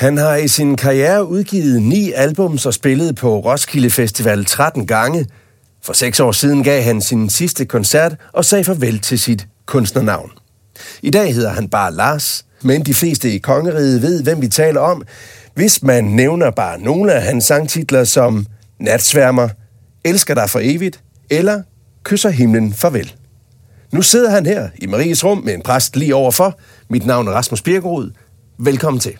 Han 0.00 0.16
har 0.16 0.36
i 0.36 0.48
sin 0.48 0.76
karriere 0.76 1.26
udgivet 1.26 1.82
ni 1.82 2.12
albums 2.12 2.66
og 2.66 2.74
spillet 2.74 3.16
på 3.16 3.38
Roskilde 3.38 3.90
Festival 3.90 4.44
13 4.44 4.86
gange. 4.86 5.26
For 5.82 5.92
seks 5.92 6.20
år 6.20 6.32
siden 6.32 6.64
gav 6.64 6.82
han 6.82 7.00
sin 7.00 7.30
sidste 7.30 7.64
koncert 7.64 8.16
og 8.32 8.44
sagde 8.44 8.64
farvel 8.64 8.98
til 8.98 9.18
sit 9.18 9.46
kunstnernavn. 9.66 10.30
I 11.02 11.10
dag 11.10 11.34
hedder 11.34 11.50
han 11.50 11.68
bare 11.68 11.94
Lars, 11.94 12.46
men 12.62 12.82
de 12.82 12.94
fleste 12.94 13.32
i 13.32 13.38
kongeriget 13.38 14.02
ved, 14.02 14.22
hvem 14.22 14.42
vi 14.42 14.48
taler 14.48 14.80
om, 14.80 15.02
hvis 15.54 15.82
man 15.82 16.04
nævner 16.04 16.50
bare 16.50 16.80
nogle 16.80 17.12
af 17.12 17.22
hans 17.22 17.44
sangtitler 17.44 18.04
som 18.04 18.46
Natsværmer, 18.78 19.48
Elsker 20.04 20.34
dig 20.34 20.50
for 20.50 20.60
evigt 20.62 21.00
eller 21.30 21.62
Kysser 22.04 22.30
himlen 22.30 22.74
farvel. 22.74 23.14
Nu 23.92 24.02
sidder 24.02 24.30
han 24.30 24.46
her 24.46 24.68
i 24.78 24.86
Maries 24.86 25.24
rum 25.24 25.38
med 25.38 25.54
en 25.54 25.62
præst 25.62 25.96
lige 25.96 26.14
overfor. 26.14 26.58
Mit 26.90 27.06
navn 27.06 27.28
er 27.28 27.32
Rasmus 27.32 27.62
Birkerud. 27.62 28.10
Velkommen 28.58 29.00
til. 29.00 29.16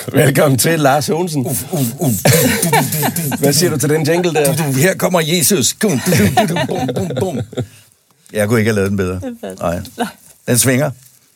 Velkommen 0.12 0.58
til, 0.58 0.80
Lars 0.80 1.08
Jonsen. 1.08 1.42
Hvad 3.38 3.52
siger 3.52 3.70
du 3.70 3.78
til 3.78 3.88
den 3.88 4.06
jingle 4.06 4.32
der? 4.34 4.52
Her 4.62 4.94
kommer 4.94 5.20
Jesus. 5.20 5.74
Bum, 5.80 6.00
bum, 6.68 6.88
bum, 6.94 7.08
bum. 7.20 7.40
Jeg 8.32 8.48
kunne 8.48 8.60
ikke 8.60 8.68
have 8.68 8.74
lavet 8.74 8.90
den 8.90 8.96
bedre. 8.96 9.20
Nej. 9.58 9.80
Den 10.46 10.58
svinger. 10.58 10.90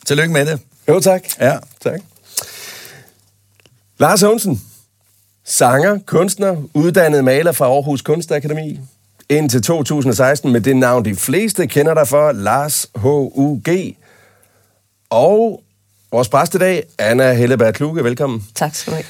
Tillykke 0.06 0.32
med 0.32 0.46
det. 0.46 0.60
Jo, 0.88 1.00
tak. 1.00 1.22
Ja. 1.40 1.56
Tak. 1.80 2.00
Lars 3.98 4.22
Jonsen. 4.22 4.62
Sanger, 5.44 5.98
kunstner, 6.06 6.56
uddannet 6.74 7.24
maler 7.24 7.52
fra 7.52 7.64
Aarhus 7.64 8.02
Kunstakademi. 8.02 8.80
Indtil 9.28 9.62
2016 9.62 10.52
med 10.52 10.60
det 10.60 10.76
navn, 10.76 11.04
de 11.04 11.16
fleste 11.16 11.66
kender 11.66 11.94
dig 11.94 12.08
for, 12.08 12.32
Lars 12.32 12.86
H.U.G. 12.96 13.96
Og 15.10 15.62
vores 16.14 16.28
præst 16.28 16.54
i 16.54 16.58
dag, 16.58 16.82
Anna 16.98 17.32
Helleberg 17.32 17.74
Kluge. 17.74 18.04
Velkommen. 18.04 18.44
Tak 18.54 18.74
skal 18.74 18.90
du 18.90 18.96
have. 18.96 19.04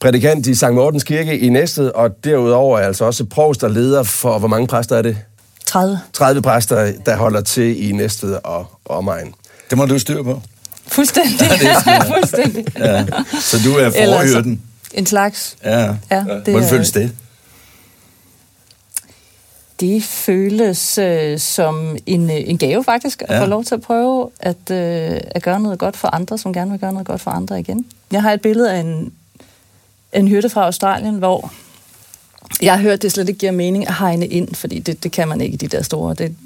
Prædikant 0.00 0.46
i 0.46 0.54
St. 0.54 0.70
Mortens 0.72 1.04
Kirke 1.04 1.38
i 1.38 1.48
Næstved, 1.48 1.90
og 1.94 2.24
derudover 2.24 2.78
er 2.78 2.86
altså 2.86 3.04
også 3.04 3.24
provst 3.24 3.64
og 3.64 3.70
leder 3.70 4.02
for, 4.02 4.38
hvor 4.38 4.48
mange 4.48 4.66
præster 4.66 4.96
er 4.96 5.02
det? 5.02 5.16
30. 5.66 6.00
30 6.12 6.42
præster, 6.42 6.92
der 7.06 7.16
holder 7.16 7.40
til 7.40 7.88
i 7.88 7.92
Næstved 7.92 8.38
og 8.44 8.66
omegn. 8.84 9.34
Det 9.70 9.78
må 9.78 9.86
du 9.86 9.98
styre 9.98 10.24
på. 10.24 10.42
Fuldstændig. 10.86 11.38
det 11.60 11.70
er 11.86 12.04
Fuldstændig. 12.04 12.64
Ja. 12.78 13.06
Så 13.40 13.56
du 13.64 13.74
er 13.74 13.90
forhyrden. 13.90 14.62
En 14.94 15.06
slags. 15.06 15.56
Ja. 15.64 15.80
Ja, 16.10 16.16
det 16.16 16.48
Hvordan 16.48 16.68
føles 16.68 16.90
det? 16.90 17.12
Det 19.80 20.02
føles 20.02 20.98
øh, 20.98 21.38
som 21.38 21.96
en, 22.06 22.30
øh, 22.30 22.36
en 22.36 22.58
gave 22.58 22.84
faktisk, 22.84 23.22
at 23.28 23.34
Ja. 23.34 23.42
få 23.42 23.46
lov 23.46 23.64
til 23.64 23.74
at 23.74 23.80
prøve 23.80 24.30
at, 24.40 24.70
øh, 24.70 25.20
at 25.30 25.42
gøre 25.42 25.60
noget 25.60 25.78
godt 25.78 25.96
for 25.96 26.08
andre, 26.14 26.38
som 26.38 26.52
gerne 26.52 26.70
vil 26.70 26.80
gøre 26.80 26.92
noget 26.92 27.06
godt 27.06 27.20
for 27.20 27.30
andre 27.30 27.60
igen. 27.60 27.86
Jeg 28.12 28.22
har 28.22 28.32
et 28.32 28.40
billede 28.40 28.72
af 28.72 28.80
en, 28.80 29.12
en 30.12 30.28
hyrde 30.28 30.48
fra 30.50 30.64
Australien, 30.64 31.14
hvor 31.14 31.52
jeg 32.62 32.72
har 32.74 32.82
hørt, 32.82 32.92
at 32.92 33.02
det 33.02 33.12
slet 33.12 33.28
ikke 33.28 33.38
giver 33.38 33.52
mening 33.52 33.88
at 33.88 33.94
hegne 33.94 34.26
ind, 34.26 34.54
fordi 34.54 34.78
det, 34.78 35.02
det 35.04 35.12
kan 35.12 35.28
man 35.28 35.40
ikke 35.40 35.54
i 35.54 35.56
de 35.56 35.68
der 35.68 35.82
store. 35.82 36.14
Det, 36.14 36.36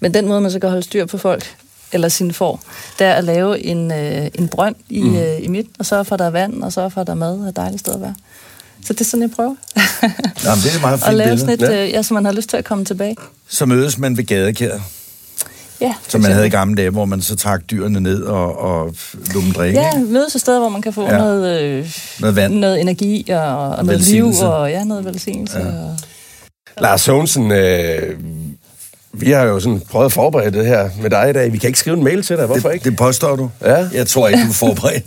men 0.00 0.14
den 0.14 0.28
måde, 0.28 0.40
man 0.40 0.50
så 0.50 0.58
kan 0.58 0.68
holde 0.70 0.82
styr 0.82 1.06
på 1.06 1.18
folk, 1.18 1.56
eller 1.92 2.08
sine 2.08 2.32
får, 2.32 2.60
det 2.98 3.06
er 3.06 3.12
at 3.12 3.24
lave 3.24 3.64
en, 3.64 3.92
øh, 3.92 4.28
en 4.34 4.48
brønd 4.48 4.76
i, 4.88 5.02
mm. 5.02 5.16
øh, 5.16 5.44
i 5.44 5.48
midten, 5.48 5.74
og 5.78 5.86
sørge 5.86 6.04
for, 6.04 6.14
at 6.14 6.18
der 6.18 6.24
er 6.24 6.30
vand, 6.30 6.62
og 6.62 6.72
sørge 6.72 6.90
for, 6.90 7.00
at 7.00 7.06
der 7.06 7.12
er 7.12 7.16
mad, 7.16 7.40
og 7.40 7.48
et 7.48 7.56
dejligt 7.56 7.80
sted 7.80 7.94
at 7.94 8.00
være. 8.00 8.14
Så 8.86 8.92
det 8.92 9.00
er 9.00 9.04
sådan, 9.04 9.22
jeg 9.22 9.30
prøver. 9.30 9.54
Jamen, 10.44 10.62
det 10.64 10.70
er 10.70 10.74
et 10.74 10.80
meget 10.80 10.94
og 11.02 11.06
fint 11.08 11.16
lave 11.16 11.28
billede. 11.30 11.38
sådan 11.40 11.54
et, 11.54 11.60
Ja. 11.76 11.84
øh, 11.84 11.90
ja, 11.90 12.02
så 12.02 12.14
man 12.14 12.24
har 12.24 12.32
lyst 12.32 12.48
til 12.50 12.56
at 12.56 12.64
komme 12.64 12.84
tilbage. 12.84 13.16
Så 13.48 13.66
mødes 13.66 13.98
man 13.98 14.16
ved 14.16 14.24
gadekær, 14.24 14.78
Ja, 15.80 15.94
som 16.08 16.20
man 16.20 16.32
havde 16.32 16.46
i 16.46 16.50
gamle 16.50 16.76
dage, 16.76 16.90
hvor 16.90 17.04
man 17.04 17.22
så 17.22 17.36
trak 17.36 17.60
dyrene 17.70 18.00
ned 18.00 18.22
og, 18.22 18.58
og 18.58 18.94
lå 19.34 19.40
dem 19.40 19.52
drikke. 19.52 19.80
Ja, 19.80 19.98
mødes 19.98 20.34
et 20.34 20.40
sted, 20.40 20.58
hvor 20.58 20.68
man 20.68 20.82
kan 20.82 20.92
få 20.92 21.02
Ja. 21.04 21.18
noget, 21.18 21.60
øh, 21.62 21.92
Noget 22.20 22.36
vand. 22.36 22.54
noget 22.54 22.80
energi 22.80 23.30
og, 23.30 23.68
og 23.70 23.84
noget 23.84 24.00
liv 24.00 24.26
og 24.42 24.70
ja, 24.70 24.84
noget 24.84 25.04
velsignelse. 25.04 25.58
Ja. 25.58 25.64
Og, 25.66 25.96
Lars 26.80 27.08
Jonsen, 27.08 27.50
øh, 27.52 28.18
vi 29.12 29.30
har 29.30 29.44
jo 29.44 29.60
sådan 29.60 29.80
prøvet 29.90 30.06
at 30.06 30.12
forberede 30.12 30.58
det 30.58 30.66
her 30.66 30.90
med 31.02 31.10
dig 31.10 31.30
i 31.30 31.32
dag. 31.32 31.52
Vi 31.52 31.58
kan 31.58 31.68
ikke 31.68 31.78
skrive 31.78 31.96
en 31.96 32.04
mail 32.04 32.22
til 32.22 32.36
dig. 32.36 32.46
Hvorfor 32.46 32.68
det, 32.68 32.74
ikke? 32.74 32.90
det 32.90 32.96
påstår 32.98 33.36
du? 33.36 33.50
Ja. 33.64 33.86
Jeg 33.92 34.06
tror 34.06 34.28
ikke, 34.28 34.42
du 34.44 34.48
er 34.48 34.52
forberedt. 34.52 35.04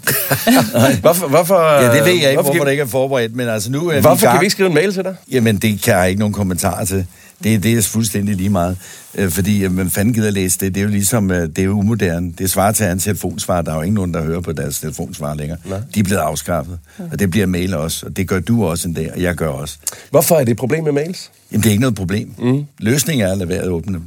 Hvorfor, 1.01 1.27
hvorfor, 1.27 1.61
ja, 1.61 1.83
det 1.83 2.05
ved 2.05 2.13
jeg 2.13 2.13
ikke, 2.13 2.33
hvorfor, 2.33 2.51
hvorfor 2.51 2.63
det 2.63 2.71
ikke 2.71 2.83
er 2.83 2.87
forberedt, 2.87 3.35
men 3.35 3.47
altså 3.47 3.71
nu 3.71 3.89
er 3.89 3.95
vi 3.95 4.01
hvorfor 4.01 4.25
gang. 4.25 4.33
kan 4.33 4.41
vi 4.41 4.45
ikke 4.45 4.51
skrive 4.51 4.67
en 4.67 4.75
mail 4.75 4.93
til 4.93 5.03
dig? 5.03 5.15
Jamen, 5.31 5.57
det 5.57 5.81
kan 5.81 5.93
jeg 5.95 6.09
ikke 6.09 6.19
nogen 6.19 6.33
kommentarer 6.33 6.85
til. 6.85 7.05
Det, 7.43 7.63
det 7.63 7.73
er 7.73 7.81
fuldstændig 7.81 8.35
lige 8.35 8.49
meget. 8.49 8.77
Øh, 9.15 9.29
fordi, 9.29 9.65
hvem 9.65 9.89
fanden 9.89 10.13
gider 10.13 10.31
læse 10.31 10.59
det? 10.59 10.75
Det 10.75 10.81
er 10.81 10.83
jo 10.83 10.89
ligesom, 10.89 11.31
øh, 11.31 11.41
det 11.41 11.59
er 11.59 11.63
jo 11.63 11.71
umoderne. 11.71 12.33
Det 12.37 12.49
svarer 12.49 12.71
til 12.71 12.85
en 12.85 12.99
telefonsvar. 12.99 13.61
Der 13.61 13.71
er 13.71 13.75
jo 13.75 13.81
ikke 13.81 13.95
nogen, 13.95 14.13
der 14.13 14.23
hører 14.23 14.41
på 14.41 14.51
deres 14.51 14.79
telefonsvar 14.79 15.33
længere. 15.33 15.57
Nej. 15.65 15.81
De 15.95 15.99
er 15.99 16.03
blevet 16.03 16.21
afskaffet. 16.21 16.79
Og 17.11 17.19
det 17.19 17.31
bliver 17.31 17.45
mail 17.45 17.73
også. 17.73 18.05
Og 18.05 18.17
det 18.17 18.27
gør 18.27 18.39
du 18.39 18.65
også 18.65 18.87
en 18.87 18.93
dag, 18.93 19.11
og 19.13 19.21
jeg 19.21 19.35
gør 19.35 19.47
også. 19.47 19.77
Hvorfor 20.09 20.35
er 20.35 20.43
det 20.43 20.51
et 20.51 20.57
problem 20.57 20.83
med 20.83 20.91
mails? 20.91 21.31
Jamen, 21.51 21.63
det 21.63 21.69
er 21.69 21.71
ikke 21.71 21.81
noget 21.81 21.95
problem. 21.95 22.33
Mm. 22.37 22.65
Løsningen 22.79 23.27
er 23.27 23.31
at 23.31 23.37
lade 23.37 23.49
være 23.49 23.61
at 23.61 23.67
åbne 23.67 23.93
dem. 23.93 24.03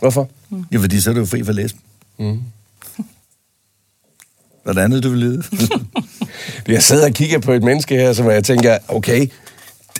Hvorfor? 0.00 0.30
Ja, 0.72 0.78
fordi 0.78 1.00
så 1.00 1.10
er 1.10 1.14
du 1.14 1.20
jo 1.20 1.26
fri 1.26 1.42
for 1.42 1.50
at 1.50 1.56
læse 1.56 1.74
dem. 2.18 2.26
Mm. 2.26 2.38
Hvad 4.62 4.74
er 4.74 4.78
det 4.78 4.80
andet, 4.84 5.02
du 5.02 5.10
vil 5.10 5.18
lide? 5.18 5.42
Jeg 6.68 6.82
sidder 6.82 7.06
og 7.06 7.12
kigger 7.12 7.38
på 7.38 7.52
et 7.52 7.62
menneske 7.62 7.94
her, 7.94 8.12
som 8.12 8.30
jeg 8.30 8.44
tænker, 8.44 8.78
okay, 8.88 9.26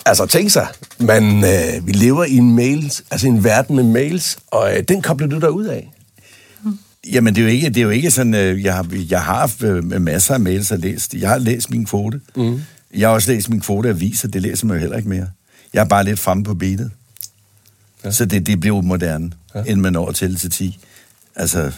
altså 0.06 0.26
tænk 0.26 0.50
sig, 0.50 0.66
man, 0.98 1.44
øh, 1.44 1.86
vi 1.86 1.92
lever 1.92 2.24
i 2.24 2.36
en 2.36 2.56
mails, 2.56 3.02
altså 3.10 3.26
en 3.26 3.44
verden 3.44 3.76
med 3.76 3.84
mails, 3.84 4.38
og 4.46 4.76
øh, 4.76 4.82
den 4.88 5.02
kobler 5.02 5.26
du 5.26 5.38
dig 5.38 5.50
ud 5.50 5.64
af. 5.64 5.92
Jamen, 7.12 7.34
det 7.34 7.40
er 7.40 7.44
jo 7.44 7.50
ikke, 7.50 7.68
det 7.68 7.76
er 7.76 7.82
jo 7.82 7.90
ikke 7.90 8.10
sådan, 8.10 8.34
øh, 8.34 8.62
jeg 8.64 8.74
har, 8.74 8.86
jeg 9.10 9.22
har 9.22 9.38
haft 9.38 9.62
øh, 9.62 9.84
masser 10.00 10.34
af 10.34 10.40
mails 10.40 10.72
at 10.72 10.80
læst. 10.80 11.14
Jeg 11.14 11.28
har 11.28 11.38
læst 11.38 11.70
min 11.70 11.86
kvote. 11.86 12.20
Mm. 12.36 12.62
Jeg 12.96 13.08
har 13.08 13.14
også 13.14 13.32
læst 13.32 13.48
min 13.50 13.60
kvote 13.60 13.88
af 13.88 13.92
aviser, 13.92 14.28
det 14.28 14.42
læser 14.42 14.66
man 14.66 14.76
jo 14.76 14.80
heller 14.80 14.96
ikke 14.96 15.08
mere. 15.08 15.26
Jeg 15.74 15.80
er 15.80 15.84
bare 15.84 16.04
lidt 16.04 16.18
fremme 16.18 16.44
på 16.44 16.54
beatet. 16.54 16.90
Ja. 18.04 18.10
Så 18.10 18.24
det, 18.24 18.46
det 18.46 18.60
bliver 18.60 18.82
moderne, 18.82 19.32
ja. 19.54 19.60
inden 19.60 19.80
man 19.80 19.92
når 19.92 20.12
til 20.12 20.36
til 20.36 20.50
10. 20.50 20.78
Altså, 21.36 21.72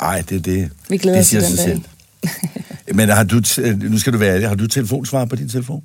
ej, 0.00 0.22
det, 0.28 0.44
det, 0.44 0.70
Vi 0.88 0.98
glæder 0.98 1.16
det 1.16 1.20
os 1.24 1.28
til 1.28 1.42
siger 1.42 1.48
den 1.48 1.56
sig 1.56 1.66
dag. 1.66 1.82
selv. 2.86 2.96
Men 2.96 3.08
har 3.08 3.24
du, 3.24 3.42
øh, 3.60 3.82
nu 3.82 3.98
skal 3.98 4.12
du 4.12 4.18
være 4.18 4.34
ærlig, 4.34 4.48
har 4.48 4.54
du 4.54 4.66
telefonsvar 4.66 5.24
på 5.24 5.36
din 5.36 5.48
telefon? 5.48 5.82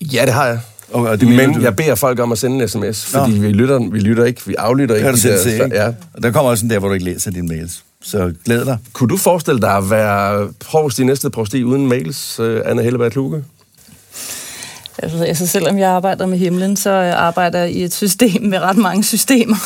Ja, 0.00 0.24
det 0.26 0.34
har 0.34 0.46
jeg. 0.46 0.60
Og, 0.92 1.02
og 1.02 1.20
det 1.20 1.28
Men 1.28 1.52
du- 1.54 1.60
jeg 1.60 1.76
beder 1.76 1.94
folk 1.94 2.18
om 2.20 2.32
at 2.32 2.38
sende 2.38 2.62
en 2.62 2.68
sms, 2.68 3.04
fordi 3.04 3.32
vi 3.32 3.52
lytter, 3.52 3.90
vi 3.90 3.98
lytter 3.98 4.24
ikke, 4.24 4.40
vi 4.46 4.54
aflytter 4.54 4.94
Det 4.94 5.00
ikke. 5.00 5.06
kan 5.06 5.14
du 5.14 5.20
selv 5.20 5.34
der- 5.34 5.42
se, 5.42 5.52
ikke? 5.64 5.76
Ja. 5.76 5.86
Og 6.14 6.22
der 6.22 6.30
kommer 6.30 6.50
også 6.50 6.64
en 6.66 6.70
der, 6.70 6.78
hvor 6.78 6.88
du 6.88 6.94
ikke 6.94 7.04
læser 7.06 7.30
dine 7.30 7.48
mails. 7.48 7.82
Så 8.02 8.32
glæd 8.44 8.64
dig. 8.64 8.78
Kunne 8.92 9.08
du 9.08 9.16
forestille 9.16 9.60
dig 9.60 9.70
at 9.76 9.90
være 9.90 10.48
provst 10.60 10.98
i 10.98 11.04
næste 11.04 11.30
provsti 11.30 11.64
uden 11.64 11.86
mails, 11.88 12.40
øh, 12.40 12.60
Anna 12.66 12.82
Helleberg 12.82 13.12
Kluge? 13.12 13.44
altså, 15.02 15.46
selvom 15.46 15.78
jeg 15.78 15.90
arbejder 15.90 16.26
med 16.26 16.38
himlen, 16.38 16.76
så 16.76 16.90
øh, 16.90 17.22
arbejder 17.22 17.58
jeg 17.58 17.70
i 17.72 17.84
et 17.84 17.94
system 17.94 18.42
med 18.42 18.58
ret 18.58 18.76
mange 18.76 19.04
systemer. 19.04 19.56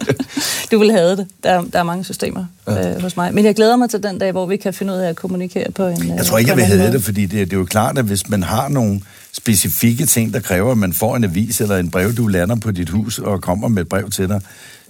du 0.72 0.78
vil 0.78 0.90
have 0.90 1.10
det. 1.16 1.26
Der, 1.44 1.62
der 1.72 1.78
er 1.78 1.82
mange 1.82 2.04
systemer 2.04 2.44
ja. 2.68 2.94
øh, 2.94 3.02
hos 3.02 3.16
mig. 3.16 3.34
Men 3.34 3.44
jeg 3.44 3.54
glæder 3.54 3.76
mig 3.76 3.90
til 3.90 4.02
den 4.02 4.18
dag, 4.18 4.32
hvor 4.32 4.46
vi 4.46 4.56
kan 4.56 4.74
finde 4.74 4.92
ud 4.92 4.98
af 4.98 5.08
at 5.08 5.16
kommunikere 5.16 5.70
på 5.74 5.86
en 5.86 6.08
Jeg 6.16 6.26
tror 6.26 6.38
ikke, 6.38 6.48
jeg 6.50 6.56
vil 6.56 6.64
have 6.64 6.92
det, 6.92 7.02
fordi 7.04 7.22
det, 7.26 7.30
det 7.50 7.52
er 7.52 7.56
jo 7.58 7.64
klart, 7.64 7.98
at 7.98 8.04
hvis 8.04 8.28
man 8.28 8.42
har 8.42 8.68
nogle 8.68 9.00
specifikke 9.32 10.06
ting, 10.06 10.34
der 10.34 10.40
kræver, 10.40 10.72
at 10.72 10.78
man 10.78 10.92
får 10.92 11.16
en 11.16 11.24
avis 11.24 11.60
eller 11.60 11.76
en 11.76 11.90
brev, 11.90 12.14
du 12.14 12.26
lander 12.26 12.56
på 12.56 12.70
dit 12.70 12.88
hus 12.88 13.18
og 13.18 13.42
kommer 13.42 13.68
med 13.68 13.82
et 13.82 13.88
brev 13.88 14.10
til 14.10 14.28
dig, 14.28 14.40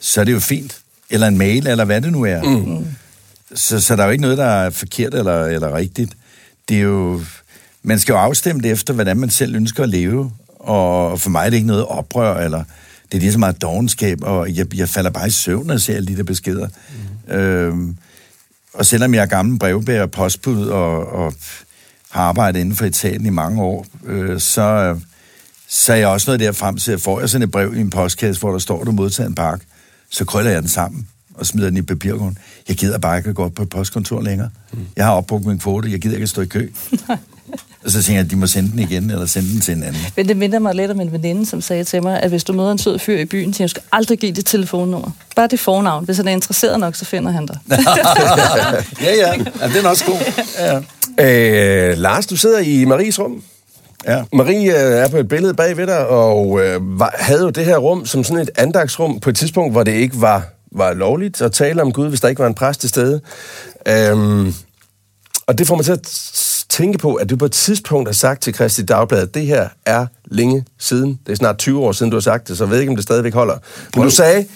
så 0.00 0.20
er 0.20 0.24
det 0.24 0.32
jo 0.32 0.40
fint. 0.40 0.78
Eller 1.10 1.26
en 1.26 1.38
mail, 1.38 1.66
eller 1.66 1.84
hvad 1.84 2.00
det 2.00 2.12
nu 2.12 2.24
er. 2.24 2.42
Mm. 2.42 2.86
Så, 3.54 3.80
så 3.80 3.96
der 3.96 4.02
er 4.02 4.06
jo 4.06 4.12
ikke 4.12 4.22
noget, 4.22 4.38
der 4.38 4.44
er 4.44 4.70
forkert 4.70 5.14
eller, 5.14 5.44
eller 5.44 5.74
rigtigt. 5.74 6.16
Det 6.68 6.76
er 6.76 6.80
jo... 6.80 7.22
Man 7.82 8.00
skal 8.00 8.12
jo 8.12 8.18
afstemme 8.18 8.62
det 8.62 8.70
efter, 8.70 8.94
hvordan 8.94 9.16
man 9.16 9.30
selv 9.30 9.54
ønsker 9.54 9.82
at 9.82 9.88
leve. 9.88 10.32
Og 10.48 11.20
for 11.20 11.30
mig 11.30 11.46
er 11.46 11.50
det 11.50 11.56
ikke 11.56 11.66
noget 11.66 11.86
oprør, 11.86 12.36
eller 12.36 12.64
det 13.12 13.18
er 13.18 13.20
lige 13.20 13.32
så 13.32 13.38
meget 13.38 13.62
dogenskab, 13.62 14.18
og 14.22 14.56
jeg, 14.56 14.74
jeg 14.76 14.88
falder 14.88 15.10
bare 15.10 15.26
i 15.26 15.30
søvn, 15.30 15.66
når 15.66 15.74
jeg 15.74 15.80
ser 15.80 15.96
alle 15.96 16.08
de 16.08 16.16
der 16.16 16.22
beskeder. 16.22 16.68
Mm. 17.28 17.34
Øhm, 17.34 17.96
og 18.74 18.86
selvom 18.86 19.14
jeg 19.14 19.22
er 19.22 19.26
gammel 19.26 19.58
brevbærer, 19.58 20.06
postbud 20.06 20.66
og, 20.66 21.12
og 21.12 21.34
har 22.12 22.22
arbejdet 22.22 22.60
inden 22.60 22.76
for 22.76 22.84
etaten 22.84 23.26
i 23.26 23.30
mange 23.30 23.62
år, 23.62 23.86
øh, 24.06 24.40
så, 24.40 24.96
så 25.68 25.92
er 25.92 25.96
jeg 25.96 26.08
også 26.08 26.30
noget 26.30 26.40
der 26.40 26.52
frem 26.52 26.76
til, 26.76 26.92
at 26.92 27.00
får 27.00 27.20
jeg 27.20 27.30
sådan 27.30 27.42
et 27.42 27.50
brev 27.50 27.74
i 27.76 27.80
en 27.80 27.90
postkasse, 27.90 28.40
hvor 28.40 28.52
der 28.52 28.58
står, 28.58 28.80
at 28.80 28.86
du 28.86 28.92
modtager 28.92 29.28
en 29.28 29.34
pakke, 29.34 29.66
så 30.10 30.24
krøller 30.24 30.50
jeg 30.50 30.62
den 30.62 30.68
sammen 30.68 31.08
og 31.34 31.46
smider 31.46 31.68
den 31.68 31.76
i 31.76 31.82
papirgrund. 31.82 32.36
Jeg 32.68 32.76
gider 32.76 32.98
bare 32.98 33.16
ikke 33.16 33.28
at 33.28 33.34
gå 33.34 33.44
op 33.44 33.52
på 33.54 33.62
et 33.62 33.68
postkontor 33.68 34.20
længere. 34.20 34.50
Mm. 34.72 34.86
Jeg 34.96 35.04
har 35.04 35.12
opbrugt 35.12 35.46
min 35.46 35.58
kvote, 35.58 35.90
jeg 35.90 36.00
gider 36.00 36.14
ikke 36.14 36.22
at 36.22 36.28
stå 36.28 36.42
i 36.42 36.46
kø. 36.46 36.70
Og 37.84 37.90
så 37.90 38.02
tænker 38.02 38.18
jeg, 38.18 38.24
at 38.24 38.30
de 38.30 38.36
må 38.36 38.46
sende 38.46 38.70
den 38.70 38.78
igen, 38.78 39.10
eller 39.10 39.26
sende 39.26 39.52
den 39.52 39.60
til 39.60 39.76
en 39.76 39.82
anden. 39.82 40.02
Men 40.16 40.28
det 40.28 40.36
minder 40.36 40.58
mig 40.58 40.74
lidt 40.74 40.90
om 40.90 41.00
en 41.00 41.12
veninde, 41.12 41.46
som 41.46 41.60
sagde 41.60 41.84
til 41.84 42.02
mig, 42.02 42.20
at 42.20 42.30
hvis 42.30 42.44
du 42.44 42.52
møder 42.52 42.72
en 42.72 42.78
sød 42.78 42.98
fyr 42.98 43.18
i 43.18 43.24
byen, 43.24 43.54
så 43.54 43.62
du 43.62 43.68
skal 43.68 43.82
aldrig 43.92 44.18
give 44.18 44.32
dit 44.32 44.46
telefonnummer. 44.46 45.10
Bare 45.36 45.46
det 45.46 45.60
fornavn. 45.60 46.04
Hvis 46.04 46.16
han 46.16 46.28
er 46.28 46.32
interesseret 46.32 46.80
nok, 46.80 46.94
så 46.94 47.04
finder 47.04 47.30
han 47.30 47.46
dig. 47.46 47.58
ja, 49.00 49.14
ja. 49.14 49.32
ja 49.60 49.68
den 49.68 49.84
er 49.84 49.88
også 49.88 50.04
god. 50.04 50.44
Ja. 50.58 50.80
Øh, 51.20 51.98
Lars, 51.98 52.26
du 52.26 52.36
sidder 52.36 52.58
i 52.58 52.84
Maries 52.84 53.20
rum. 53.20 53.42
Ja. 54.06 54.24
Marie 54.32 54.70
øh, 54.70 54.98
er 54.98 55.08
på 55.08 55.16
et 55.16 55.28
billede 55.28 55.54
bag 55.54 55.76
ved 55.76 55.86
dig, 55.86 56.06
og 56.06 56.60
øh, 56.64 56.98
var, 57.00 57.14
havde 57.18 57.42
jo 57.42 57.50
det 57.50 57.64
her 57.64 57.78
rum 57.78 58.06
som 58.06 58.24
sådan 58.24 58.42
et 58.42 58.50
andagsrum 58.56 59.20
på 59.20 59.30
et 59.30 59.36
tidspunkt, 59.36 59.72
hvor 59.72 59.82
det 59.82 59.92
ikke 59.92 60.20
var, 60.20 60.44
var 60.72 60.92
lovligt 60.92 61.42
at 61.42 61.52
tale 61.52 61.82
om 61.82 61.92
Gud, 61.92 62.08
hvis 62.08 62.20
der 62.20 62.28
ikke 62.28 62.38
var 62.38 62.46
en 62.46 62.54
præst 62.54 62.80
til 62.80 62.88
stede. 62.88 63.20
Øhm, 63.88 64.54
og 65.46 65.58
det 65.58 65.66
får 65.66 65.76
mig 65.76 65.84
til 65.84 65.92
at 65.92 66.22
tænke 66.68 66.98
på, 66.98 67.14
at 67.14 67.30
du 67.30 67.36
på 67.36 67.44
et 67.44 67.52
tidspunkt 67.52 68.08
har 68.08 68.12
sagt 68.12 68.42
til 68.42 68.54
Kristi 68.54 68.82
Dagblad, 68.84 69.22
at 69.22 69.34
det 69.34 69.46
her 69.46 69.68
er 69.86 70.06
længe 70.24 70.64
siden. 70.78 71.18
Det 71.26 71.32
er 71.32 71.36
snart 71.36 71.58
20 71.58 71.80
år 71.80 71.92
siden, 71.92 72.10
du 72.10 72.16
har 72.16 72.20
sagt 72.20 72.48
det, 72.48 72.58
så 72.58 72.64
jeg 72.64 72.70
ved 72.70 72.80
ikke, 72.80 72.90
om 72.90 72.96
det 72.96 73.02
stadigvæk 73.02 73.34
holder. 73.34 73.58
Men 73.96 74.04
du 74.04 74.10
sagde, 74.10 74.46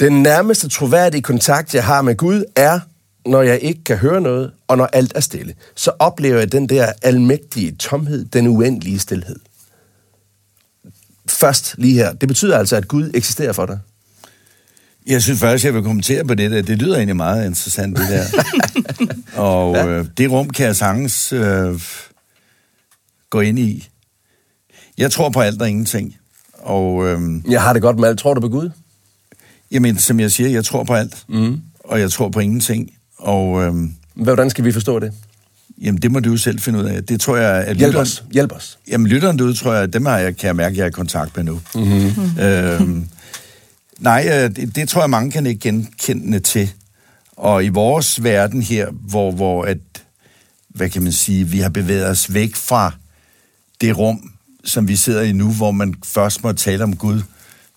den 0.00 0.22
nærmeste 0.22 0.68
troværdige 0.68 1.22
kontakt, 1.22 1.74
jeg 1.74 1.84
har 1.84 2.02
med 2.02 2.16
Gud, 2.16 2.44
er, 2.56 2.80
når 3.26 3.42
jeg 3.42 3.60
ikke 3.60 3.84
kan 3.84 3.96
høre 3.96 4.20
noget, 4.20 4.52
og 4.68 4.76
når 4.76 4.86
alt 4.86 5.12
er 5.14 5.20
stille. 5.20 5.54
Så 5.74 5.92
oplever 5.98 6.38
jeg 6.38 6.52
den 6.52 6.68
der 6.68 6.92
almægtige 7.02 7.72
tomhed, 7.72 8.24
den 8.24 8.46
uendelige 8.46 8.98
stillhed. 8.98 9.36
Først 11.28 11.74
lige 11.78 11.94
her. 11.94 12.12
Det 12.12 12.28
betyder 12.28 12.58
altså, 12.58 12.76
at 12.76 12.88
Gud 12.88 13.10
eksisterer 13.14 13.52
for 13.52 13.66
dig. 13.66 13.78
Jeg 15.06 15.22
synes 15.22 15.40
faktisk, 15.40 15.64
jeg 15.64 15.74
vil 15.74 15.82
kommentere 15.82 16.24
på 16.24 16.34
det 16.34 16.50
der. 16.50 16.62
Det 16.62 16.78
lyder 16.78 16.96
egentlig 16.96 17.16
meget 17.16 17.46
interessant, 17.46 17.98
det 17.98 18.06
der. 18.08 18.24
og 19.42 19.74
ja. 19.74 19.86
øh, 19.86 20.06
det 20.16 20.30
rum 20.30 20.50
kan 20.50 20.66
jeg 20.66 20.76
sagtens 20.76 21.32
øh, 21.32 21.80
gå 23.30 23.40
ind 23.40 23.58
i. 23.58 23.88
Jeg 24.98 25.10
tror 25.10 25.28
på 25.30 25.40
alt 25.40 25.62
og 25.62 25.68
ingenting. 25.68 26.16
Og, 26.52 27.06
øh, 27.06 27.20
jeg 27.48 27.62
har 27.62 27.72
det 27.72 27.82
godt 27.82 27.98
med 27.98 28.08
alt. 28.08 28.18
Tror 28.18 28.34
du 28.34 28.40
på 28.40 28.48
Gud? 28.48 28.70
Jamen, 29.70 29.98
som 29.98 30.20
jeg 30.20 30.30
siger, 30.30 30.48
jeg 30.48 30.64
tror 30.64 30.84
på 30.84 30.94
alt. 30.94 31.24
Mm. 31.28 31.60
Og 31.84 32.00
jeg 32.00 32.10
tror 32.10 32.28
på 32.28 32.40
ingenting. 32.40 32.90
Og, 33.24 33.62
øh, 33.62 33.74
Hvordan 34.14 34.50
skal 34.50 34.64
vi 34.64 34.72
forstå 34.72 34.98
det? 34.98 35.12
Jamen, 35.82 36.02
det 36.02 36.12
må 36.12 36.20
du 36.20 36.30
jo 36.30 36.36
selv 36.36 36.60
finde 36.60 36.78
ud 36.78 36.84
af. 36.84 37.04
Det 37.04 37.20
tror 37.20 37.36
jeg... 37.36 37.64
At 37.64 37.76
Hjælp 37.76 37.88
lytteren, 37.88 38.02
os. 38.02 38.24
Hjælp 38.32 38.52
os. 38.52 38.78
Jamen, 38.88 39.06
lytteren 39.06 39.38
derude, 39.38 39.54
tror 39.54 39.74
jeg, 39.74 39.92
dem 39.92 40.06
har 40.06 40.18
jeg, 40.18 40.36
kan 40.36 40.46
jeg 40.46 40.56
mærke, 40.56 40.72
at 40.72 40.76
jeg 40.76 40.84
er 40.84 40.88
i 40.88 40.90
kontakt 40.90 41.36
med 41.36 41.44
nu. 41.44 41.60
Mm-hmm. 41.74 42.38
øhm, 42.40 43.08
nej, 43.98 44.28
øh, 44.32 44.56
det, 44.56 44.76
det 44.76 44.88
tror 44.88 45.02
jeg, 45.02 45.10
mange 45.10 45.30
kan 45.30 45.46
ikke 45.46 45.60
genkende 45.60 46.40
til. 46.40 46.72
Og 47.36 47.64
i 47.64 47.68
vores 47.68 48.22
verden 48.22 48.62
her, 48.62 48.90
hvor, 48.90 49.32
hvor 49.32 49.64
at, 49.64 49.78
hvad 50.68 50.88
kan 50.90 51.02
man 51.02 51.12
sige, 51.12 51.44
vi 51.44 51.58
har 51.58 51.68
bevæget 51.68 52.06
os 52.06 52.34
væk 52.34 52.54
fra 52.54 52.92
det 53.80 53.98
rum, 53.98 54.30
som 54.64 54.88
vi 54.88 54.96
sidder 54.96 55.22
i 55.22 55.32
nu, 55.32 55.52
hvor 55.52 55.70
man 55.70 55.94
først 56.04 56.42
må 56.42 56.52
tale 56.52 56.84
om 56.84 56.96
Gud, 56.96 57.20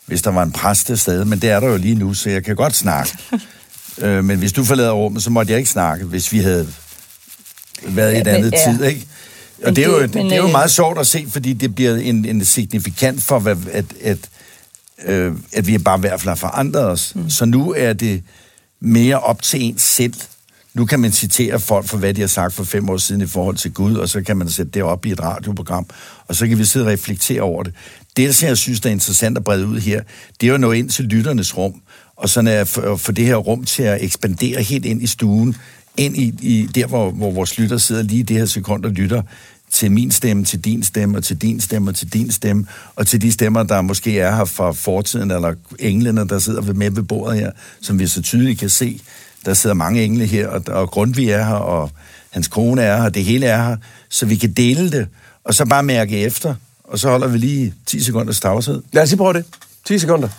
hvis 0.05 0.21
der 0.21 0.31
var 0.31 0.43
en 0.43 0.51
præst 0.51 0.85
til 0.85 0.97
stede, 0.97 1.25
men 1.25 1.39
det 1.39 1.49
er 1.49 1.59
der 1.59 1.67
jo 1.67 1.77
lige 1.77 1.95
nu, 1.95 2.13
så 2.13 2.29
jeg 2.29 2.43
kan 2.43 2.55
godt 2.55 2.75
snakke. 2.75 3.17
øh, 4.01 4.23
men 4.25 4.39
hvis 4.39 4.51
du 4.53 4.63
forlader 4.63 4.91
rummet, 4.91 5.23
så 5.23 5.29
måtte 5.29 5.51
jeg 5.51 5.57
ikke 5.59 5.69
snakke, 5.71 6.05
hvis 6.05 6.31
vi 6.31 6.39
havde 6.39 6.67
været 7.87 8.13
i 8.13 8.17
et 8.17 8.17
Ja, 8.17 8.23
men- 8.23 8.35
andet 8.35 8.53
ja. 8.67 8.71
tid, 8.73 8.83
ikke? 8.85 9.07
Og 9.57 9.63
Men 9.65 9.75
det 9.75 9.83
er, 9.83 9.87
jo, 9.87 10.01
det- 10.01 10.15
men, 10.15 10.25
det 10.25 10.33
er 10.33 10.37
jo 10.37 10.45
øh, 10.45 10.51
meget 10.51 10.71
sjovt 10.71 10.99
at 10.99 11.07
se, 11.07 11.25
fordi 11.29 11.53
det 11.53 11.75
bliver 11.75 11.95
en, 11.95 12.25
en 12.25 12.45
signifikant 12.45 13.23
for, 13.23 13.39
hvad, 13.39 13.55
at, 13.71 13.85
at, 14.01 14.17
øh, 15.05 15.33
at 15.53 15.67
vi 15.67 15.77
bare 15.77 15.97
i 15.97 15.99
hvert 15.99 16.21
fald 16.21 16.29
har 16.29 16.35
forandret 16.35 16.85
os. 16.85 17.15
Mm. 17.15 17.29
Så 17.29 17.45
nu 17.45 17.73
er 17.77 17.93
det 17.93 18.23
mere 18.81 19.19
op 19.19 19.41
til 19.41 19.61
en 19.61 19.77
selv. 19.77 20.13
Nu 20.73 20.85
kan 20.85 20.99
man 20.99 21.11
citere 21.11 21.59
folk 21.59 21.85
for, 21.87 21.97
hvad 21.97 22.13
de 22.13 22.21
har 22.21 22.27
sagt 22.27 22.53
for 22.53 22.63
fem 22.63 22.89
år 22.89 22.97
siden 22.97 23.21
i 23.21 23.25
forhold 23.27 23.55
til 23.55 23.71
Gud, 23.73 23.95
og 23.95 24.09
så 24.09 24.21
kan 24.21 24.37
man 24.37 24.49
sætte 24.49 24.71
det 24.71 24.83
op 24.83 25.05
i 25.05 25.11
et 25.11 25.19
radioprogram, 25.23 25.85
og 26.27 26.35
så 26.35 26.47
kan 26.47 26.57
vi 26.59 26.65
sidde 26.65 26.85
og 26.85 26.91
reflektere 26.91 27.41
over 27.41 27.63
det. 27.63 27.73
Det, 28.17 28.35
som 28.35 28.47
jeg 28.49 28.57
synes, 28.57 28.79
der 28.79 28.89
er 28.89 28.93
interessant 28.93 29.37
at 29.37 29.43
brede 29.43 29.67
ud 29.67 29.79
her, 29.79 30.01
det 30.41 30.47
er 30.47 30.47
jo 30.47 30.53
at 30.53 30.59
nå 30.59 30.71
ind 30.71 30.89
til 30.89 31.05
lytternes 31.05 31.57
rum, 31.57 31.73
og 32.17 32.29
sådan 32.29 32.47
at 32.47 32.67
få 32.97 33.11
det 33.11 33.25
her 33.25 33.35
rum 33.35 33.63
til 33.63 33.83
at 33.83 34.03
ekspandere 34.03 34.61
helt 34.63 34.85
ind 34.85 35.01
i 35.03 35.07
stuen, 35.07 35.55
ind 35.97 36.17
i, 36.17 36.33
i 36.41 36.65
der, 36.75 36.87
hvor, 36.87 37.11
hvor 37.11 37.31
vores 37.31 37.57
lytter 37.59 37.77
sidder 37.77 38.01
lige 38.03 38.19
i 38.19 38.23
det 38.23 38.37
her 38.37 38.45
sekund 38.45 38.85
og 38.85 38.91
lytter 38.91 39.21
til 39.71 39.91
min 39.91 40.11
stemme, 40.11 40.45
til 40.45 40.59
din 40.65 40.83
stemme, 40.83 41.17
og 41.17 41.23
til 41.23 41.37
din 41.41 41.61
stemme, 41.61 41.89
og 41.91 41.95
til 41.95 42.13
din 42.13 42.31
stemme, 42.31 42.65
og 42.95 43.07
til 43.07 43.21
de 43.21 43.31
stemmer, 43.31 43.63
der 43.63 43.81
måske 43.81 44.19
er 44.19 44.35
her 44.35 44.45
fra 44.45 44.71
fortiden, 44.71 45.31
eller 45.31 45.53
englene, 45.79 46.27
der 46.27 46.39
sidder 46.39 46.61
ved- 46.61 46.73
med 46.73 46.91
ved 46.91 47.03
bordet 47.03 47.39
her, 47.39 47.51
som 47.81 47.99
vi 47.99 48.07
så 48.07 48.21
tydeligt 48.21 48.59
kan 48.59 48.69
se. 48.69 49.01
Der 49.45 49.53
sidder 49.53 49.73
mange 49.73 50.03
engle 50.03 50.25
her, 50.25 50.47
og, 50.47 50.61
og 50.67 50.89
Grundtvig 50.89 51.29
er 51.29 51.43
her, 51.45 51.53
og 51.55 51.91
hans 52.29 52.47
kone 52.47 52.81
er 52.81 53.01
her, 53.01 53.09
det 53.09 53.23
hele 53.23 53.45
er 53.45 53.63
her, 53.67 53.77
så 54.09 54.25
vi 54.25 54.35
kan 54.35 54.51
dele 54.53 54.91
det, 54.91 55.07
og 55.43 55.53
så 55.55 55.65
bare 55.65 55.83
mærke 55.83 56.17
efter, 56.19 56.55
og 56.83 56.99
så 56.99 57.09
holder 57.09 57.27
vi 57.27 57.37
lige 57.37 57.73
10 57.85 58.03
sekunders 58.03 58.39
tavshed. 58.39 58.81
Lad 58.93 59.03
os 59.03 59.09
lige 59.09 59.17
prøve 59.17 59.33
det. 59.33 59.45
10 59.85 59.99
sekunder. 59.99 60.29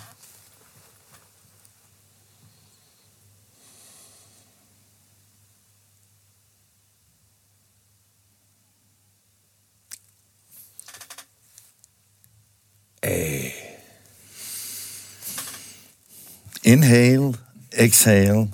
Inhale, 16.69 17.35
exhale, 17.73 18.51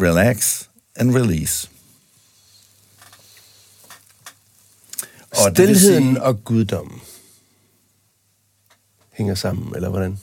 relax 0.00 0.68
and 0.96 1.14
release. 1.14 1.68
Og 5.30 5.52
Stilheden 5.54 6.14
sige- 6.14 6.22
og 6.22 6.44
guddommen 6.44 7.00
hænger 9.12 9.34
sammen, 9.34 9.74
eller 9.74 9.88
hvordan? 9.88 10.18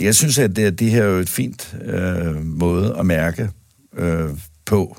Jeg 0.00 0.14
synes, 0.14 0.38
at 0.38 0.56
det, 0.56 0.78
det 0.78 0.90
her 0.90 1.02
er 1.02 1.06
jo 1.06 1.18
et 1.18 1.28
fint 1.28 1.74
øh, 1.82 2.46
måde 2.46 2.96
at 2.98 3.06
mærke 3.06 3.50
øh, 3.92 4.30
på. 4.64 4.96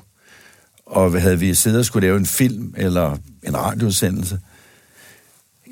Og 0.86 1.10
hvad 1.10 1.20
havde 1.20 1.38
vi 1.38 1.54
siddet 1.54 1.78
og 1.78 1.84
skulle 1.84 2.06
lave 2.06 2.16
en 2.18 2.26
film, 2.26 2.74
eller 2.76 3.18
en 3.42 3.56
radioudsendelse, 3.56 4.40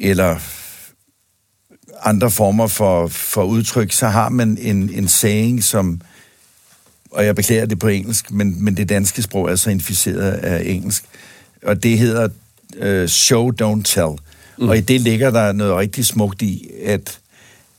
eller 0.00 0.38
andre 2.04 2.30
former 2.30 2.66
for, 2.66 3.06
for 3.06 3.44
udtryk, 3.44 3.92
så 3.92 4.08
har 4.08 4.28
man 4.28 4.58
en, 4.60 4.90
en 4.90 5.08
saying, 5.08 5.64
som, 5.64 6.00
og 7.10 7.24
jeg 7.24 7.34
beklager 7.34 7.66
det 7.66 7.78
på 7.78 7.88
engelsk, 7.88 8.30
men, 8.30 8.64
men 8.64 8.76
det 8.76 8.88
danske 8.88 9.22
sprog 9.22 9.50
er 9.50 9.56
så 9.56 9.70
inficeret 9.70 10.30
af 10.32 10.62
engelsk, 10.64 11.04
og 11.62 11.82
det 11.82 11.98
hedder 11.98 12.28
øh, 12.76 13.08
show, 13.08 13.50
don't 13.50 13.82
tell. 13.82 14.18
Mm. 14.58 14.68
Og 14.68 14.78
i 14.78 14.80
det 14.80 15.00
ligger 15.00 15.30
der 15.30 15.52
noget 15.52 15.76
rigtig 15.76 16.06
smukt 16.06 16.42
i, 16.42 16.70
at 16.84 17.18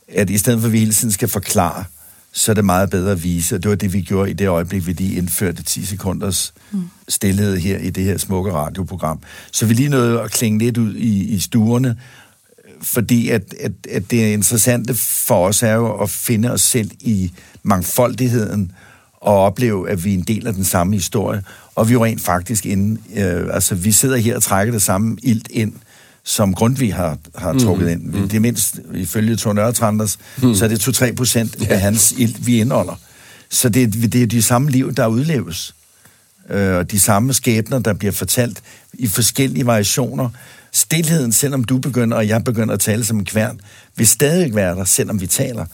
at 0.08 0.30
i 0.30 0.38
stedet 0.38 0.60
for, 0.60 0.66
at 0.66 0.72
vi 0.72 0.78
hele 0.78 0.92
tiden 0.92 1.12
skal 1.12 1.28
forklare, 1.28 1.84
så 2.32 2.52
er 2.52 2.54
det 2.54 2.64
meget 2.64 2.90
bedre 2.90 3.12
at 3.12 3.22
vise. 3.22 3.54
Og 3.54 3.62
det 3.62 3.68
var 3.68 3.76
det, 3.76 3.92
vi 3.92 4.00
gjorde 4.00 4.30
i 4.30 4.32
det 4.32 4.48
øjeblik, 4.48 4.86
vi 4.86 4.92
lige 4.92 5.16
indførte 5.16 5.62
10 5.62 5.84
sekunders 5.84 6.54
mm. 6.72 6.90
stillhed 7.08 7.56
her 7.56 7.78
i 7.78 7.90
det 7.90 8.04
her 8.04 8.18
smukke 8.18 8.52
radioprogram. 8.52 9.20
Så 9.52 9.66
vi 9.66 9.74
lige 9.74 9.88
nåede 9.88 10.20
at 10.20 10.30
klinge 10.30 10.58
lidt 10.58 10.78
ud 10.78 10.94
i, 10.94 11.24
i 11.24 11.40
stuerne, 11.40 11.96
fordi 12.82 13.28
at, 13.30 13.54
at, 13.60 13.72
at 13.90 14.10
det 14.10 14.32
interessante 14.32 14.94
for 14.94 15.46
os 15.48 15.62
er 15.62 15.72
jo 15.72 15.94
at 16.02 16.10
finde 16.10 16.50
os 16.50 16.62
selv 16.62 16.90
i 17.00 17.32
mangfoldigheden 17.62 18.72
og 19.20 19.38
opleve, 19.38 19.90
at 19.90 20.04
vi 20.04 20.10
er 20.10 20.14
en 20.18 20.22
del 20.22 20.46
af 20.46 20.54
den 20.54 20.64
samme 20.64 20.94
historie. 20.94 21.42
Og 21.74 21.88
vi 21.88 21.92
er 21.92 21.94
jo 21.94 22.04
rent 22.04 22.20
faktisk 22.20 22.66
inde, 22.66 23.00
øh, 23.16 23.46
altså 23.54 23.74
vi 23.74 23.92
sidder 23.92 24.16
her 24.16 24.36
og 24.36 24.42
trækker 24.42 24.72
det 24.72 24.82
samme 24.82 25.16
ilt 25.22 25.48
ind, 25.50 25.72
som 26.24 26.54
Grundtvig 26.54 26.94
har, 26.94 27.18
har 27.34 27.52
trukket 27.58 27.90
ind. 27.90 28.02
Mm. 28.02 28.28
Det 28.28 28.36
er 28.36 28.40
mindst, 28.40 28.80
ifølge 28.94 29.54
Nørretranders, 29.54 30.18
mm. 30.42 30.54
så 30.54 30.64
er 30.64 30.68
det 30.68 30.88
2-3 30.88 31.14
procent 31.14 31.56
af 31.70 31.80
hans 31.80 32.12
ilt, 32.18 32.46
vi 32.46 32.60
indeholder. 32.60 33.00
Så 33.50 33.68
det, 33.68 33.82
er- 33.82 34.08
det 34.08 34.22
er 34.22 34.26
de 34.26 34.42
samme 34.42 34.70
liv, 34.70 34.94
der 34.94 35.06
udleves. 35.06 35.74
Øh, 36.50 36.76
og 36.76 36.90
de 36.90 37.00
samme 37.00 37.32
skæbner, 37.34 37.78
der 37.78 37.92
bliver 37.92 38.12
fortalt 38.12 38.62
i 38.94 39.06
forskellige 39.08 39.66
variationer. 39.66 40.28
Stilheden, 40.74 41.32
selvom 41.32 41.64
du 41.64 41.78
begynder, 41.78 42.16
og 42.16 42.28
jeg 42.28 42.44
begynder 42.44 42.74
at 42.74 42.80
tale 42.80 43.04
som 43.04 43.18
en 43.18 43.24
kværn, 43.24 43.60
vil 43.96 44.06
stadig 44.06 44.54
være 44.54 44.74
der, 44.74 44.84
selvom 44.84 45.20
vi 45.20 45.26
taler. 45.26 45.66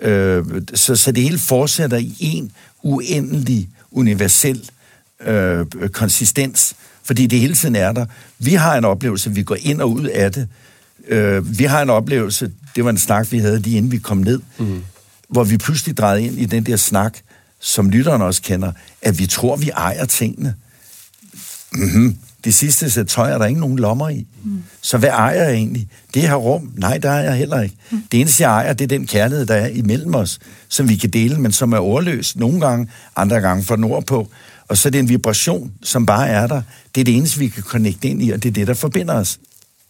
Øh, 0.00 0.44
så, 0.74 0.96
så 0.96 1.12
det 1.12 1.22
hele 1.22 1.38
fortsætter 1.38 1.96
i 1.96 2.14
en 2.20 2.52
uendelig, 2.82 3.68
universel 3.90 4.70
øh, 5.20 5.66
konsistens, 5.92 6.74
fordi 7.04 7.26
det 7.26 7.40
hele 7.40 7.54
tiden 7.54 7.76
er 7.76 7.92
der. 7.92 8.06
Vi 8.38 8.54
har 8.54 8.76
en 8.76 8.84
oplevelse, 8.84 9.30
vi 9.30 9.42
går 9.42 9.56
ind 9.60 9.80
og 9.80 9.90
ud 9.90 10.04
af 10.04 10.32
det. 10.32 10.48
Øh, 11.08 11.58
vi 11.58 11.64
har 11.64 11.82
en 11.82 11.90
oplevelse, 11.90 12.52
det 12.76 12.84
var 12.84 12.90
en 12.90 12.98
snak, 12.98 13.32
vi 13.32 13.38
havde 13.38 13.58
lige 13.58 13.76
inden 13.76 13.92
vi 13.92 13.98
kom 13.98 14.16
ned, 14.16 14.40
mm. 14.58 14.84
hvor 15.28 15.44
vi 15.44 15.56
pludselig 15.56 15.96
drejede 15.96 16.24
ind 16.24 16.38
i 16.38 16.44
den 16.44 16.66
der 16.66 16.76
snak, 16.76 17.18
som 17.60 17.90
lytteren 17.90 18.22
også 18.22 18.42
kender, 18.42 18.72
at 19.02 19.18
vi 19.18 19.26
tror, 19.26 19.56
vi 19.56 19.70
ejer 19.70 20.04
tingene. 20.04 20.54
Mm-hmm. 21.72 22.18
Det 22.44 22.54
sidste 22.54 22.90
sæt 22.90 23.06
tøj 23.06 23.30
er 23.30 23.38
der 23.38 23.46
ikke 23.46 23.60
nogen 23.60 23.78
lommer 23.78 24.08
i. 24.08 24.26
Mm. 24.44 24.62
Så 24.80 24.98
hvad 24.98 25.08
ejer 25.08 25.42
jeg 25.44 25.54
egentlig? 25.54 25.88
Det 26.14 26.22
her 26.22 26.34
rum? 26.34 26.72
Nej, 26.76 26.98
der 26.98 27.10
er 27.10 27.22
jeg 27.22 27.36
heller 27.36 27.60
ikke. 27.60 27.76
Mm. 27.90 28.02
Det 28.12 28.20
eneste, 28.20 28.42
jeg 28.42 28.50
ejer, 28.50 28.72
det 28.72 28.84
er 28.84 28.88
den 28.88 29.06
kærlighed, 29.06 29.46
der 29.46 29.54
er 29.54 29.66
imellem 29.66 30.14
os, 30.14 30.38
som 30.68 30.88
vi 30.88 30.96
kan 30.96 31.10
dele, 31.10 31.40
men 31.40 31.52
som 31.52 31.72
er 31.72 31.78
ordløs 31.78 32.36
nogle 32.36 32.60
gange, 32.60 32.88
andre 33.16 33.40
gange 33.40 33.64
for 33.64 33.78
ord 33.84 34.06
på. 34.06 34.28
Og 34.68 34.76
så 34.76 34.88
er 34.88 34.90
det 34.90 34.98
en 34.98 35.08
vibration, 35.08 35.72
som 35.82 36.06
bare 36.06 36.28
er 36.28 36.46
der. 36.46 36.62
Det 36.94 37.00
er 37.00 37.04
det 37.04 37.16
eneste, 37.16 37.38
vi 37.38 37.48
kan 37.48 37.62
connecte 37.62 38.08
ind 38.08 38.22
i, 38.22 38.30
og 38.30 38.42
det 38.42 38.48
er 38.48 38.52
det, 38.52 38.66
der 38.66 38.74
forbinder 38.74 39.14
os. 39.14 39.38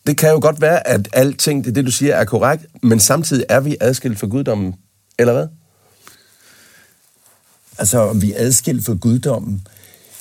Det 0.06 0.16
kan 0.16 0.30
jo 0.30 0.38
godt 0.42 0.60
være, 0.60 0.86
at 0.86 1.08
alting, 1.12 1.64
det, 1.64 1.74
det 1.74 1.86
du 1.86 1.90
siger, 1.90 2.14
er 2.14 2.24
korrekt, 2.24 2.66
men 2.82 3.00
samtidig 3.00 3.44
er 3.48 3.60
vi 3.60 3.76
adskilt 3.80 4.18
fra 4.18 4.26
guddommen, 4.26 4.74
eller 5.18 5.32
hvad? 5.32 5.46
Altså, 7.78 7.98
om 7.98 8.22
vi 8.22 8.32
er 8.32 8.36
adskilt 8.38 8.84
fra 8.84 8.94
guddommen. 8.94 9.66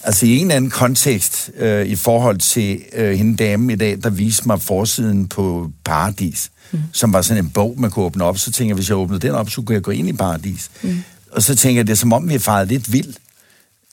Altså, 0.06 0.26
i 0.26 0.38
en 0.38 0.42
eller 0.42 0.56
anden 0.56 0.72
kontekst, 0.72 1.52
øh, 1.58 1.86
i 1.86 1.96
forhold 1.96 2.38
til 2.38 2.82
øh, 2.94 3.18
hende 3.18 3.38
dame 3.38 3.74
i 3.74 3.76
dag, 3.76 3.98
der 4.04 4.10
viste 4.10 4.48
mig 4.48 4.62
forsiden 4.62 5.28
på 5.28 5.72
Paradis, 5.86 6.52
mm. 6.72 6.80
som 6.92 7.14
var 7.14 7.22
sådan 7.22 7.44
en 7.44 7.50
bog, 7.50 7.76
man 7.78 7.92
kunne 7.92 8.06
åbne 8.06 8.24
op, 8.24 8.38
så 8.38 8.52
tænker 8.52 8.70
jeg, 8.70 8.76
hvis 8.76 8.90
jeg 8.90 8.98
åbnede 8.98 9.28
den 9.28 9.32
op, 9.32 9.50
så 9.50 9.62
kunne 9.62 9.76
jeg 9.76 9.82
gå 9.82 9.92
ind 9.92 10.10
i 10.10 10.14
Paradis. 10.14 10.70
Mm. 10.82 11.04
Og 11.32 11.44
så 11.44 11.56
tænker 11.56 11.80
jeg, 11.80 11.88
det 11.88 11.94
er 11.94 11.98
som 11.98 12.14
om, 12.14 12.30
vi 12.30 12.36
er 12.36 12.40
faret 12.40 12.68
lidt 12.68 12.92
vildt, 12.92 13.18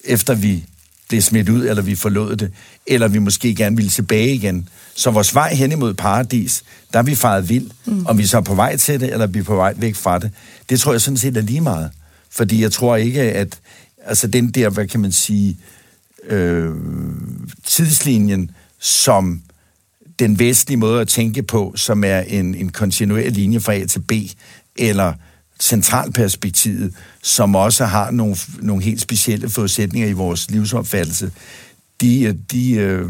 efter 0.04 0.34
vi 0.34 0.64
blev 1.08 1.22
smidt 1.22 1.48
ud, 1.48 1.66
eller 1.66 1.82
vi 1.82 1.94
forlod 1.94 2.36
det, 2.36 2.50
eller 2.86 3.08
vi 3.08 3.18
måske 3.18 3.54
gerne 3.54 3.76
ville 3.76 3.90
tilbage 3.90 4.34
igen. 4.34 4.68
Så 4.94 5.10
vores 5.10 5.34
vej 5.34 5.54
hen 5.54 5.72
imod 5.72 5.94
paradis, 5.94 6.62
der 6.92 6.98
er 6.98 7.02
vi 7.02 7.14
faret 7.14 7.48
vild. 7.48 7.70
Mm. 7.84 8.06
Om 8.06 8.18
vi 8.18 8.26
så 8.26 8.36
er 8.36 8.40
på 8.40 8.54
vej 8.54 8.76
til 8.76 9.00
det, 9.00 9.12
eller 9.12 9.26
vi 9.26 9.38
er 9.38 9.42
på 9.42 9.56
vej 9.56 9.74
væk 9.76 9.94
fra 9.94 10.18
det, 10.18 10.30
det 10.70 10.80
tror 10.80 10.92
jeg 10.92 11.00
sådan 11.00 11.16
set 11.16 11.36
er 11.36 11.40
lige 11.40 11.60
meget. 11.60 11.90
Fordi 12.30 12.62
jeg 12.62 12.72
tror 12.72 12.96
ikke, 12.96 13.20
at 13.20 13.58
altså 14.06 14.26
den 14.26 14.50
der, 14.50 14.68
hvad 14.68 14.86
kan 14.86 15.00
man 15.00 15.12
sige, 15.12 15.56
øh, 16.28 16.74
tidslinjen, 17.64 18.50
som 18.78 19.42
den 20.18 20.38
vestlige 20.38 20.76
måde 20.76 21.00
at 21.00 21.08
tænke 21.08 21.42
på, 21.42 21.72
som 21.76 22.04
er 22.04 22.20
en, 22.20 22.54
en 22.54 22.68
kontinuerlig 22.68 23.32
linje 23.32 23.60
fra 23.60 23.74
A 23.74 23.84
til 23.86 24.00
B, 24.00 24.12
eller 24.76 25.12
centralperspektivet, 25.60 26.94
som 27.22 27.54
også 27.54 27.84
har 27.84 28.10
nogle, 28.10 28.36
nogle 28.58 28.82
helt 28.82 29.00
specielle 29.00 29.48
forudsætninger 29.48 30.08
i 30.08 30.12
vores 30.12 30.50
livsopfattelse, 30.50 31.30
de, 32.00 32.22
øh, 32.22 32.34
de, 32.52 32.72
øh, 32.72 33.08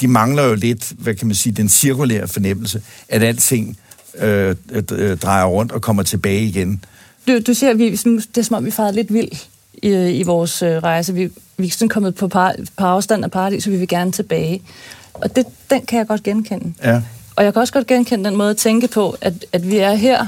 de 0.00 0.08
mangler 0.08 0.42
jo 0.42 0.54
lidt, 0.54 0.92
hvad 0.98 1.14
kan 1.14 1.26
man 1.26 1.36
sige, 1.36 1.52
den 1.52 1.68
cirkulære 1.68 2.28
fornemmelse, 2.28 2.82
at 3.08 3.22
alting 3.22 3.78
øh, 4.18 4.56
øh 4.72 5.16
drejer 5.16 5.44
rundt 5.44 5.72
og 5.72 5.82
kommer 5.82 6.02
tilbage 6.02 6.44
igen. 6.44 6.84
Du, 7.28 7.40
du 7.46 7.54
ser, 7.54 7.70
at 7.70 7.78
vi, 7.78 7.90
det 7.90 8.38
er 8.38 8.42
som 8.42 8.56
om, 8.56 8.64
vi 8.64 8.70
farede 8.70 8.94
lidt 8.94 9.12
vildt 9.12 9.48
i, 9.82 9.88
i 10.10 10.22
vores 10.22 10.62
øh, 10.62 10.82
rejse. 10.82 11.14
Vi, 11.14 11.30
vi 11.56 11.66
er 11.66 11.70
sådan 11.70 11.88
kommet 11.88 12.14
på, 12.14 12.28
par, 12.28 12.54
på 12.76 12.84
afstand 12.84 13.24
af 13.24 13.30
paradis, 13.30 13.64
så 13.64 13.70
vi 13.70 13.76
vil 13.76 13.88
gerne 13.88 14.12
tilbage. 14.12 14.62
Og 15.14 15.36
det, 15.36 15.46
den 15.70 15.86
kan 15.86 15.98
jeg 15.98 16.06
godt 16.06 16.22
genkende. 16.22 16.74
Ja. 16.84 17.02
Og 17.36 17.44
jeg 17.44 17.52
kan 17.52 17.60
også 17.60 17.72
godt 17.72 17.86
genkende 17.86 18.24
den 18.24 18.36
måde 18.36 18.50
at 18.50 18.56
tænke 18.56 18.88
på, 18.88 19.16
at, 19.20 19.44
at 19.52 19.68
vi 19.70 19.76
er 19.76 19.94
her, 19.94 20.26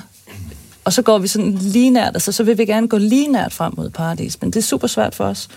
og 0.84 0.92
så 0.92 1.02
går 1.02 1.18
vi 1.18 1.28
sådan 1.28 1.54
lige 1.54 1.90
nært, 1.90 2.14
altså 2.14 2.32
så 2.32 2.42
vil 2.42 2.58
vi 2.58 2.64
gerne 2.64 2.88
gå 2.88 2.98
lige 2.98 3.28
nært 3.28 3.52
frem 3.52 3.72
mod 3.76 3.90
paradis, 3.90 4.40
men 4.40 4.50
det 4.50 4.56
er 4.56 4.62
super 4.62 4.86
svært 4.86 5.14
for 5.14 5.24
os. 5.24 5.48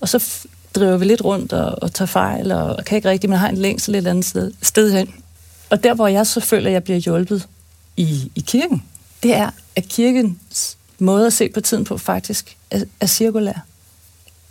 Og 0.00 0.08
så 0.08 0.46
driver 0.74 0.96
vi 0.96 1.04
lidt 1.04 1.24
rundt 1.24 1.52
og, 1.52 1.82
og 1.82 1.94
tager 1.94 2.06
fejl, 2.06 2.52
og, 2.52 2.64
og 2.76 2.84
kan 2.84 2.96
ikke 2.96 3.08
rigtig, 3.08 3.30
men 3.30 3.38
har 3.38 3.48
en 3.48 3.58
længsel 3.58 3.94
et 3.94 4.06
andet 4.06 4.24
sted, 4.24 4.52
sted 4.62 4.92
hen. 4.92 5.14
Og 5.70 5.84
der, 5.84 5.94
hvor 5.94 6.06
jeg 6.06 6.26
så 6.26 6.40
føler, 6.40 6.66
at 6.66 6.72
jeg 6.72 6.84
bliver 6.84 6.98
hjulpet 6.98 7.48
i, 7.96 8.30
i 8.34 8.40
kirken, 8.40 8.82
det 9.22 9.34
er, 9.34 9.50
at 9.76 9.88
kirkens 9.88 10.76
måde 11.02 11.26
at 11.26 11.32
se 11.32 11.48
på 11.48 11.60
tiden 11.60 11.84
på 11.84 11.98
faktisk 11.98 12.56
er, 12.70 12.84
er 13.00 13.06
cirkulær. 13.06 13.64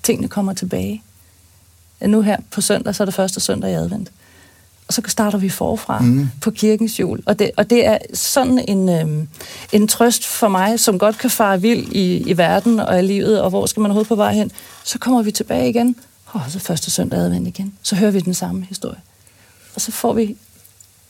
Tingene 0.04 0.28
kommer 0.28 0.54
tilbage. 0.54 1.04
Nu 2.06 2.22
her 2.22 2.38
på 2.52 2.62
søndag, 2.62 2.96
så 2.96 3.04
er 3.04 3.06
det 3.06 3.14
første 3.14 3.40
søndag 3.40 3.72
i 3.72 3.74
advent. 3.74 4.12
Og 4.88 4.94
så 4.94 5.02
starter 5.08 5.38
vi 5.38 5.50
forfra 5.50 6.00
mm. 6.00 6.30
på 6.42 6.52
kirkens 6.52 7.00
jul. 7.00 7.24
Og 7.26 7.40
det, 7.40 7.52
og 7.58 7.70
det 7.70 7.86
er 7.86 7.98
sådan 8.14 8.66
en, 8.68 8.90
øhm, 8.90 9.28
en 9.72 9.88
trøst 9.88 10.28
for 10.28 10.48
mig, 10.48 10.80
som 10.80 11.00
godt 11.00 11.18
kan 11.18 11.30
fare 11.30 11.62
vild 11.62 11.92
i, 11.92 12.18
i 12.18 12.38
verden 12.38 12.80
og 12.80 13.00
i 13.00 13.02
livet, 13.02 13.42
og 13.42 13.50
hvor 13.50 13.66
skal 13.66 13.82
man 13.82 13.92
overhovedet 13.92 14.08
på 14.08 14.16
vej 14.16 14.34
hen. 14.34 14.52
Så 14.84 15.00
kommer 15.00 15.22
vi 15.22 15.32
tilbage 15.32 15.70
igen, 15.70 15.96
og 16.26 16.42
så 16.50 16.60
første 16.60 16.92
søndag 16.92 17.20
advent 17.20 17.48
igen. 17.48 17.74
Så 17.82 17.96
hører 17.96 18.12
vi 18.12 18.20
den 18.20 18.34
samme 18.34 18.66
historie. 18.66 19.00
Og 19.76 19.82
så 19.82 19.92
får 19.92 20.14
vi 20.14 20.38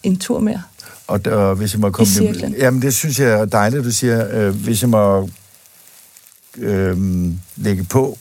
en 0.03 0.17
tur 0.17 0.39
mere. 0.39 0.61
Og, 1.11 1.21
og 1.25 1.55
hvis 1.55 1.73
jeg 1.73 1.79
må 1.79 1.89
komme... 1.89 2.13
cirklen. 2.13 2.55
Jamen, 2.57 2.81
det 2.81 2.93
synes 2.93 3.19
jeg 3.19 3.29
er 3.29 3.45
dejligt, 3.45 3.83
du 3.83 3.91
siger. 3.91 4.47
Øh, 4.47 4.55
hvis 4.55 4.81
jeg 4.81 4.89
må 4.89 5.29
øh, 6.57 6.97
lægge 7.55 7.83
på, 7.83 8.17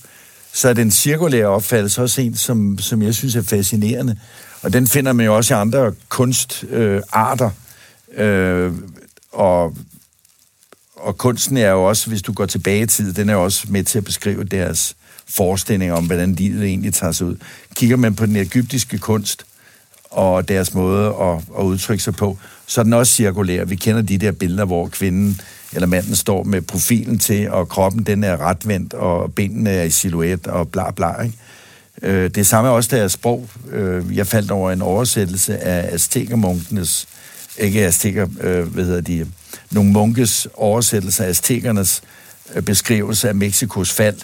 så 0.53 0.69
er 0.69 0.73
den 0.73 0.91
cirkulære 0.91 1.47
opfattelse 1.47 2.03
også 2.03 2.21
en, 2.21 2.37
som, 2.37 2.79
som 2.79 3.03
jeg 3.03 3.15
synes 3.15 3.37
er 3.37 3.43
fascinerende. 3.43 4.17
Og 4.63 4.73
den 4.73 4.87
finder 4.87 5.13
man 5.13 5.27
jo 5.27 5.37
også 5.37 5.55
i 5.55 5.57
andre 5.57 5.93
kunstarter. 6.09 7.51
Øh, 8.17 8.73
og, 9.33 9.77
og 10.97 11.19
kunsten 11.19 11.57
er 11.57 11.71
jo 11.71 11.85
også, 11.85 12.09
hvis 12.09 12.23
du 12.23 12.33
går 12.33 12.47
tilbage 12.47 12.83
i 12.83 12.87
tid, 12.87 13.13
den 13.13 13.29
er 13.29 13.33
jo 13.35 13.45
også 13.45 13.67
med 13.69 13.85
til 13.85 13.99
at 13.99 14.05
beskrive 14.05 14.45
deres 14.45 14.97
forestilling 15.29 15.93
om, 15.93 16.07
hvordan 16.07 16.35
livet 16.35 16.65
egentlig 16.65 16.95
tager 16.95 17.13
sig 17.13 17.27
ud. 17.27 17.37
Kigger 17.75 17.97
man 17.97 18.15
på 18.15 18.27
den 18.27 18.37
egyptiske 18.37 18.99
kunst, 18.99 19.45
og 20.11 20.49
deres 20.49 20.75
måde 20.75 21.07
at, 21.07 21.37
at 21.59 21.63
udtrykke 21.63 22.05
sig 22.05 22.15
på, 22.15 22.39
så 22.71 22.83
den 22.83 22.93
også 22.93 23.13
cirkulær. 23.13 23.65
Vi 23.65 23.77
kender 23.77 24.03
de 24.03 24.19
der 24.19 24.33
billeder, 24.33 24.65
hvor 24.65 24.89
kvinden 24.89 25.41
eller 25.73 25.87
manden 25.87 26.17
står 26.17 26.43
med 26.43 26.63
profilen 26.63 27.19
til, 27.19 27.51
og 27.51 27.69
kroppen 27.69 28.07
den 28.07 28.25
er 28.25 28.37
retvendt, 28.37 28.95
og 28.95 29.35
benene 29.35 29.71
er 29.71 29.83
i 29.83 29.91
silhuet, 29.91 30.47
og 30.47 30.69
bla 30.69 30.91
bla, 30.91 31.23
ikke? 31.23 31.37
Øh, 32.03 32.31
det 32.31 32.47
samme 32.47 32.71
er 32.71 32.75
også 32.75 32.97
deres 32.97 33.13
sprog. 33.13 33.49
Øh, 33.71 34.17
jeg 34.17 34.27
faldt 34.27 34.51
over 34.51 34.71
en 34.71 34.83
oversættelse 34.83 35.59
af 35.59 35.95
aztekermunkenes, 35.95 37.09
ikke 37.59 37.87
azteker, 37.87 38.27
øh, 38.41 38.67
hvad 38.67 38.85
hedder 38.85 39.01
de, 39.01 39.27
nogle 39.71 39.91
munkes 39.91 40.49
oversættelse 40.55 41.25
af 41.25 41.29
aztekernes 41.29 42.03
øh, 42.55 42.63
beskrivelse 42.63 43.29
af 43.29 43.35
Mexikos 43.35 43.93
fald. 43.93 44.19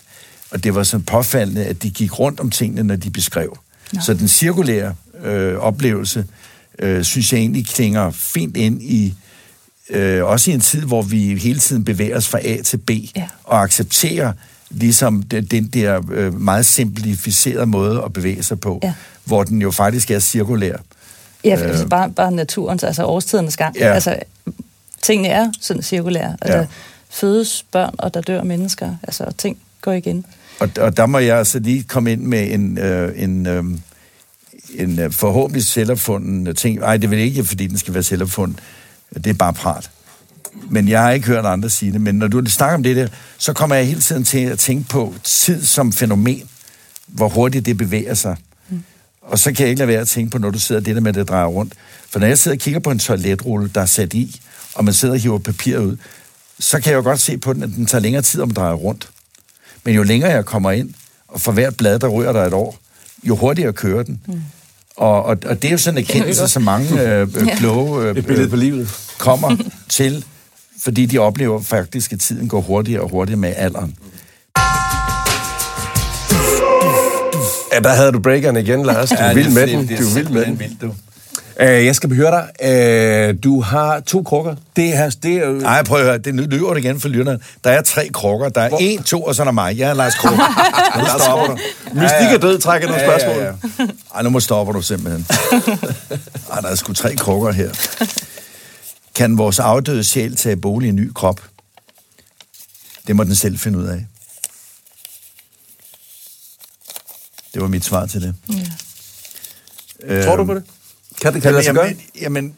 Og 0.51 0.65
det 0.65 0.75
var 0.75 0.83
sådan 0.83 1.05
påfaldende, 1.05 1.65
at 1.65 1.83
de 1.83 1.91
gik 1.91 2.19
rundt 2.19 2.41
om 2.41 2.51
tingene, 2.51 2.83
når 2.83 2.97
de 2.97 3.11
beskrev. 3.11 3.59
Ja. 3.95 4.01
Så 4.01 4.15
den 4.15 4.29
cirkulære 4.29 4.95
øh, 5.25 5.57
oplevelse, 5.57 6.25
øh, 6.79 7.05
synes 7.05 7.33
jeg 7.33 7.41
egentlig 7.41 7.67
klinger 7.67 8.11
fint 8.11 8.57
ind 8.57 8.83
i, 8.83 9.15
øh, 9.91 10.25
også 10.25 10.51
i 10.51 10.55
en 10.55 10.61
tid, 10.61 10.83
hvor 10.83 11.03
vi 11.03 11.39
hele 11.39 11.59
tiden 11.59 11.85
bevæger 11.85 12.17
os 12.17 12.29
fra 12.29 12.39
A 12.45 12.63
til 12.63 12.77
B, 12.77 12.91
ja. 13.17 13.29
og 13.45 13.63
accepterer 13.63 14.33
ligesom 14.71 15.23
den, 15.23 15.45
den 15.45 15.67
der 15.67 16.01
øh, 16.13 16.41
meget 16.41 16.67
simplificerede 16.67 17.67
måde 17.67 18.03
at 18.05 18.13
bevæge 18.13 18.43
sig 18.43 18.61
på, 18.61 18.81
ja. 18.83 18.93
hvor 19.25 19.43
den 19.43 19.63
jo 19.63 19.71
faktisk 19.71 20.11
er 20.11 20.19
cirkulær. 20.19 20.77
Ja, 21.45 21.55
for, 21.55 21.65
øh, 21.65 21.71
altså 21.71 21.87
bare, 21.87 22.11
bare 22.11 22.33
naturens, 22.33 22.85
altså 22.85 23.05
årstidernes 23.05 23.57
gang. 23.57 23.77
Ja. 23.77 23.93
Altså, 23.93 24.17
tingene 25.03 25.29
er 25.29 25.53
sådan 25.61 25.83
cirkulære. 25.83 26.37
Altså, 26.41 26.59
ja. 26.59 26.67
fødes 27.11 27.65
børn, 27.73 27.95
og 27.99 28.15
der 28.15 28.21
dør 28.21 28.43
mennesker. 28.43 28.97
Altså, 29.03 29.25
og 29.25 29.37
ting 29.37 29.59
går 29.81 29.93
igen. 29.93 30.27
Og, 30.61 30.69
og 30.81 30.97
der 30.97 31.07
må 31.07 31.19
jeg 31.19 31.39
altså 31.39 31.59
lige 31.59 31.83
komme 31.83 32.13
ind 32.13 32.23
med 32.23 32.53
en, 32.53 32.79
øh, 32.79 33.23
en, 33.23 33.47
øh, 33.47 33.65
en 34.79 34.99
øh, 34.99 35.13
forhåbentlig 35.13 35.65
selvopfunden 35.65 36.55
ting. 36.55 36.79
Nej, 36.79 36.97
det 36.97 37.11
vil 37.11 37.19
ikke, 37.19 37.45
fordi 37.45 37.67
den 37.67 37.79
skal 37.79 37.95
være 37.95 38.03
selvopfundet. 38.03 38.59
Det 39.15 39.27
er 39.27 39.35
bare 39.35 39.53
prat. 39.53 39.91
Men 40.71 40.89
jeg 40.89 41.03
har 41.03 41.11
ikke 41.11 41.27
hørt 41.27 41.47
andre 41.47 41.71
sige 41.71 41.93
det. 41.93 42.01
Men 42.01 42.15
når 42.15 42.29
du 42.29 42.45
snakker 42.47 42.75
om 42.75 42.83
det 42.83 42.97
der, 42.97 43.09
så 43.39 43.53
kommer 43.53 43.77
jeg 43.77 43.87
hele 43.87 44.01
tiden 44.01 44.25
til 44.25 44.39
at 44.39 44.59
tænke 44.59 44.89
på 44.89 45.15
tid 45.25 45.65
som 45.65 45.93
fænomen. 45.93 46.49
Hvor 47.07 47.29
hurtigt 47.29 47.67
det 47.67 47.77
bevæger 47.77 48.15
sig. 48.15 48.37
Mm. 48.69 48.83
Og 49.23 49.39
så 49.39 49.53
kan 49.53 49.63
jeg 49.63 49.69
ikke 49.69 49.79
lade 49.79 49.89
være 49.89 50.01
at 50.01 50.09
tænke 50.09 50.31
på, 50.31 50.39
når 50.39 50.51
du 50.51 50.59
sidder 50.59 50.81
det 50.81 50.95
der 50.95 51.01
med, 51.01 51.09
at 51.09 51.15
det 51.15 51.29
drejer 51.29 51.47
rundt. 51.47 51.75
For 52.11 52.19
når 52.19 52.27
jeg 52.27 52.39
sidder 52.39 52.57
og 52.57 52.61
kigger 52.61 52.81
på 52.81 52.91
en 52.91 52.99
toiletrulle, 52.99 53.71
der 53.75 53.81
er 53.81 53.87
sat 53.87 54.15
i, 54.15 54.41
og 54.75 54.85
man 54.85 54.95
sidder 54.95 55.15
og 55.15 55.21
hiver 55.21 55.39
papir 55.39 55.79
ud, 55.79 55.97
så 56.59 56.81
kan 56.81 56.91
jeg 56.91 56.97
jo 56.97 57.03
godt 57.03 57.21
se 57.21 57.39
på 57.39 57.53
den, 57.53 57.63
at 57.63 57.69
den 57.69 57.87
tager 57.87 58.03
længere 58.03 58.23
tid 58.23 58.41
om 58.41 58.51
at 58.51 58.57
dreje 58.57 58.75
rundt. 58.75 59.09
Men 59.85 59.95
jo 59.95 60.03
længere 60.03 60.31
jeg 60.31 60.45
kommer 60.45 60.71
ind, 60.71 60.95
og 61.29 61.41
for 61.41 61.53
hvert 61.53 61.77
blad, 61.77 61.99
der 61.99 62.09
ryger 62.09 62.33
der 62.33 62.45
et 62.45 62.53
år, 62.53 62.79
jo 63.23 63.37
hurtigere 63.37 63.73
kører 63.73 64.03
den. 64.03 64.21
Mm. 64.27 64.43
Og, 64.97 65.23
og, 65.23 65.37
og 65.47 65.63
det 65.63 65.69
er 65.69 65.73
jo 65.73 65.79
sådan 65.79 65.99
en 65.99 66.05
erkendelse, 66.05 66.49
som 66.49 66.63
mange 66.63 67.03
øh, 67.03 67.21
øh, 67.23 67.57
kloge 67.57 68.03
øh, 68.05 68.17
Et 68.17 68.27
billede 68.27 68.49
på 68.49 68.57
livet. 68.57 68.89
kommer 69.19 69.57
til, 69.89 70.25
fordi 70.83 71.07
de 71.07 71.19
oplever 71.19 71.63
faktisk, 71.63 72.13
at 72.13 72.21
tiden 72.21 72.49
går 72.49 72.61
hurtigere 72.61 73.03
og 73.03 73.11
hurtigere 73.11 73.39
med 73.41 73.53
alderen. 73.57 73.95
Ja, 77.73 77.81
der 77.81 77.95
havde 77.95 78.13
du 78.13 78.19
breakeren 78.19 78.57
igen, 78.57 78.87
Lars. 78.87 79.09
Du 79.09 79.15
er 79.19 79.35
vild 79.35 79.51
med 79.51 79.67
den. 79.67 79.87
Du 79.87 79.95
er 79.95 80.15
vild 80.15 80.29
med 80.29 80.45
den. 80.45 80.59
Vildt, 80.59 80.81
du. 80.83 80.95
Uh, 81.61 81.67
jeg 81.67 81.97
skal 81.97 82.09
behøre 82.09 82.31
dig. 82.31 83.33
Uh, 83.33 83.43
du 83.45 83.61
har 83.61 84.01
to 84.01 84.23
krukker. 84.23 84.57
Det 84.77 84.89
her, 84.89 85.11
det 85.23 85.35
er 85.35 85.47
jo... 85.47 85.61
Ej, 85.61 85.83
prøv 85.83 85.99
at 85.99 86.05
høre, 86.05 86.19
det 86.19 86.35
lyver 86.35 86.75
det 86.75 86.85
igen 86.85 87.01
for 87.01 87.09
lytterne. 87.09 87.39
Der 87.65 87.71
er 87.71 87.83
tre 87.83 88.09
krukker. 88.09 88.49
Der 88.49 88.61
er 88.61 88.69
Hvor? 88.69 88.79
en, 88.81 89.03
to, 89.03 89.23
og 89.23 89.35
så 89.35 89.43
er 89.43 89.45
der 89.45 89.53
mig. 89.53 89.79
Jeg 89.79 89.91
er 89.91 89.95
Lars 89.95 90.15
Krog. 90.15 90.33
Nu 90.99 91.05
stopper 91.21 91.47
du. 91.47 91.59
Mystik 91.93 92.33
er 92.35 92.39
død, 92.39 92.59
trækker 92.59 92.89
nogle 92.89 93.05
spørgsmål. 93.05 93.37
Ja, 93.37 93.45
ja, 93.45 93.55
ja. 93.79 93.87
Ej, 94.15 94.23
nu 94.23 94.31
må 94.31 94.41
stopper 94.41 94.73
du 94.73 94.83
simpelthen. 94.83 95.27
Ej, 96.53 96.61
der 96.61 96.69
er 96.69 96.75
sgu 96.75 96.93
tre 96.93 97.17
krukker 97.17 97.53
her. 97.53 97.71
Kan 99.15 99.39
vores 99.39 99.59
afdøde 99.59 100.05
sjæl 100.05 100.37
tage 100.37 100.57
bolig 100.57 100.87
i 100.87 100.89
en 100.89 100.97
ny 100.97 101.13
krop? 101.15 101.41
Det 103.07 103.17
må 103.17 103.25
den 103.25 103.35
selv 103.35 103.59
finde 103.59 103.79
ud 103.79 103.85
af. 103.85 104.07
Det 107.55 107.63
var 107.63 107.69
mit 107.69 107.85
svar 107.85 108.07
til 108.07 108.23
det. 108.23 108.35
Ja. 110.09 110.25
Tror 110.25 110.37
du 110.37 110.45
på 110.45 110.55
det? 110.55 110.63
Kan 111.21 111.35
det, 111.35 111.43
kan 111.43 111.49
det 111.49 111.53
lade 111.53 111.65
sig 111.65 111.75
gøre? 111.75 111.85
jamen, 111.85 112.01
jamen, 112.21 112.55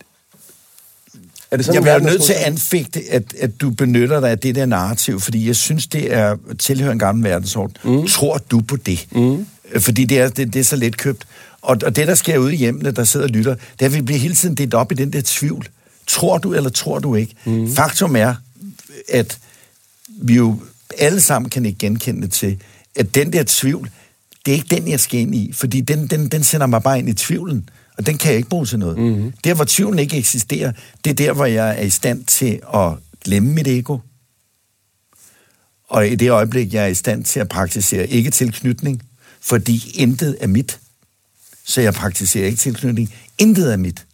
Er 1.51 1.57
det 1.57 1.67
sådan, 1.67 1.75
jeg 1.75 1.83
bliver 1.83 1.95
er 1.95 2.13
nødt 2.13 2.23
til 2.23 2.33
at 2.33 2.39
anfægte, 2.41 3.03
at, 3.11 3.35
at 3.41 3.61
du 3.61 3.71
benytter 3.71 4.21
dig 4.21 4.31
af 4.31 4.39
det 4.39 4.55
der 4.55 4.67
narrativ, 4.67 5.21
fordi 5.21 5.47
jeg 5.47 5.57
synes, 5.57 5.87
det 5.87 6.13
er 6.15 6.37
tilhører 6.59 6.93
en 6.93 6.99
gammel 6.99 7.25
verdensorden. 7.25 7.77
Mm. 7.85 8.07
Tror 8.07 8.39
du 8.51 8.61
på 8.61 8.77
det? 8.77 9.07
Mm. 9.13 9.47
Fordi 9.79 10.05
det 10.05 10.19
er, 10.19 10.29
det, 10.29 10.53
det 10.53 10.61
er 10.61 10.65
så 10.65 10.77
let 10.77 10.97
købt. 10.97 11.25
Og, 11.63 11.77
og 11.85 11.97
det, 11.97 12.07
der 12.07 12.15
sker 12.15 12.39
ude 12.39 12.55
i 12.55 12.57
hjemmene, 12.57 12.91
der 12.91 13.05
sidder 13.05 13.27
og 13.27 13.31
lytter, 13.31 13.55
det 13.55 13.83
er, 13.83 13.87
at 13.87 13.95
vi 13.95 14.01
bliver 14.03 14.19
hele 14.19 14.35
tiden 14.35 14.55
delt 14.55 14.75
op 14.75 14.93
i 14.93 14.95
den 14.95 15.13
der 15.13 15.23
tvivl. 15.25 15.69
Tror 16.07 16.39
du, 16.39 16.55
eller 16.55 16.71
tror 16.71 16.99
du 16.99 17.15
ikke? 17.15 17.35
Mm. 17.45 17.75
Faktum 17.75 18.17
er, 18.17 18.35
at 19.09 19.39
vi 20.07 20.35
jo 20.35 20.61
alle 20.99 21.21
sammen 21.21 21.51
kan 21.51 21.67
ikke 21.67 21.79
genkende 21.79 22.23
det 22.23 22.33
til, 22.33 22.59
at 22.95 23.15
den 23.15 23.33
der 23.33 23.45
tvivl, 23.47 23.91
det 24.47 24.53
er 24.53 24.57
ikke 24.57 24.77
den, 24.77 24.89
jeg 24.89 25.01
skal 25.01 25.21
ind 25.21 25.35
i, 25.35 25.53
fordi 25.55 25.81
den, 25.81 26.07
den, 26.07 26.29
den 26.29 26.45
sender 26.45 26.67
mig 26.67 26.83
bare 26.83 26.99
ind 26.99 27.09
i 27.09 27.13
tvivlen, 27.13 27.69
og 27.99 28.07
den 28.07 28.19
kan 28.19 28.31
jeg 28.31 28.37
ikke 28.37 28.49
bruge 28.49 28.67
til 28.67 28.79
noget. 28.79 28.99
Mm-hmm. 28.99 29.33
Der, 29.45 29.55
hvor 29.55 29.65
tvivlen 29.65 29.99
ikke 29.99 30.17
eksisterer, 30.17 30.73
det 31.05 31.11
er 31.11 31.15
der, 31.15 31.33
hvor 31.33 31.45
jeg 31.45 31.79
er 31.79 31.83
i 31.83 31.91
stand 31.91 32.25
til 32.25 32.61
at 32.75 32.93
glemme 33.25 33.55
mit 33.55 33.67
ego, 33.67 33.99
og 35.89 36.09
i 36.09 36.15
det 36.15 36.31
øjeblik, 36.31 36.75
jeg 36.75 36.83
er 36.83 36.87
i 36.87 36.95
stand 36.95 37.25
til 37.25 37.41
at 37.41 37.49
praktisere 37.49 38.07
ikke 38.07 38.31
tilknytning, 38.31 39.03
fordi 39.41 39.93
intet 39.95 40.37
er 40.41 40.47
mit, 40.47 40.81
så 41.65 41.81
jeg 41.81 41.95
praktiserer 41.95 42.47
ikke 42.47 42.59
tilknytning, 42.59 43.15
intet 43.39 43.73
er 43.73 43.77
mit. 43.77 44.07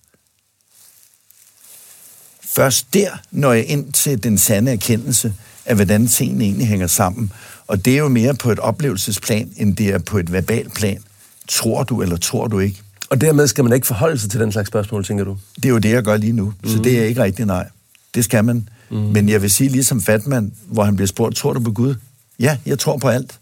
Først 2.45 2.95
der 2.95 3.11
når 3.31 3.53
jeg 3.53 3.67
ind 3.67 3.93
til 3.93 4.23
den 4.23 4.39
sande 4.39 4.73
erkendelse 4.73 5.35
af, 5.67 5.75
hvordan 5.75 6.09
tingene 6.09 6.45
egentlig 6.45 6.67
hænger 6.67 6.87
sammen. 6.87 7.33
Og 7.67 7.85
det 7.85 7.93
er 7.93 7.99
jo 7.99 8.09
mere 8.09 8.35
på 8.35 8.53
et 8.53 8.59
oplevelsesplan, 8.59 9.53
end 9.57 9.77
det 9.77 9.89
er 9.89 9.99
på 9.99 10.19
et 10.19 10.33
verbalt 10.33 10.75
plan. 10.75 11.03
Tror 11.49 11.83
du, 11.83 12.03
eller 12.03 12.17
tror 12.17 12.47
du 12.47 12.59
ikke? 12.59 12.84
Og 13.11 13.21
dermed 13.21 13.47
skal 13.47 13.65
man 13.65 13.73
ikke 13.73 13.87
forholde 13.87 14.19
sig 14.19 14.31
til 14.31 14.41
den 14.41 14.53
slags 14.53 14.69
spørgsmål, 14.69 15.05
tænker 15.05 15.25
du? 15.25 15.37
Det 15.57 15.65
er 15.65 15.69
jo 15.69 15.79
det, 15.79 15.91
jeg 15.91 16.03
gør 16.03 16.17
lige 16.17 16.33
nu. 16.33 16.53
Mm. 16.63 16.71
Så 16.71 16.79
det 16.79 16.99
er 16.99 17.05
ikke 17.05 17.23
rigtigt 17.23 17.47
nej. 17.47 17.69
Det 18.15 18.25
skal 18.25 18.45
man. 18.45 18.69
Mm. 18.91 18.97
Men 18.97 19.29
jeg 19.29 19.43
vil 19.43 19.51
sige, 19.51 19.71
ligesom 19.71 20.03
Fatman, 20.03 20.53
hvor 20.67 20.85
han 20.85 20.97
bliver 20.97 21.07
spurgt, 21.07 21.37
tror 21.37 21.53
du 21.53 21.61
på 21.61 21.73
Gud? 21.73 21.95
Ja, 22.41 22.59
jeg 22.67 22.79
tror 22.79 22.97
på 22.97 23.09
alt. 23.09 23.39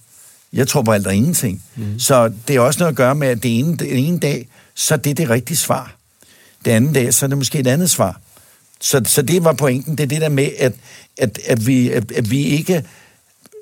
Jeg 0.52 0.69
tror 0.69 0.83
på 0.83 0.92
alt 0.92 1.07
og 1.07 1.14
ingenting. 1.14 1.62
Mm. 1.76 1.99
Så 1.99 2.33
det 2.49 2.57
er 2.57 2.61
også 2.61 2.81
noget 2.81 2.92
at 2.92 2.97
gøre 2.97 3.14
med, 3.14 3.28
at 3.28 3.42
det 3.42 3.59
ene, 3.59 3.76
det 3.76 4.07
ene 4.09 4.19
dag, 4.19 4.49
så 4.75 4.95
er 4.95 4.99
det 4.99 5.16
det 5.16 5.31
rigtige 5.31 5.57
svar. 5.57 5.97
Det 6.64 6.71
andet 6.71 6.95
dag, 6.95 7.14
så 7.14 7.26
er 7.26 7.28
det 7.28 7.38
måske 7.38 7.59
et 7.59 7.66
andet 7.66 7.90
svar. 7.90 8.21
Så, 8.81 9.02
så 9.04 9.23
det 9.23 9.45
var 9.45 9.52
pointen. 9.52 9.97
Det 9.97 10.04
er 10.04 10.09
det 10.09 10.21
der 10.21 10.28
med, 10.28 10.49
at, 10.59 10.73
at, 11.19 11.38
at, 11.47 11.66
vi, 11.66 11.90
at, 11.90 12.12
at 12.12 12.31
vi 12.31 12.42
ikke 12.42 12.85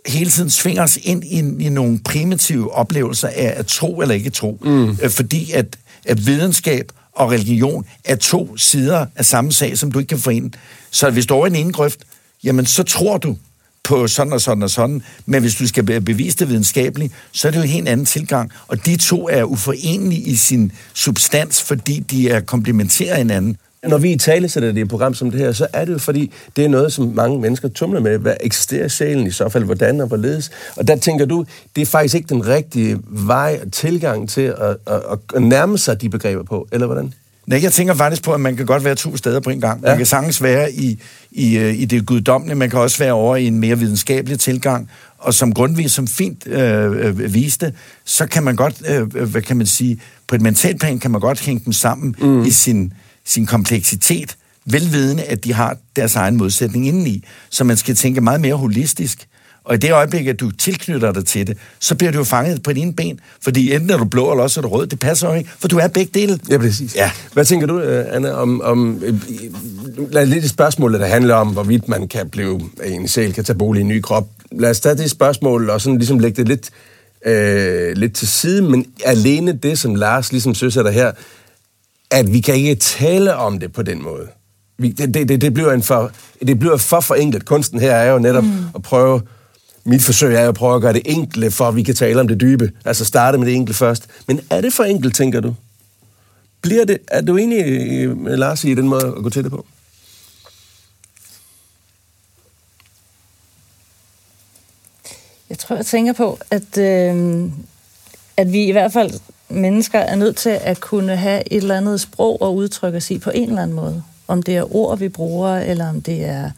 hele 0.07 0.31
tiden 0.31 0.51
svinger 0.51 0.83
os 0.83 0.99
ind 1.03 1.25
i, 1.25 1.39
i 1.39 1.69
nogle 1.69 1.99
primitive 1.99 2.73
oplevelser 2.73 3.29
af 3.29 3.55
at 3.57 3.67
tro 3.67 4.01
eller 4.01 4.15
ikke 4.15 4.31
tro. 4.31 4.59
Mm. 4.65 4.91
Øh, 5.03 5.11
Fordi 5.11 5.53
at, 5.53 5.79
at 6.05 6.27
videnskab 6.27 6.93
og 7.13 7.31
religion 7.31 7.87
er 8.05 8.17
to 8.17 8.57
sider 8.57 9.07
af 9.17 9.25
samme 9.25 9.53
sag, 9.53 9.79
som 9.79 9.93
du 9.93 9.99
ikke 9.99 10.09
kan 10.09 10.19
forene. 10.19 10.51
Så 10.91 11.11
hvis 11.11 11.27
du 11.27 11.35
er 11.35 11.39
over 11.39 11.47
i 11.47 11.51
den 11.51 11.59
ene 11.59 11.73
grøft, 11.73 12.01
jamen 12.45 12.67
så 12.67 12.83
tror 12.83 13.19
du 13.19 13.37
på 13.83 14.09
sådan 14.09 14.33
og 14.33 14.41
sådan 14.41 14.63
og 14.63 14.71
sådan, 14.71 15.03
men 15.27 15.41
hvis 15.41 15.55
du 15.55 15.69
skal 15.69 16.01
bevise 16.01 16.39
det 16.39 16.49
videnskabeligt, 16.49 17.13
så 17.33 17.49
er 17.49 17.53
det 17.53 17.59
jo 17.59 17.63
en 17.63 17.69
helt 17.69 17.89
anden 17.89 18.07
tilgang. 18.07 18.51
Og 18.69 18.87
de 18.87 18.97
to 18.97 19.29
er 19.29 19.43
uforenelige 19.43 20.23
i 20.23 20.37
sin 20.37 20.73
substans, 20.95 21.63
fordi 21.63 22.01
de 22.01 22.31
er 22.31 22.41
komplementerer 22.41 23.17
hinanden. 23.17 23.57
Når 23.89 23.99
vi 23.99 24.13
i 24.13 24.19
tale 24.19 24.49
sætter 24.49 24.73
det 24.73 24.79
i 24.79 24.83
et 24.83 24.89
program 24.89 25.15
som 25.15 25.31
det 25.31 25.41
her, 25.41 25.53
så 25.53 25.67
er 25.73 25.85
det 25.85 25.93
jo 25.93 25.99
fordi, 25.99 26.33
det 26.57 26.65
er 26.65 26.69
noget, 26.69 26.93
som 26.93 27.13
mange 27.15 27.41
mennesker 27.41 27.69
tumler 27.69 28.01
med. 28.01 28.19
Hvad 28.19 28.35
eksisterer 28.41 28.89
sjælen 28.89 29.27
i 29.27 29.31
så 29.31 29.49
fald? 29.49 29.65
Hvordan 29.65 30.01
og 30.01 30.07
hvorledes? 30.07 30.51
Og 30.77 30.89
der 30.89 30.97
tænker 30.97 31.25
du, 31.25 31.45
det 31.77 31.83
er 31.83 31.87
faktisk 31.87 32.15
ikke 32.15 32.29
den 32.29 32.47
rigtige 32.47 32.99
vej 33.09 33.61
og 33.67 33.73
tilgang 33.73 34.29
til 34.29 34.41
at, 34.41 34.77
at, 34.87 35.03
at 35.35 35.43
nærme 35.43 35.79
sig 35.79 36.01
de 36.01 36.09
begreber 36.09 36.43
på, 36.43 36.69
eller 36.73 36.87
hvordan? 36.87 37.15
Nej, 37.47 37.61
jeg 37.63 37.73
tænker 37.73 37.95
faktisk 37.95 38.23
på, 38.23 38.33
at 38.33 38.41
man 38.41 38.57
kan 38.57 38.67
godt 38.67 38.85
være 38.85 38.95
to 38.95 39.17
steder 39.17 39.41
på 39.41 39.51
en 39.51 39.61
gang. 39.61 39.81
Ja. 39.81 39.87
Ja. 39.87 39.93
Man 39.93 39.99
kan 39.99 40.07
sagtens 40.07 40.43
være 40.43 40.73
i, 40.73 41.01
i, 41.31 41.59
øh, 41.59 41.81
i 41.81 41.85
det 41.85 42.07
guddommelige, 42.07 42.55
man 42.57 42.71
kan 42.71 42.79
også 42.79 42.99
være 42.99 43.13
over 43.13 43.37
i 43.37 43.47
en 43.47 43.59
mere 43.59 43.79
videnskabelig 43.79 44.39
tilgang, 44.39 44.91
og 45.19 45.35
som 45.35 45.55
Grundtvig 45.55 45.91
som 45.91 46.07
fint 46.07 46.47
øh, 46.47 47.07
øh, 47.07 47.35
viste, 47.35 47.73
så 48.05 48.27
kan 48.27 48.43
man 48.43 48.57
godt, 48.57 48.83
øh, 48.89 49.15
hvad 49.15 49.43
kan 49.43 49.57
man 49.57 49.67
sige, 49.67 50.01
på 50.27 50.35
et 50.35 50.41
mentalt 50.41 50.81
plan 50.81 50.99
kan 50.99 51.11
man 51.11 51.21
godt 51.21 51.41
hænge 51.41 51.63
dem 51.65 51.73
sammen 51.73 52.17
mm. 52.19 52.45
i 52.45 52.51
sin, 52.51 52.93
sin 53.31 53.47
kompleksitet, 53.47 54.37
velvidende, 54.67 55.23
at 55.23 55.45
de 55.45 55.53
har 55.53 55.77
deres 55.97 56.17
egen 56.17 56.37
modsætning 56.37 56.87
indeni. 56.87 57.25
Så 57.51 57.65
man 57.65 57.77
skal 57.77 57.95
tænke 57.97 58.21
meget 58.21 58.41
mere 58.41 58.55
holistisk. 58.55 59.27
Og 59.65 59.75
i 59.75 59.79
det 59.79 59.93
øjeblik, 59.93 60.27
at 60.27 60.41
du 60.41 60.51
tilknytter 60.51 61.13
dig 61.13 61.25
til 61.27 61.47
det, 61.47 61.57
så 61.81 61.95
bliver 61.95 62.13
du 62.13 62.19
jo 62.19 62.25
fanget 62.25 62.63
på 62.63 62.73
din 62.73 62.93
ben. 62.93 63.21
Fordi 63.43 63.75
enten 63.75 63.91
er 63.91 63.97
du 63.97 64.05
blå, 64.05 64.31
eller 64.31 64.43
også 64.43 64.61
er 64.61 64.63
du 64.63 64.69
rød. 64.69 64.87
Det 64.87 64.99
passer 64.99 65.29
jo 65.29 65.35
ikke, 65.35 65.51
for 65.59 65.69
du 65.69 65.79
er 65.79 65.89
begge 65.89 66.21
dele. 66.21 66.39
Ja, 66.51 66.59
præcis. 66.59 66.95
Ja. 66.95 67.11
Hvad 67.33 67.45
tænker 67.45 67.67
du, 67.67 67.81
øh, 67.81 68.17
Anna, 68.17 68.31
om... 68.31 68.61
om 68.61 69.03
øh, 69.05 69.15
lad 70.13 70.27
lidt 70.27 70.45
et 70.45 70.51
spørgsmål, 70.51 70.95
der 70.95 71.07
handler 71.07 71.35
om, 71.35 71.49
hvorvidt 71.49 71.89
man 71.89 72.09
kan 72.09 72.29
blive 72.29 72.61
en 72.85 73.09
sjæl, 73.09 73.33
kan 73.33 73.45
tage 73.45 73.59
bolig 73.59 73.81
i 73.81 73.83
en 73.83 73.89
ny 73.89 74.01
krop. 74.01 74.29
Lad 74.53 74.71
os 74.71 74.81
tage 74.81 74.95
det 74.95 75.11
spørgsmål 75.11 75.71
og 75.71 75.81
sådan 75.81 75.99
ligesom 75.99 76.19
lægge 76.19 76.37
det 76.37 76.49
lidt, 76.49 76.71
øh, 77.27 77.97
lidt 77.97 78.15
til 78.15 78.29
side, 78.29 78.63
men 78.63 78.87
alene 79.05 79.53
det, 79.53 79.79
som 79.79 79.95
Lars 79.95 80.33
ligesom 80.33 80.55
søsætter 80.55 80.91
her, 80.91 81.13
at 82.11 82.33
vi 82.33 82.41
kan 82.41 82.55
ikke 82.55 82.75
tale 82.75 83.37
om 83.37 83.61
det 83.61 83.73
på 83.73 83.83
den 83.83 84.03
måde. 84.03 84.29
Vi, 84.79 84.89
det, 84.89 85.15
det, 85.15 85.29
det, 85.29 85.41
det, 85.41 85.55
bliver 85.55 85.73
en 85.73 85.83
for, 85.83 86.13
det 86.47 86.59
bliver 86.59 86.77
for 86.77 87.01
forenklet. 87.01 87.45
Kunsten 87.45 87.81
her 87.81 87.93
er 87.93 88.13
jo 88.13 88.19
netop 88.19 88.45
mm. 88.45 88.65
at 88.75 88.83
prøve... 88.83 89.23
Mit 89.85 90.03
forsøg 90.03 90.35
er 90.35 90.43
jo 90.43 90.49
at 90.49 90.55
prøve 90.55 90.77
at 90.77 90.83
gøre 90.83 90.93
det 90.93 91.03
enkle, 91.05 91.51
for 91.51 91.69
at 91.69 91.77
vi 91.77 91.83
kan 91.83 91.95
tale 91.95 92.21
om 92.21 92.29
det 92.29 92.41
dybe. 92.41 92.73
Altså 92.85 93.05
starte 93.05 93.39
med 93.39 93.47
det 93.47 93.55
enkle 93.55 93.75
først. 93.75 94.07
Men 94.27 94.41
er 94.51 94.61
det 94.61 94.73
for 94.73 94.85
enkelt, 94.85 95.15
tænker 95.15 95.41
du? 95.41 95.55
Bliver 96.61 96.85
det, 96.85 96.99
er 97.09 97.21
du 97.21 97.37
enig 97.37 97.65
øh, 97.67 98.17
Lars 98.27 98.65
i 98.65 98.75
den 98.75 98.89
måde 98.89 99.07
at 99.07 99.23
gå 99.23 99.31
til 99.31 99.45
det 99.45 99.51
på? 99.51 99.67
Jeg 105.51 105.59
tror, 105.59 105.77
jeg 105.77 105.87
tænker 105.87 106.13
på, 106.13 106.39
at, 106.51 106.79
øh, 106.79 107.45
at 108.37 108.53
vi 108.53 108.65
i 108.65 108.73
hvert 108.73 108.93
fald 108.93 109.21
mennesker 109.51 109.99
er 109.99 110.17
nødt 110.17 110.37
til 110.37 110.59
at 110.61 110.81
kunne 110.81 111.17
have 111.17 111.53
et 111.53 111.57
eller 111.57 111.77
andet 111.77 112.01
sprog 112.01 112.43
og 112.43 112.57
udtrykke 112.57 112.97
os 112.97 113.11
i 113.11 113.19
på 113.19 113.31
en 113.35 113.49
eller 113.49 113.63
anden 113.63 113.77
måde. 113.77 114.03
Om 114.29 114.43
det 114.43 114.57
er 114.57 114.77
ord, 114.77 114.99
vi 114.99 115.09
bruger, 115.09 115.59
eller 115.59 115.89
om 115.89 116.03
det 116.03 116.25
er 116.25 116.51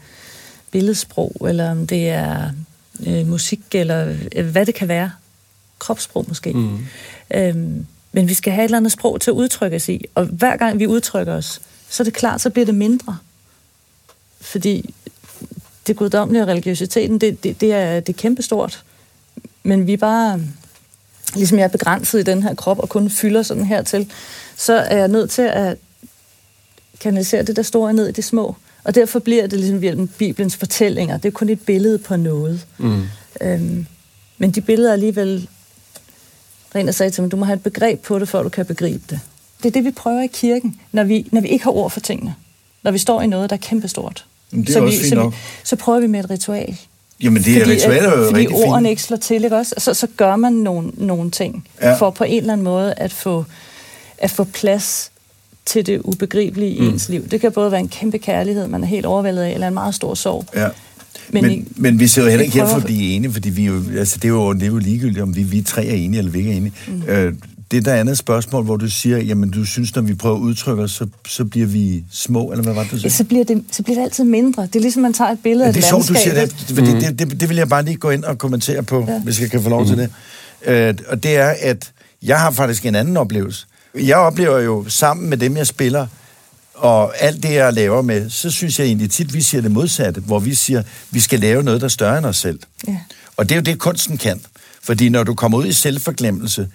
billedsprog, 0.70 1.33
eller 1.48 1.70
om 1.70 1.87
det 1.87 2.09
er 2.09 2.50
øh, 3.07 3.26
musik, 3.26 3.61
eller 3.72 4.16
øh, 4.37 4.46
hvad 4.46 4.66
det 4.66 4.74
kan 4.74 4.88
være. 4.88 5.11
Kropssprog 5.78 6.24
måske. 6.28 6.52
Mm. 6.52 6.78
Øhm, 7.35 7.87
men 8.12 8.28
vi 8.28 8.35
skal 8.35 8.52
have 8.52 8.64
et 8.64 8.68
eller 8.68 8.76
andet 8.76 8.92
sprog 8.92 9.20
til 9.20 9.31
at 9.31 9.35
udtrykke 9.35 9.76
os 9.76 9.88
i. 9.88 10.05
Og 10.14 10.24
hver 10.24 10.57
gang 10.57 10.78
vi 10.78 10.87
udtrykker 10.87 11.35
os, 11.35 11.61
så 11.88 12.02
er 12.02 12.05
det 12.05 12.14
klart, 12.14 12.40
så 12.40 12.50
bliver 12.50 12.66
det 12.66 12.74
mindre. 12.74 13.18
Fordi 14.40 14.94
det 15.87 15.96
guddommelige 15.96 16.42
og 16.42 16.48
religiøsiteten, 16.48 17.20
det, 17.20 17.44
det, 17.44 17.61
det, 17.61 17.72
er, 17.72 18.00
det 18.00 18.14
er 18.14 18.18
kæmpestort. 18.18 18.85
Men 19.62 19.87
vi 19.87 19.92
er 19.92 19.96
bare, 19.96 20.40
ligesom 21.35 21.59
jeg 21.59 21.64
er 21.64 21.68
begrænset 21.68 22.21
i 22.21 22.23
den 22.23 22.42
her 22.42 22.55
krop, 22.55 22.79
og 22.79 22.88
kun 22.88 23.11
fylder 23.11 23.42
sådan 23.42 23.64
her 23.64 23.83
til, 23.83 24.11
så 24.57 24.73
er 24.73 24.97
jeg 24.97 25.09
nødt 25.09 25.31
til 25.31 25.42
at 25.42 25.79
kanalisere 27.01 27.42
det 27.42 27.57
der 27.57 27.62
store 27.62 27.92
ned 27.92 28.09
i 28.09 28.12
det 28.12 28.25
små. 28.25 28.57
Og 28.85 28.95
derfor 28.95 29.18
bliver 29.18 29.47
det 29.47 29.59
ligesom 29.59 29.81
via 29.81 30.07
Bibelens 30.18 30.57
fortællinger. 30.57 31.16
Det 31.16 31.29
er 31.29 31.33
kun 31.33 31.49
et 31.49 31.61
billede 31.61 31.99
på 31.99 32.16
noget. 32.16 32.66
Mm. 32.79 33.03
Øhm, 33.40 33.87
men 34.38 34.51
de 34.51 34.61
billeder 34.61 34.88
er 34.88 34.92
alligevel... 34.92 35.49
Rent 36.75 36.95
sagde 36.95 37.11
til 37.11 37.23
mig, 37.23 37.33
du 37.33 37.37
må 37.37 37.45
have 37.45 37.57
et 37.57 37.62
begreb 37.62 38.03
på 38.03 38.18
det, 38.18 38.29
før 38.29 38.42
du 38.42 38.49
kan 38.49 38.66
begribe 38.66 39.05
det. 39.11 39.21
Det 39.62 39.68
er 39.68 39.71
det, 39.71 39.85
vi 39.85 39.90
prøver 39.90 40.23
i 40.23 40.27
kirken, 40.27 40.81
når 40.92 41.05
vi, 41.05 41.29
når 41.33 41.40
vi 41.40 41.49
ikke 41.49 41.64
har 41.64 41.71
ord 41.71 41.90
for 41.90 42.01
tingene. 42.01 42.35
Når 42.83 42.90
vi 42.90 42.99
står 42.99 43.23
i 43.23 43.27
noget, 43.27 43.51
der 43.51 43.57
er 43.57 43.61
kæmpestort. 43.61 44.25
Men 44.51 44.61
det 44.61 44.68
er 44.68 44.73
så, 44.73 44.85
vi, 44.85 45.09
så, 45.09 45.29
vi, 45.29 45.37
så 45.64 45.77
prøver 45.77 46.01
vi 46.01 46.07
med 46.07 46.25
et 46.25 46.31
ritual. 46.31 46.77
Jamen, 47.20 47.42
det 47.42 47.57
er 47.57 47.66
ritualer 47.68 48.09
er 48.11 48.18
jo 48.18 48.25
fordi 48.27 48.38
rigtig 48.40 48.57
ordene 48.57 48.87
fint. 48.87 48.90
ikke 48.90 49.03
slår 49.03 49.16
til, 49.16 49.44
ikke 49.44 49.57
også? 49.57 49.75
Så, 49.79 49.94
så 49.94 50.07
gør 50.16 50.37
man 50.37 50.53
nogle, 50.53 50.90
nogle 50.96 51.31
ting, 51.31 51.64
Ja. 51.83 51.94
for 51.94 52.11
på 52.11 52.25
en 52.25 52.38
eller 52.40 52.53
anden 52.53 52.64
måde 52.64 52.94
at 52.96 53.12
få, 53.12 53.44
at 54.18 54.31
få 54.31 54.44
plads 54.44 55.11
til 55.66 55.87
det 55.87 56.01
ubegribelige 56.05 56.81
mm. 56.81 56.87
i 56.87 56.88
ens 56.88 57.09
liv. 57.09 57.29
Det 57.29 57.40
kan 57.40 57.53
både 57.53 57.70
være 57.72 57.81
en 57.81 57.88
kæmpe 57.88 58.18
kærlighed, 58.18 58.66
man 58.68 58.83
er 58.83 58.87
helt 58.87 59.07
overvældet 59.07 59.42
af, 59.42 59.51
eller 59.51 59.68
en 59.68 59.75
meget 59.75 59.94
stor 59.94 60.14
sorg. 60.14 60.44
Ja. 60.55 60.68
Men 61.31 61.42
Men, 61.42 61.53
I- 61.53 61.64
men, 61.77 61.98
vi 62.01 62.07
sidder 62.07 62.29
jo 62.29 62.31
heller 62.31 62.44
ikke 62.44 62.57
her 62.59 62.66
for 62.68 62.77
at 62.77 62.85
blive 62.85 63.03
enige, 63.14 63.33
fordi 63.33 63.51
vi 63.51 63.64
jo, 63.64 63.83
altså, 63.98 64.16
det, 64.16 64.25
er 64.25 64.29
jo, 64.33 64.53
det 64.53 64.62
er 64.62 64.66
jo 64.66 64.77
ligegyldigt, 64.79 65.22
om 65.22 65.37
vi, 65.37 65.42
vi 65.42 65.62
tre 65.62 65.87
er 65.87 65.94
enige, 65.94 66.18
eller 66.18 66.33
vi 66.33 66.38
ikke 66.38 66.53
er 66.53 66.57
enige. 66.57 66.72
Mm. 66.88 67.03
Øh, 67.09 67.35
det 67.72 67.85
der 67.85 67.92
er 67.92 68.00
andet 68.00 68.18
spørgsmål, 68.18 68.64
hvor 68.64 68.76
du 68.76 68.88
siger, 68.90 69.18
jamen 69.18 69.50
du 69.50 69.64
synes, 69.64 69.94
når 69.94 70.02
vi 70.02 70.14
prøver 70.14 70.37
at 70.37 70.40
udtrykke 70.40 70.82
os, 70.82 70.90
så, 70.92 71.06
så 71.28 71.44
bliver 71.44 71.66
vi 71.66 72.04
små, 72.12 72.50
eller 72.50 72.62
hvad 72.64 72.74
var 72.74 72.82
det, 72.82 72.90
du 72.90 72.96
Ja, 72.96 73.00
sagde? 73.00 73.14
så, 73.14 73.24
bliver 73.24 73.44
det, 73.44 73.64
så 73.70 73.82
bliver 73.82 73.96
det 73.96 74.02
altid 74.04 74.24
mindre. 74.24 74.62
Det 74.62 74.76
er 74.76 74.80
ligesom, 74.80 75.02
man 75.02 75.12
tager 75.12 75.30
et 75.30 75.38
billede 75.42 75.64
Ja, 75.64 75.68
af 75.68 75.74
det 75.74 75.80
et 75.80 75.85
er 75.85 75.88
sjovt, 75.88 76.08
du 76.08 76.12
landskab. 76.12 76.32
siger 76.32 76.42
ikke? 76.42 76.54
det, 76.68 76.76
fordi 76.76 76.90
det, 77.06 77.18
det, 77.18 77.40
det 77.40 77.48
vil 77.48 77.56
jeg 77.56 77.68
bare 77.68 77.85
lige 77.85 77.96
gå 77.96 78.11
ind 78.11 78.24
og 78.24 78.38
kommentere 78.38 78.82
på, 78.82 79.04
ja. 79.08 79.18
Hvis 79.20 79.40
jeg 79.40 79.50
kan 79.50 79.62
få 79.62 79.68
lov 79.68 79.87
til 79.87 79.96
det. 79.98 80.11
Øh, 80.66 80.94
og 81.08 81.22
det 81.22 81.37
er, 81.37 81.54
at 81.61 81.92
jeg 82.22 82.40
har 82.40 82.50
faktisk 82.50 82.87
en 82.87 82.94
anden 82.94 83.16
oplevelse. 83.16 83.66
Jeg 84.00 84.16
oplever 84.16 84.58
jo 84.58 84.85
sammen 84.88 85.30
med 85.30 85.37
dem, 85.38 85.56
jeg 85.56 85.66
spiller, 85.66 86.06
og 86.74 87.22
alt 87.22 87.42
det, 87.42 87.52
jeg 87.54 87.72
laver 87.72 88.02
med, 88.02 88.30
så 88.30 88.50
synes 88.50 88.78
jeg 88.78 88.87
egentlig 88.87 89.11
tit, 89.11 89.35
vi 89.35 89.40
siger 89.42 89.61
det 89.61 89.70
modsatte, 89.70 90.20
hvor 90.20 90.38
vi 90.38 90.54
siger, 90.54 90.82
vi 91.11 91.20
skal 91.20 91.40
lave 91.40 91.62
noget, 91.62 91.80
der 91.80 91.85
er 91.85 91.88
større 91.88 92.18
end 92.18 92.26
os 92.26 92.37
selv. 92.37 92.58
Ja. 92.88 92.96
Og 93.37 93.48
det 93.48 93.52
er 93.54 93.56
jo 93.56 93.62
det, 93.62 93.78
kunsten 93.78 94.18
kan. 94.18 94.40
Fordi 94.82 95.08
når 95.08 95.24
du 95.24 95.35
kommer 95.35 95.58
ud 95.58 95.66
i 95.66 95.72
selvforglemmelse, 95.72 96.68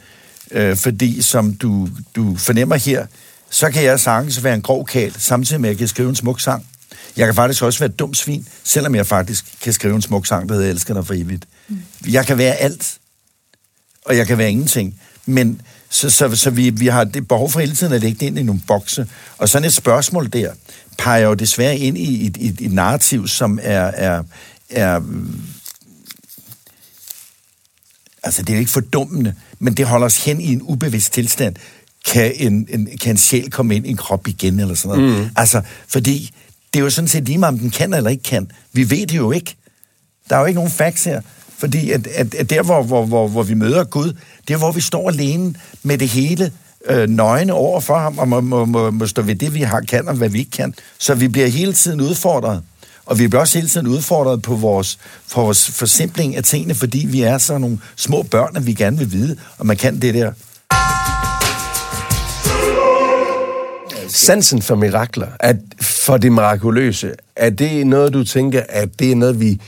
øh, 0.51 0.77
fordi 0.77 1.21
som 1.21 1.53
du, 1.53 1.89
du 2.15 2.35
fornemmer 2.35 2.75
her, 2.75 3.05
så 3.49 3.69
kan 3.69 3.83
jeg 3.83 3.99
sagtens 3.99 4.43
være 4.43 4.55
en 4.55 4.61
grov 4.61 4.85
kal, 4.85 5.13
samtidig 5.17 5.61
med, 5.61 5.69
at 5.69 5.73
jeg 5.73 5.77
kan 5.77 5.87
skrive 5.87 6.09
en 6.09 6.15
smuk 6.15 6.41
sang. 6.41 6.67
Jeg 7.17 7.27
kan 7.27 7.35
faktisk 7.35 7.63
også 7.63 7.79
være 7.79 7.89
et 7.89 7.99
dumt 7.99 8.17
svin, 8.17 8.47
selvom 8.63 8.95
jeg 8.95 9.05
faktisk 9.05 9.45
kan 9.61 9.73
skrive 9.73 9.95
en 9.95 10.01
smuk 10.01 10.27
sang, 10.27 10.49
der 10.49 10.55
hedder 10.55 10.69
Elsker 10.69 10.93
dig 10.93 11.07
for 11.07 11.13
evigt. 11.13 11.45
Mm. 11.67 11.81
Jeg 12.07 12.25
kan 12.25 12.37
være 12.37 12.55
alt, 12.55 12.97
og 14.05 14.17
jeg 14.17 14.27
kan 14.27 14.37
være 14.37 14.49
ingenting. 14.49 14.99
Men 15.25 15.61
så, 15.89 16.09
så, 16.09 16.35
så 16.35 16.49
vi, 16.49 16.69
vi 16.69 16.87
har 16.87 17.03
det 17.03 17.27
behov 17.27 17.51
for 17.51 17.59
hele 17.59 17.75
tiden 17.75 17.93
at 17.93 18.01
lægge 18.01 18.19
det 18.19 18.25
ind 18.25 18.39
i 18.39 18.43
nogle 18.43 18.61
bokse. 18.67 19.07
Og 19.37 19.49
sådan 19.49 19.65
et 19.65 19.73
spørgsmål 19.73 20.33
der 20.33 20.51
peger 20.97 21.27
jo 21.27 21.33
desværre 21.33 21.77
ind 21.77 21.97
i 21.97 22.25
et, 22.25 22.37
et, 22.39 22.61
et 22.61 22.73
narrativ, 22.73 23.27
som 23.27 23.59
er, 23.61 23.79
er, 23.79 24.23
er 24.69 25.01
altså 28.27 28.41
det 28.41 28.49
er 28.49 28.53
jo 28.53 28.59
ikke 28.59 28.71
fordummende, 28.71 29.33
men 29.59 29.73
det 29.73 29.85
holder 29.85 30.05
os 30.05 30.25
hen 30.25 30.41
i 30.41 30.53
en 30.53 30.61
ubevidst 30.61 31.13
tilstand. 31.13 31.55
Kan 32.05 32.31
en, 32.35 32.67
en, 32.69 32.89
kan 33.01 33.11
en 33.11 33.17
sjæl 33.17 33.51
komme 33.51 33.75
ind 33.75 33.85
i 33.85 33.89
en 33.89 33.97
krop 33.97 34.27
igen, 34.27 34.59
eller 34.59 34.75
sådan 34.75 34.99
noget? 34.99 35.19
Mm. 35.19 35.29
Altså, 35.35 35.61
fordi 35.87 36.31
det 36.73 36.79
er 36.79 36.83
jo 36.83 36.89
sådan 36.89 37.07
set 37.07 37.25
lige 37.25 37.37
meget, 37.37 37.53
om 37.53 37.59
den 37.59 37.69
kan 37.69 37.93
eller 37.93 38.09
ikke 38.09 38.23
kan. 38.23 38.51
Vi 38.73 38.89
ved 38.89 39.07
det 39.07 39.17
jo 39.17 39.31
ikke. 39.31 39.55
Der 40.29 40.35
er 40.35 40.39
jo 40.39 40.45
ikke 40.45 40.57
nogen 40.57 40.71
facts 40.71 41.03
her. 41.03 41.21
Fordi 41.57 41.91
at, 41.91 42.07
at, 42.07 42.35
at 42.35 42.49
der, 42.49 42.63
hvor, 42.63 42.83
hvor, 42.83 43.05
hvor, 43.05 43.27
hvor 43.27 43.43
vi 43.43 43.53
møder 43.53 43.83
Gud, 43.83 44.13
det 44.47 44.53
er, 44.53 44.57
hvor 44.57 44.71
vi 44.71 44.81
står 44.81 45.09
alene 45.09 45.55
med 45.83 45.97
det 45.97 46.07
hele 46.07 46.51
øh, 46.85 47.09
nøgne 47.09 47.53
over 47.53 47.79
for 47.79 47.99
ham, 47.99 48.17
og 48.17 48.27
må, 48.27 48.41
må, 48.41 48.65
må, 48.65 48.91
må 48.91 49.07
stå 49.07 49.21
ved 49.21 49.35
det, 49.35 49.53
vi 49.53 49.61
har 49.61 49.81
kan, 49.81 50.07
og 50.07 50.15
hvad 50.15 50.29
vi 50.29 50.39
ikke 50.39 50.51
kan. 50.51 50.73
Så 50.97 51.15
vi 51.15 51.27
bliver 51.27 51.47
hele 51.47 51.73
tiden 51.73 52.01
udfordret. 52.01 52.63
Og 53.07 53.19
vi 53.19 53.27
bliver 53.27 53.41
også 53.41 53.57
hele 53.57 53.69
tiden 53.69 53.87
udfordret 53.87 54.41
på 54.41 54.55
vores, 54.55 54.99
for 55.27 55.41
vores 55.41 55.71
forsimpling 55.71 56.35
af 56.35 56.43
tingene, 56.43 56.75
fordi 56.75 57.07
vi 57.09 57.21
er 57.21 57.37
så 57.37 57.57
nogle 57.57 57.79
små 57.95 58.23
børn, 58.23 58.55
at 58.55 58.65
vi 58.65 58.73
gerne 58.73 58.97
vil 58.97 59.11
vide, 59.11 59.37
og 59.57 59.65
man 59.65 59.77
kan 59.77 60.01
det 60.01 60.13
der. 60.13 60.31
Sansen 64.09 64.61
for 64.61 64.75
mirakler, 64.75 65.27
at 65.39 65.55
for 65.81 66.17
det 66.17 66.31
mirakuløse, 66.31 67.11
er 67.35 67.49
det 67.49 67.87
noget, 67.87 68.13
du 68.13 68.23
tænker, 68.23 68.63
at 68.69 68.99
det 68.99 69.11
er 69.11 69.15
noget, 69.15 69.39
vi, 69.39 69.61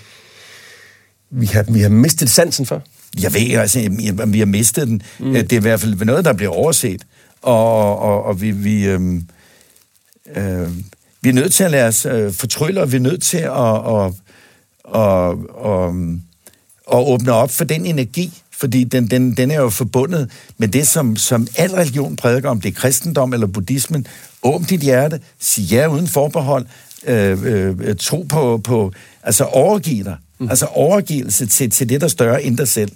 vi, 1.30 1.46
har, 1.46 1.64
vi 1.64 1.80
har 1.80 1.90
mistet 1.90 2.30
sansen 2.30 2.66
for? 2.66 2.82
Jeg 3.22 3.34
ved, 3.34 3.52
altså, 3.52 3.90
vi 4.28 4.40
har 4.40 4.46
mistet 4.46 4.88
den. 4.88 5.02
Mm. 5.20 5.34
Det 5.34 5.54
er 5.54 5.58
i 5.58 5.62
hvert 5.62 5.80
fald 5.80 6.06
noget, 6.06 6.26
der 6.26 6.34
bliver 6.34 6.52
overset. 6.52 7.06
Og, 7.42 8.00
og, 8.00 8.24
og 8.24 8.42
vi, 8.42 8.52
vi, 8.52 8.86
øhm, 8.86 9.28
øh, 10.36 10.70
vi 11.22 11.30
er 11.30 11.34
nødt 11.34 11.54
til 11.54 11.64
at 11.64 11.72
lade 11.72 11.88
os 11.88 12.06
øh, 12.06 12.34
fortrylle, 12.34 12.82
og 12.82 12.92
vi 12.92 12.98
er 12.98 13.02
nødt 13.02 13.24
til 13.24 13.38
at, 13.38 13.76
at, 13.96 14.12
at, 14.96 15.32
at, 15.66 15.94
at 16.94 17.08
åbne 17.08 17.32
op 17.32 17.52
for 17.52 17.64
den 17.64 17.86
energi, 17.86 18.42
fordi 18.60 18.84
den, 18.84 19.08
den, 19.08 19.38
den 19.38 19.52
er 19.52 19.56
jo 19.56 19.70
forbundet 19.70 20.32
med 20.58 20.68
det, 20.68 20.88
som, 20.88 21.16
som 21.16 21.48
al 21.58 21.72
religion 21.72 22.16
prædiker, 22.16 22.50
om 22.50 22.62
det 22.62 22.70
er 22.70 22.80
kristendom 22.80 23.34
eller 23.34 23.48
buddhismen. 23.48 24.08
Åbn 24.44 24.64
dit 24.64 24.82
hjerte, 24.82 25.20
sig 25.40 25.64
ja 25.64 25.88
uden 25.88 26.08
forbehold, 26.08 26.66
øh, 27.08 27.44
øh, 27.44 27.96
tro 27.96 28.26
på, 28.30 28.62
på, 28.64 28.92
altså 29.24 29.44
overgiv 29.44 30.04
dig. 30.04 30.16
Mm. 30.40 30.50
Altså 30.50 30.66
overgivelse 30.66 31.46
til, 31.46 31.70
til 31.70 31.90
det, 31.90 32.02
der 32.02 32.08
er 32.08 32.10
større 32.10 32.44
end 32.44 32.58
dig 32.58 32.68
selv. 32.68 32.92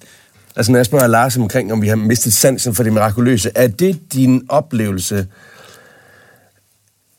Altså 0.56 0.72
når 0.72 0.80
jeg 0.80 0.86
spørger 0.86 1.08
Lars 1.08 1.38
omkring, 1.38 1.72
om 1.74 1.82
vi 1.82 1.88
har 1.88 1.96
mistet 1.96 2.34
sansen 2.34 2.76
for 2.76 2.84
det 2.84 2.94
mirakuløse, 2.94 3.52
er 3.56 3.68
det 3.68 4.14
din 4.14 4.42
oplevelse, 4.50 5.28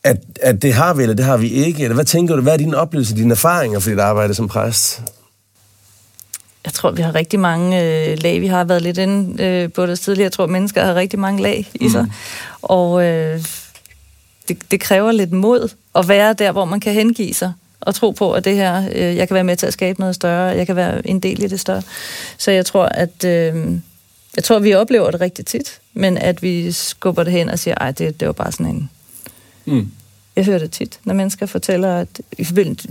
at, 0.05 0.17
at 0.43 0.63
det 0.63 0.75
har 0.75 0.95
vi, 0.95 1.03
eller 1.03 1.15
det 1.15 1.25
har 1.25 1.37
vi 1.37 1.49
ikke? 1.49 1.83
Eller 1.83 1.95
hvad 1.95 2.05
tænker 2.05 2.37
du, 2.37 2.43
hvad 2.43 2.53
er 2.53 2.57
din 2.57 2.75
oplevelse, 2.75 3.17
dine 3.17 3.33
erfaringer 3.33 3.81
for 3.81 3.91
dit 3.91 3.99
arbejde 3.99 4.35
som 4.35 4.49
præst? 4.49 5.03
Jeg 6.65 6.73
tror, 6.73 6.91
vi 6.91 7.03
har 7.03 7.15
rigtig 7.15 7.41
mange 7.41 7.83
øh, 7.83 8.19
lag. 8.23 8.41
Vi 8.41 8.47
har 8.47 8.65
været 8.65 8.83
lidt 8.83 8.99
inde 8.99 9.43
øh, 9.43 9.73
på 9.73 9.87
det 9.87 9.99
tidligere. 9.99 10.25
Jeg 10.25 10.33
tror, 10.33 10.47
mennesker 10.47 10.85
har 10.85 10.95
rigtig 10.95 11.19
mange 11.19 11.43
lag 11.43 11.71
i 11.75 11.89
sig. 11.89 12.03
Mm. 12.03 12.11
Og 12.63 13.05
øh, 13.05 13.45
det, 14.49 14.71
det 14.71 14.81
kræver 14.81 15.13
lidt 15.13 15.33
mod 15.33 15.69
at 15.95 16.09
være 16.09 16.33
der, 16.33 16.53
hvor 16.53 16.65
man 16.65 16.81
kan 16.81 16.93
hengive 16.93 17.35
sig 17.35 17.53
og 17.81 17.95
tro 17.95 18.11
på, 18.11 18.33
at 18.33 18.45
det 18.45 18.57
her, 18.57 18.89
øh, 18.95 19.17
jeg 19.17 19.29
kan 19.29 19.35
være 19.35 19.45
med 19.45 19.57
til 19.57 19.67
at 19.67 19.73
skabe 19.73 20.01
noget 20.01 20.15
større, 20.15 20.57
jeg 20.57 20.67
kan 20.67 20.77
være 20.77 21.09
en 21.09 21.21
del 21.21 21.43
i 21.43 21.47
det 21.47 21.61
større. 21.61 21.83
Så 22.39 22.51
jeg 22.51 22.67
tror, 22.67 22.85
at 22.85 23.25
øh, 23.25 23.79
jeg 24.37 24.45
tror, 24.45 24.59
vi 24.59 24.75
oplever 24.75 25.11
det 25.11 25.21
rigtig 25.21 25.47
tit, 25.47 25.81
men 25.95 26.19
at 26.19 26.43
vi 26.43 26.73
skubber 26.73 27.23
det 27.23 27.33
hen 27.33 27.49
og 27.49 27.59
siger, 27.59 27.75
ej, 27.75 27.91
det, 27.91 28.21
det 28.21 28.27
var 28.27 28.33
bare 28.33 28.53
sådan 28.53 28.67
en... 28.67 28.91
Mm. 29.65 29.91
Jeg 30.37 30.45
hører 30.45 30.59
det 30.59 30.71
tit, 30.71 30.99
når 31.05 31.15
mennesker 31.15 31.47
fortæller, 31.47 31.97
at 31.97 32.21
i 32.39 32.45
forbindelse, 32.45 32.89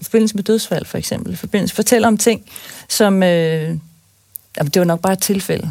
i 0.00 0.04
forbindelse 0.04 0.34
med 0.34 0.44
dødsfald 0.44 0.84
for 0.84 0.98
eksempel, 0.98 1.32
i 1.32 1.36
forbindelse, 1.36 1.74
fortæller 1.74 2.08
om 2.08 2.18
ting, 2.18 2.42
som, 2.88 3.22
øh, 3.22 3.78
jamen, 4.58 4.70
det 4.74 4.80
var 4.80 4.84
nok 4.84 5.00
bare 5.00 5.12
et 5.12 5.22
tilfælde. 5.22 5.70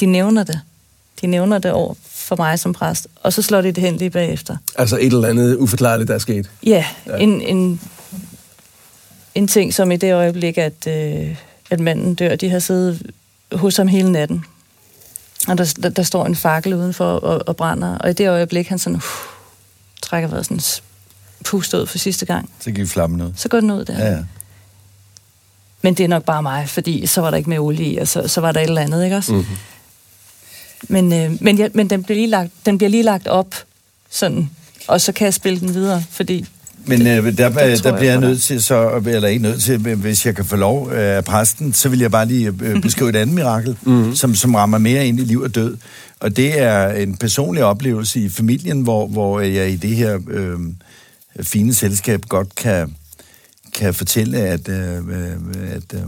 De 0.00 0.06
nævner 0.06 0.44
det. 0.44 0.60
De 1.20 1.26
nævner 1.26 1.58
det 1.58 1.70
over 1.70 1.94
for 2.04 2.36
mig 2.36 2.58
som 2.58 2.72
præst, 2.72 3.08
og 3.22 3.32
så 3.32 3.42
slår 3.42 3.60
de 3.60 3.72
det 3.72 3.82
hen 3.82 3.96
lige 3.96 4.10
bagefter. 4.10 4.56
Altså 4.78 4.96
et 4.96 5.06
eller 5.06 5.28
andet 5.28 5.56
uforklarligt, 5.56 6.08
der 6.08 6.14
er 6.14 6.18
sket? 6.18 6.50
Ja, 6.66 6.84
ja. 7.06 7.16
En, 7.16 7.42
en, 7.42 7.80
en 9.34 9.48
ting 9.48 9.74
som 9.74 9.90
i 9.90 9.96
det 9.96 10.14
øjeblik, 10.14 10.58
at, 10.58 10.86
øh, 10.86 11.36
at 11.70 11.80
manden 11.80 12.14
dør, 12.14 12.36
de 12.36 12.50
har 12.50 12.58
siddet 12.58 13.12
hos 13.52 13.76
ham 13.76 13.88
hele 13.88 14.12
natten. 14.12 14.44
Og 15.48 15.58
der, 15.58 15.74
der, 15.82 15.88
der 15.88 16.02
står 16.02 16.26
en 16.26 16.36
fakkel 16.36 16.74
udenfor 16.74 17.04
og, 17.04 17.48
og 17.48 17.56
brænder, 17.56 17.98
og 17.98 18.10
i 18.10 18.12
det 18.12 18.28
øjeblik, 18.28 18.68
han 18.68 18.78
sådan, 18.78 18.96
uh, 18.96 19.02
trækker 20.10 20.28
vejret 20.28 20.46
sådan 20.46 20.60
pust 21.44 21.74
ud 21.74 21.86
for 21.86 21.98
sidste 21.98 22.26
gang. 22.26 22.50
Så 22.60 22.70
gik 22.70 22.86
flammen 22.86 23.20
ud. 23.20 23.32
Så 23.36 23.48
går 23.48 23.60
den 23.60 23.70
ud 23.70 23.84
der. 23.84 23.98
Ja, 23.98 24.12
ja. 24.12 24.24
Men 25.82 25.94
det 25.94 26.04
er 26.04 26.08
nok 26.08 26.24
bare 26.24 26.42
mig, 26.42 26.68
fordi 26.68 27.06
så 27.06 27.20
var 27.20 27.30
der 27.30 27.36
ikke 27.36 27.50
mere 27.50 27.58
olie 27.58 27.86
i, 27.86 27.96
og 27.96 28.08
så, 28.08 28.28
så 28.28 28.40
var 28.40 28.52
der 28.52 28.60
et 28.60 28.68
eller 28.68 28.80
andet, 28.80 29.04
ikke 29.04 29.16
også? 29.16 29.32
Mm-hmm. 29.32 29.56
Men, 30.88 31.12
øh, 31.12 31.42
men, 31.42 31.58
ja, 31.58 31.68
men 31.74 31.90
den, 31.90 32.02
bliver 32.02 32.16
lige 32.16 32.26
lagt, 32.26 32.50
den 32.66 32.78
bliver 32.78 32.90
lige 32.90 33.02
lagt 33.02 33.26
op, 33.26 33.54
sådan, 34.10 34.50
og 34.88 35.00
så 35.00 35.12
kan 35.12 35.24
jeg 35.24 35.34
spille 35.34 35.60
den 35.60 35.74
videre, 35.74 36.04
fordi 36.10 36.46
men 36.90 37.06
øh, 37.06 37.36
der, 37.38 37.48
der, 37.48 37.76
der 37.76 37.96
bliver 37.96 38.10
jeg 38.10 38.20
nødt 38.20 38.42
til 38.42 38.62
så, 38.62 39.02
eller 39.06 39.28
ikke 39.28 39.42
nødt 39.42 39.62
til, 39.62 39.78
hvis 39.78 40.26
jeg 40.26 40.36
kan 40.36 40.44
få 40.44 40.56
lov 40.56 40.90
øh, 40.92 40.98
af 40.98 41.24
præsten, 41.24 41.72
så 41.72 41.88
vil 41.88 41.98
jeg 41.98 42.10
bare 42.10 42.26
lige 42.26 42.52
øh, 42.62 42.82
beskrive 42.82 43.10
et 43.10 43.16
andet 43.16 43.34
mirakel, 43.34 43.76
mm. 43.82 44.14
som, 44.14 44.34
som 44.34 44.54
rammer 44.54 44.78
mere 44.78 45.06
ind 45.06 45.20
i 45.20 45.24
liv 45.24 45.40
og 45.40 45.54
død. 45.54 45.76
Og 46.20 46.36
det 46.36 46.60
er 46.60 46.88
en 46.88 47.16
personlig 47.16 47.64
oplevelse 47.64 48.20
i 48.20 48.28
familien, 48.28 48.80
hvor, 48.80 49.06
hvor 49.06 49.40
jeg 49.40 49.70
i 49.70 49.76
det 49.76 49.96
her 49.96 50.18
øh, 50.30 50.58
fine 51.42 51.74
selskab 51.74 52.24
godt 52.28 52.54
kan, 52.54 52.94
kan 53.74 53.94
fortælle, 53.94 54.38
at, 54.38 54.68
øh, 54.68 54.96
at 55.72 55.94
øh, 55.94 56.00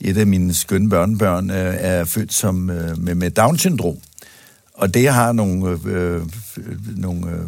et 0.00 0.16
af 0.16 0.26
mine 0.26 0.54
skønne 0.54 0.88
børnebørn 0.88 1.50
øh, 1.50 1.74
er 1.78 2.04
født 2.04 2.32
som, 2.32 2.70
øh, 2.70 2.98
med, 2.98 3.14
med 3.14 3.30
Down-syndrom. 3.30 3.96
Og 4.74 4.94
det 4.94 5.08
har 5.08 5.32
nogle, 5.32 5.78
øh, 5.86 6.22
nogle 6.96 7.26
øh, 7.26 7.38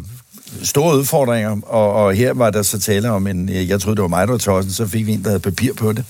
store 0.63 0.97
udfordringer, 0.97 1.57
og, 1.63 1.93
og 1.93 2.13
her 2.13 2.33
var 2.33 2.49
der 2.49 2.61
så 2.61 2.79
tale 2.79 3.11
om 3.11 3.27
en, 3.27 3.49
jeg 3.49 3.81
troede 3.81 3.95
det 3.95 4.01
var 4.01 4.07
mig, 4.07 4.27
der 4.27 4.33
var 4.33 4.37
tossen, 4.37 4.73
så 4.73 4.87
fik 4.87 5.05
vi 5.05 5.11
en, 5.11 5.23
der 5.23 5.29
havde 5.29 5.39
papir 5.39 5.73
på 5.73 5.93
det. 5.93 6.05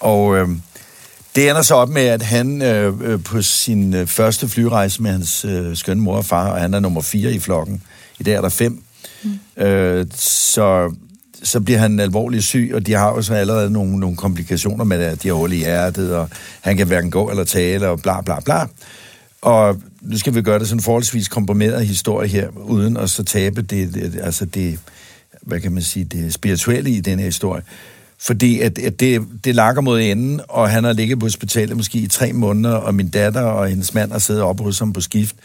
Og 0.00 0.36
øh, 0.36 0.48
det 1.36 1.50
ender 1.50 1.62
så 1.62 1.74
op 1.74 1.88
med, 1.88 2.02
at 2.02 2.22
han 2.22 2.62
øh, 2.62 2.94
øh, 3.02 3.22
på 3.24 3.42
sin 3.42 3.94
øh, 3.94 4.06
første 4.06 4.48
flyrejse 4.48 5.02
med 5.02 5.10
hans 5.10 5.44
øh, 5.44 5.76
skønne 5.76 6.02
mor 6.02 6.16
og 6.16 6.24
far, 6.24 6.50
og 6.50 6.60
han 6.60 6.74
er 6.74 6.80
nummer 6.80 7.00
fire 7.00 7.32
i 7.32 7.38
flokken, 7.38 7.82
i 8.18 8.22
dag 8.22 8.34
er 8.34 8.40
der 8.40 8.48
fem, 8.48 8.82
mm. 9.22 9.62
øh, 9.62 10.06
så, 10.14 10.94
så 11.42 11.60
bliver 11.60 11.78
han 11.78 12.00
alvorligt 12.00 12.44
syg, 12.44 12.70
og 12.74 12.86
de 12.86 12.92
har 12.92 13.08
jo 13.08 13.22
så 13.22 13.34
allerede 13.34 13.70
nogle, 13.70 13.98
nogle 13.98 14.16
komplikationer 14.16 14.84
med 14.84 14.98
det, 14.98 15.04
at 15.04 15.22
de 15.22 15.28
har 15.28 15.34
hul 15.34 15.52
i 15.52 15.56
hjertet, 15.56 16.16
og 16.16 16.28
han 16.60 16.76
kan 16.76 16.86
hverken 16.86 17.10
gå 17.10 17.30
eller 17.30 17.44
tale, 17.44 17.88
og 17.88 18.00
bla 18.02 18.20
bla 18.20 18.40
bla. 18.40 18.66
Og 19.42 19.76
nu 20.00 20.18
skal 20.18 20.34
vi 20.34 20.42
gøre 20.42 20.58
det 20.58 20.68
sådan 20.68 20.78
en 20.78 20.82
forholdsvis 20.82 21.28
komprimeret 21.28 21.86
historie 21.86 22.28
her, 22.28 22.48
uden 22.56 22.96
at 22.96 23.10
så 23.10 23.24
tabe 23.24 23.62
det, 23.62 23.94
det, 23.94 24.20
altså 24.22 24.44
det, 24.44 24.78
hvad 25.42 25.60
kan 25.60 25.72
man 25.72 25.82
sige, 25.82 26.04
det 26.04 26.34
spirituelle 26.34 26.90
i 26.90 27.00
denne 27.00 27.22
historie. 27.22 27.62
Fordi 28.18 28.60
at, 28.60 28.78
at 28.78 29.00
det, 29.00 29.26
det 29.44 29.54
lakker 29.54 29.82
mod 29.82 30.00
enden, 30.00 30.40
og 30.48 30.70
han 30.70 30.84
har 30.84 30.92
ligget 30.92 31.18
på 31.18 31.26
hospitalet 31.26 31.76
måske 31.76 31.98
i 31.98 32.06
tre 32.06 32.32
måneder, 32.32 32.74
og 32.74 32.94
min 32.94 33.08
datter 33.08 33.42
og 33.42 33.68
hendes 33.68 33.94
mand 33.94 34.12
har 34.12 34.18
siddet 34.18 34.42
oppe 34.42 34.62
hos 34.62 34.78
ham 34.78 34.92
på 34.92 35.00
skift, 35.00 35.36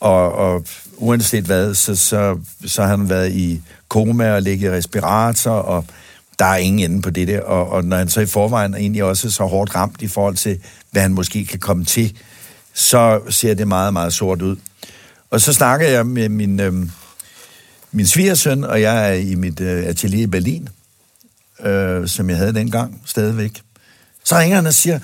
og, 0.00 0.32
og 0.32 0.64
uanset 0.96 1.44
hvad, 1.44 1.74
så, 1.74 1.96
så, 1.96 2.38
så 2.64 2.82
har 2.82 2.88
han 2.88 3.08
været 3.08 3.32
i 3.32 3.60
koma 3.88 4.32
og 4.32 4.42
ligget 4.42 4.68
i 4.68 4.76
respirator, 4.76 5.50
og 5.50 5.84
der 6.38 6.44
er 6.44 6.56
ingen 6.56 6.90
ende 6.90 7.02
på 7.02 7.10
det 7.10 7.28
der. 7.28 7.40
Og, 7.40 7.68
og 7.68 7.84
når 7.84 7.96
han 7.96 8.08
så 8.08 8.20
i 8.20 8.26
forvejen 8.26 8.74
er 8.74 8.78
egentlig 8.78 9.04
også 9.04 9.30
så 9.30 9.44
hårdt 9.44 9.74
ramt 9.74 10.02
i 10.02 10.08
forhold 10.08 10.36
til, 10.36 10.58
hvad 10.90 11.02
han 11.02 11.14
måske 11.14 11.44
kan 11.44 11.58
komme 11.58 11.84
til, 11.84 12.16
så 12.78 13.20
ser 13.30 13.54
det 13.54 13.68
meget, 13.68 13.92
meget 13.92 14.12
sort 14.12 14.42
ud. 14.42 14.56
Og 15.30 15.40
så 15.40 15.52
snakker 15.52 15.88
jeg 15.88 16.06
med 16.06 16.28
min, 16.28 16.60
øh, 16.60 16.72
min 17.92 18.06
svigersøn, 18.06 18.64
og 18.64 18.80
jeg 18.80 19.08
er 19.08 19.12
i 19.12 19.34
mit 19.34 19.60
øh, 19.60 19.86
atelier 19.86 20.22
i 20.22 20.26
Berlin, 20.26 20.68
øh, 21.64 22.08
som 22.08 22.30
jeg 22.30 22.38
havde 22.38 22.54
dengang 22.54 23.02
stadigvæk. 23.04 23.60
Så 24.24 24.38
ringer 24.38 24.56
han 24.56 24.66
og 24.66 24.74
siger, 24.74 25.00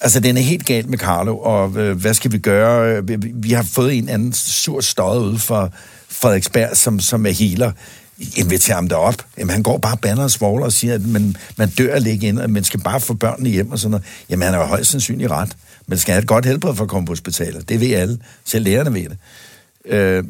altså 0.00 0.20
den 0.20 0.36
er 0.36 0.40
helt 0.40 0.66
galt 0.66 0.90
med 0.90 0.98
Carlo, 0.98 1.38
og 1.38 1.76
øh, 1.76 2.00
hvad 2.00 2.14
skal 2.14 2.32
vi 2.32 2.38
gøre? 2.38 2.96
Øh, 2.96 3.08
vi, 3.08 3.16
vi 3.34 3.52
har 3.52 3.62
fået 3.62 3.98
en 3.98 4.08
anden 4.08 4.32
sur 4.32 4.80
støj 4.80 5.16
ud 5.16 5.38
for 5.38 5.72
Frederiksberg, 6.08 6.76
som, 6.76 7.00
som 7.00 7.26
er 7.26 7.30
healer 7.30 7.72
inviterer 8.18 8.74
ham 8.74 8.88
derop. 8.88 9.14
Jamen, 9.38 9.50
han 9.50 9.62
går 9.62 9.78
bare 9.78 9.96
banner 9.96 10.22
og 10.22 10.30
svogler 10.30 10.64
og 10.66 10.72
siger, 10.72 10.94
at 10.94 11.06
man, 11.06 11.36
man 11.56 11.68
dør 11.68 11.94
at 11.94 12.02
ligge 12.02 12.26
ind, 12.26 12.38
og 12.38 12.50
man 12.50 12.64
skal 12.64 12.80
bare 12.80 13.00
få 13.00 13.14
børnene 13.14 13.48
hjem 13.48 13.70
og 13.72 13.78
sådan 13.78 13.90
noget. 13.90 14.04
Jamen, 14.30 14.42
han 14.42 14.54
er 14.54 14.58
jo 14.58 14.64
højst 14.64 14.90
sandsynligt 14.90 15.30
ret. 15.30 15.56
Man 15.86 15.98
skal 15.98 16.12
have 16.12 16.22
et 16.22 16.28
godt 16.28 16.46
helbred 16.46 16.74
for 16.74 16.84
at 16.84 16.90
komme 16.90 17.06
på 17.06 17.10
hospitalet. 17.10 17.68
Det 17.68 17.80
ved 17.80 17.92
alle. 17.92 18.18
Selv 18.44 18.64
lærerne 18.64 18.94
ved 18.94 19.08
det. 19.08 19.18
Øh, 19.84 20.24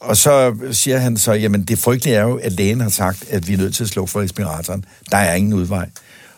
og 0.00 0.16
så 0.16 0.56
siger 0.72 0.98
han 0.98 1.16
så, 1.16 1.32
jamen 1.32 1.62
det 1.62 1.78
frygtelige 1.78 2.16
er 2.16 2.22
jo, 2.22 2.36
at 2.36 2.52
lægen 2.52 2.80
har 2.80 2.88
sagt, 2.88 3.24
at 3.30 3.48
vi 3.48 3.52
er 3.52 3.58
nødt 3.58 3.74
til 3.74 3.84
at 3.84 3.90
slukke 3.90 4.10
for 4.10 4.20
respiratoren. 4.20 4.84
Der 5.10 5.16
er 5.16 5.34
ingen 5.34 5.52
udvej. 5.52 5.88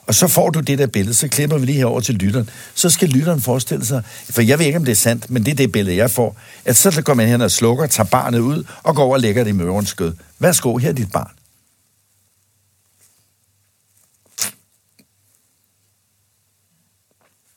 Og 0.06 0.14
så 0.14 0.28
får 0.28 0.50
du 0.50 0.60
det 0.60 0.78
der 0.78 0.86
billede, 0.86 1.14
så 1.14 1.28
klipper 1.28 1.58
vi 1.58 1.66
lige 1.66 1.78
her 1.78 1.86
over 1.86 2.00
til 2.00 2.14
lytteren. 2.14 2.50
Så 2.74 2.90
skal 2.90 3.08
lytteren 3.08 3.40
forestille 3.40 3.86
sig, 3.86 4.02
for 4.30 4.42
jeg 4.42 4.58
ved 4.58 4.66
ikke, 4.66 4.78
om 4.78 4.84
det 4.84 4.92
er 4.92 4.96
sandt, 4.96 5.30
men 5.30 5.44
det 5.44 5.50
er 5.50 5.56
det 5.56 5.72
billede, 5.72 5.96
jeg 5.96 6.10
får, 6.10 6.40
at 6.64 6.76
så 6.76 7.02
går 7.02 7.14
man 7.14 7.28
hen 7.28 7.40
og 7.40 7.50
slukker, 7.50 7.86
tager 7.86 8.08
barnet 8.08 8.38
ud 8.38 8.64
og 8.82 8.96
går 8.96 9.04
over 9.04 9.14
og 9.14 9.20
lægger 9.20 9.44
det 9.44 9.50
i 9.50 9.52
møverens 9.52 9.88
skød. 9.88 10.14
Værsgo, 10.38 10.76
her 10.76 10.88
er 10.88 10.92
dit 10.92 11.12
barn. 11.12 11.30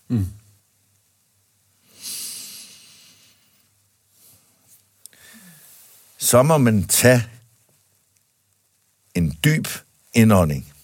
Mm. 0.10 0.28
Så 6.18 6.44
må 6.44 6.58
man 6.58 6.88
tage 6.88 7.24
en 9.16 9.38
dyb 9.44 9.68
indånding. 10.14 10.77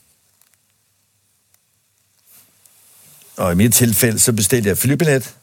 Og 3.37 3.51
i 3.51 3.55
mit 3.55 3.73
tilfælde, 3.73 4.19
så 4.19 4.33
bestilte 4.33 4.69
jeg 4.69 4.77
flybillet. 4.77 5.35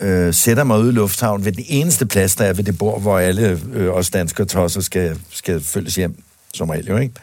Øh, 0.00 0.34
sætter 0.34 0.64
mig 0.64 0.78
ude 0.78 0.88
i 0.88 0.92
lufthavnen 0.92 1.44
ved 1.44 1.52
den 1.52 1.64
eneste 1.68 2.06
plads, 2.06 2.36
der 2.36 2.44
er 2.44 2.52
ved 2.52 2.64
det 2.64 2.78
bord, 2.78 3.00
hvor 3.00 3.18
alle 3.18 3.60
øh, 3.72 3.88
os 3.88 4.10
danskere 4.10 4.46
tosser 4.46 4.80
skal, 4.80 5.20
skal 5.30 5.60
følges 5.60 5.94
hjem, 5.94 6.22
som 6.54 6.70
regel 6.70 6.86
jo, 6.86 6.96
ikke? 6.96 7.14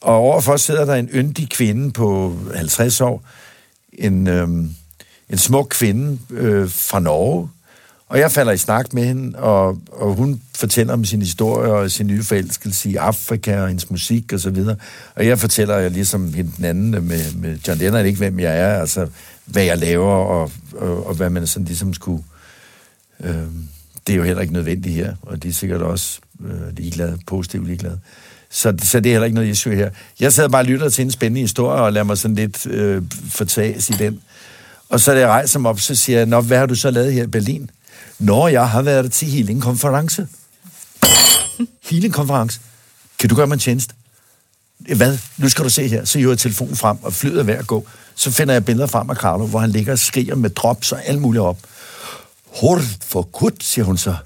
Og 0.00 0.14
overfor 0.14 0.56
sidder 0.56 0.84
der 0.84 0.94
en 0.94 1.08
yndig 1.08 1.50
kvinde 1.50 1.92
på 1.92 2.38
50 2.54 3.00
år, 3.00 3.24
en, 3.92 4.26
øh, 4.26 4.48
en 5.30 5.38
smuk 5.38 5.68
kvinde 5.70 6.18
øh, 6.30 6.70
fra 6.70 7.00
Norge, 7.00 7.48
og 8.08 8.18
jeg 8.18 8.32
falder 8.32 8.52
i 8.52 8.58
snak 8.58 8.92
med 8.92 9.04
hende, 9.04 9.38
og, 9.38 9.78
og 9.92 10.14
hun 10.14 10.40
fortæller 10.54 10.92
om 10.92 11.04
sin 11.04 11.22
historie 11.22 11.72
og 11.72 11.90
sin 11.90 12.06
nye 12.06 12.22
forelskelse 12.22 12.90
i 12.90 12.96
Afrika 12.96 13.60
og 13.60 13.68
hendes 13.68 13.90
musik 13.90 14.32
og 14.32 14.40
så 14.40 14.50
videre. 14.50 14.76
Og 15.14 15.26
jeg 15.26 15.38
fortæller 15.38 15.76
jeg 15.76 15.90
ligesom 15.90 16.34
hende 16.34 16.52
den 16.56 16.64
anden 16.64 16.90
med, 16.90 17.32
med 17.34 17.58
John 17.68 17.78
Lennon, 17.78 18.06
ikke 18.06 18.18
hvem 18.18 18.40
jeg 18.40 18.58
er, 18.58 18.80
altså 18.80 19.06
hvad 19.44 19.62
jeg 19.64 19.78
laver 19.78 20.12
og, 20.12 20.52
og, 20.76 21.06
og 21.06 21.14
hvad 21.14 21.30
man 21.30 21.46
sådan 21.46 21.66
ligesom 21.66 21.94
skulle... 21.94 22.22
Øh, 23.24 23.34
det 24.06 24.12
er 24.12 24.16
jo 24.16 24.22
heller 24.22 24.42
ikke 24.42 24.52
nødvendigt 24.54 24.94
her, 24.94 25.14
og 25.22 25.42
de 25.42 25.48
er 25.48 25.52
sikkert 25.52 25.82
også 25.82 26.18
øh, 26.44 26.76
ligeglade, 26.76 27.18
positivt 27.26 27.66
ligeglade. 27.66 27.98
Så, 28.50 28.74
så 28.82 29.00
det 29.00 29.10
er 29.10 29.14
heller 29.14 29.24
ikke 29.24 29.34
noget 29.34 29.48
issue 29.48 29.74
her. 29.74 29.90
Jeg 30.20 30.32
sad 30.32 30.48
bare 30.48 30.62
og 30.62 30.66
lyttede 30.66 30.90
til 30.90 31.04
en 31.04 31.10
spændende 31.10 31.40
historie 31.40 31.82
og 31.82 31.92
lader 31.92 32.04
mig 32.04 32.18
sådan 32.18 32.34
lidt 32.34 32.66
øh, 32.66 33.02
fortages 33.30 33.90
i 33.90 33.92
den. 33.92 34.20
Og 34.88 35.00
så 35.00 35.12
da 35.12 35.18
jeg 35.18 35.28
rejser 35.28 35.58
mig 35.58 35.70
op, 35.70 35.80
så 35.80 35.94
siger 35.94 36.18
jeg, 36.18 36.26
Nå, 36.26 36.40
hvad 36.40 36.58
har 36.58 36.66
du 36.66 36.74
så 36.74 36.90
lavet 36.90 37.12
her 37.12 37.22
i 37.22 37.26
Berlin? 37.26 37.70
Når 38.18 38.48
jeg 38.48 38.68
har 38.68 38.82
været 38.82 39.12
til 39.12 39.28
healing-konference. 39.28 40.28
healing-konference. 41.90 42.60
Kan 43.18 43.28
du 43.28 43.34
gøre 43.34 43.46
mig 43.46 43.54
en 43.54 43.60
tjeneste? 43.60 43.94
Hvad? 44.96 45.18
Nu 45.36 45.48
skal 45.48 45.64
du 45.64 45.70
se 45.70 45.88
her. 45.88 46.04
Så 46.04 46.18
hiver 46.18 46.30
jeg 46.30 46.38
telefonen 46.38 46.76
frem, 46.76 46.96
og 47.02 47.12
flyet 47.12 47.38
er 47.38 47.42
ved 47.42 47.54
at 47.54 47.66
gå. 47.66 47.86
Så 48.14 48.30
finder 48.30 48.54
jeg 48.54 48.64
billeder 48.64 48.86
frem 48.86 49.10
af 49.10 49.16
Carlo, 49.16 49.46
hvor 49.46 49.58
han 49.58 49.70
ligger 49.70 49.92
og 49.92 49.98
skriger 49.98 50.34
med 50.34 50.50
drops 50.50 50.92
og 50.92 51.04
alt 51.06 51.20
muligt 51.20 51.42
op. 51.42 51.58
Hurd 52.60 52.82
for 53.00 53.22
gud, 53.22 53.50
siger 53.60 53.84
hun 53.84 53.98
så. 53.98 54.16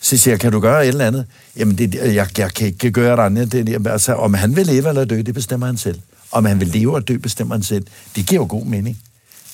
Så 0.00 0.16
siger 0.16 0.32
jeg, 0.32 0.40
kan 0.40 0.52
du 0.52 0.60
gøre 0.60 0.82
et 0.82 0.88
eller 0.88 1.06
andet? 1.06 1.26
Jamen, 1.56 1.78
det, 1.78 1.94
jeg, 1.94 2.38
jeg 2.38 2.54
kan 2.54 2.66
ikke 2.66 2.90
gøre 2.90 3.16
det 3.16 3.22
andet. 3.22 3.52
Det, 3.52 3.86
altså, 3.86 4.14
om 4.14 4.34
han 4.34 4.56
vil 4.56 4.66
leve 4.66 4.88
eller 4.88 5.04
dø, 5.04 5.22
det 5.22 5.34
bestemmer 5.34 5.66
han 5.66 5.76
selv. 5.76 6.00
Om 6.32 6.44
han 6.44 6.60
vil 6.60 6.68
leve 6.68 6.94
og 6.94 7.08
dø, 7.08 7.16
bestemmer 7.16 7.54
han 7.54 7.62
selv. 7.62 7.86
Det 8.16 8.26
giver 8.26 8.40
jo 8.40 8.46
god 8.50 8.64
mening. 8.64 8.98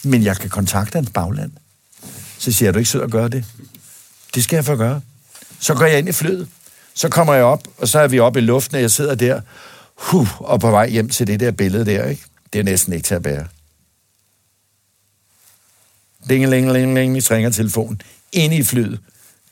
Men 0.02 0.22
jeg 0.22 0.36
kan 0.36 0.50
kontakte 0.50 0.96
hans 0.96 1.10
bagland. 1.10 1.50
Så 2.42 2.52
siger 2.52 2.66
jeg, 2.66 2.74
du 2.74 2.78
ikke 2.78 2.90
sød 2.90 3.02
at 3.02 3.10
gøre 3.10 3.28
det? 3.28 3.44
Det 4.34 4.44
skal 4.44 4.56
jeg 4.56 4.64
for 4.64 4.76
gøre. 4.76 5.00
Så 5.60 5.74
går 5.74 5.86
jeg 5.86 5.98
ind 5.98 6.08
i 6.08 6.12
flyet. 6.12 6.48
Så 6.94 7.08
kommer 7.08 7.34
jeg 7.34 7.44
op, 7.44 7.62
og 7.78 7.88
så 7.88 7.98
er 7.98 8.08
vi 8.08 8.18
oppe 8.18 8.38
i 8.38 8.42
luften, 8.42 8.74
og 8.74 8.82
jeg 8.82 8.90
sidder 8.90 9.14
der, 9.14 9.40
huh, 9.96 10.40
og 10.40 10.60
på 10.60 10.70
vej 10.70 10.88
hjem 10.88 11.08
til 11.08 11.26
det 11.26 11.40
der 11.40 11.50
billede 11.50 11.86
der, 11.86 12.06
ikke? 12.06 12.22
Det 12.52 12.58
er 12.58 12.62
næsten 12.62 12.92
ikke 12.92 13.06
til 13.06 13.14
at 13.14 13.22
bære. 13.22 13.46
Dingelingelingeling, 16.28 17.14
vi 17.14 17.20
ringer 17.20 17.50
telefonen. 17.50 18.00
Inde 18.32 18.56
i 18.56 18.62
flyet. 18.62 19.00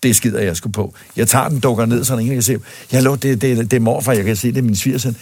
Det 0.03 0.17
skider 0.17 0.41
jeg 0.41 0.57
sgu 0.57 0.71
på. 0.71 0.95
Jeg 1.17 1.29
tager 1.29 1.49
den, 1.49 1.61
dukker 1.61 1.87
ned, 1.87 2.05
så 2.05 2.19
ingen 2.19 2.35
kan 2.35 2.43
se. 2.43 2.59
Jeg 2.93 3.03
lå, 3.03 3.17
det, 3.17 3.41
det, 3.41 3.71
det 3.71 3.77
er 3.77 3.81
morfar, 3.81 4.13
jeg 4.13 4.25
kan 4.25 4.37
se, 4.37 4.49
det 4.49 4.59
er 4.59 4.63
min 4.63 4.77
svigersøn. 4.77 5.17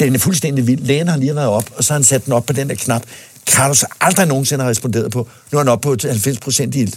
Den 0.00 0.14
er 0.14 0.18
fuldstændig 0.18 0.66
vild. 0.66 0.80
Lægen 0.80 1.08
har 1.08 1.16
lige 1.16 1.34
været 1.34 1.48
op, 1.48 1.70
og 1.76 1.84
så 1.84 1.92
har 1.92 1.98
han 1.98 2.04
sat 2.04 2.24
den 2.24 2.32
op 2.32 2.46
på 2.46 2.52
den 2.52 2.68
der 2.68 2.74
knap. 2.74 3.02
Carlos 3.46 3.84
aldrig 4.00 4.26
nogensinde 4.26 4.64
har 4.64 4.70
responderet 4.70 5.12
på. 5.12 5.28
Nu 5.52 5.58
er 5.58 5.60
han 5.62 5.68
oppe 5.68 5.82
på 5.82 5.96
90 6.08 6.38
procent 6.38 6.74
ild. 6.74 6.92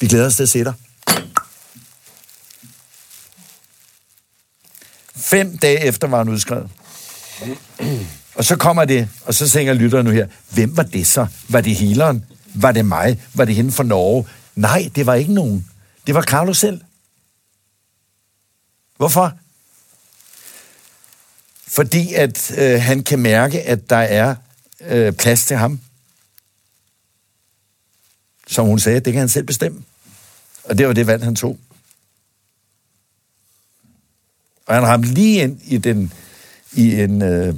Vi 0.00 0.06
glæder 0.06 0.26
os 0.26 0.36
til 0.36 0.42
at 0.42 0.48
se 0.48 0.64
dig. 0.64 0.74
Fem 5.16 5.58
dage 5.58 5.80
efter 5.80 6.08
var 6.08 6.18
han 6.18 6.28
udskrevet. 6.28 6.70
Og 8.34 8.44
så 8.44 8.56
kommer 8.56 8.84
det, 8.84 9.08
og 9.24 9.34
så 9.34 9.48
tænker 9.48 9.72
lytteren 9.74 10.04
nu 10.04 10.10
her, 10.10 10.26
hvem 10.50 10.76
var 10.76 10.82
det 10.82 11.06
så? 11.06 11.26
Var 11.48 11.60
det 11.60 11.74
healeren? 11.74 12.24
Var 12.54 12.72
det 12.72 12.84
mig? 12.84 13.22
Var 13.34 13.44
det 13.44 13.54
hende 13.54 13.72
fra 13.72 13.84
Norge? 13.84 14.26
Nej, 14.54 14.90
det 14.94 15.06
var 15.06 15.14
ikke 15.14 15.32
nogen. 15.32 15.68
Det 16.06 16.14
var 16.14 16.22
Carlos 16.22 16.58
selv. 16.58 16.80
Hvorfor? 18.96 19.32
Fordi 21.66 22.14
at 22.14 22.52
øh, 22.58 22.80
han 22.80 23.02
kan 23.02 23.18
mærke, 23.18 23.62
at 23.62 23.90
der 23.90 23.96
er 23.96 24.34
øh, 24.80 25.12
plads 25.12 25.44
til 25.44 25.56
ham. 25.56 25.80
Som 28.50 28.66
hun 28.66 28.78
sagde, 28.78 29.00
det 29.00 29.12
kan 29.12 29.20
han 29.20 29.28
selv 29.28 29.46
bestemme. 29.46 29.82
Og 30.64 30.78
det 30.78 30.86
var 30.86 30.92
det 30.92 31.06
valg, 31.06 31.24
han 31.24 31.36
tog. 31.36 31.58
Og 34.66 34.74
han 34.74 34.86
ramte 34.86 35.08
lige 35.08 35.42
ind 35.42 35.60
i, 35.64 35.78
den, 35.78 36.12
i 36.72 37.00
en 37.00 37.22
øh, 37.22 37.54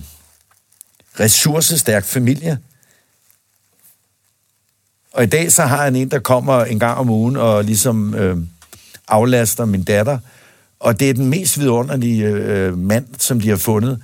ressourcestærk 1.20 2.05
familie. 2.05 2.59
Og 5.12 5.22
i 5.22 5.26
dag 5.26 5.52
så 5.52 5.62
har 5.62 5.85
han 5.85 5.96
en, 5.96 6.11
der 6.11 6.18
kommer 6.18 6.64
en 6.64 6.78
gang 6.78 6.98
om 6.98 7.11
ugen 7.11 7.37
og 7.37 7.64
ligesom 7.64 8.14
øh, 8.14 8.37
aflaster 9.09 9.64
min 9.64 9.85
datter. 9.85 10.18
Og 10.81 11.00
det 11.00 11.11
er 11.11 11.14
den 11.14 11.26
mest 11.26 11.59
vidunderlige 11.59 12.26
øh, 12.26 12.78
mand, 12.78 13.07
som 13.18 13.40
de 13.40 13.48
har 13.48 13.57
fundet. 13.57 14.02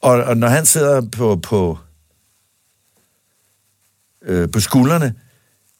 Og, 0.00 0.24
og 0.24 0.36
når 0.36 0.48
han 0.48 0.66
sidder 0.66 1.00
på, 1.00 1.36
på, 1.36 1.78
øh, 4.22 4.50
på 4.50 4.60
skuldrene, 4.60 5.14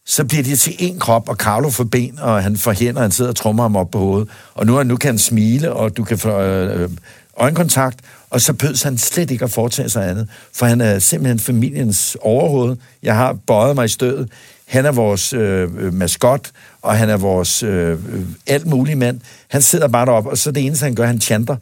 så 0.06 0.24
bliver 0.24 0.42
det 0.42 0.60
til 0.60 0.74
en 0.78 0.98
krop, 0.98 1.28
og 1.28 1.36
Carlo 1.36 1.70
får 1.70 1.84
ben, 1.84 2.18
og 2.20 2.42
han 2.42 2.56
får 2.56 2.72
hænder, 2.72 3.00
og 3.00 3.04
han 3.04 3.10
sidder 3.10 3.30
og 3.30 3.36
trummer 3.36 3.62
ham 3.62 3.76
op 3.76 3.90
på 3.90 3.98
hovedet. 3.98 4.28
Og 4.54 4.66
nu, 4.66 4.82
nu 4.82 4.96
kan 4.96 5.08
han 5.08 5.18
smile, 5.18 5.72
og 5.72 5.96
du 5.96 6.04
kan 6.04 6.18
få 6.18 6.40
øh, 6.40 6.82
øh 6.82 6.90
øjenkontakt, 7.36 7.98
og 8.30 8.40
så 8.40 8.52
pøds 8.52 8.82
han 8.82 8.98
slet 8.98 9.30
ikke 9.30 9.44
at 9.44 9.50
foretage 9.50 9.88
sig 9.88 10.10
andet, 10.10 10.28
for 10.52 10.66
han 10.66 10.80
er 10.80 10.98
simpelthen 10.98 11.38
familiens 11.38 12.16
overhoved. 12.20 12.76
Jeg 13.02 13.16
har 13.16 13.32
bøjet 13.46 13.74
mig 13.74 13.84
i 13.84 13.88
stødet. 13.88 14.28
Han 14.66 14.86
er 14.86 14.92
vores 14.92 15.32
øh, 15.32 15.68
øh, 15.78 15.94
maskot, 15.94 16.50
og 16.82 16.96
han 16.96 17.10
er 17.10 17.16
vores 17.16 17.62
øh, 17.62 17.90
øh 17.90 17.98
alt 18.46 18.66
mulige 18.66 18.96
mand. 18.96 19.20
Han 19.48 19.62
sidder 19.62 19.88
bare 19.88 20.06
deroppe, 20.06 20.30
og 20.30 20.38
så 20.38 20.50
det 20.50 20.66
eneste, 20.66 20.84
han 20.84 20.94
gør, 20.94 21.06
han 21.06 21.20
chanter. 21.20 21.56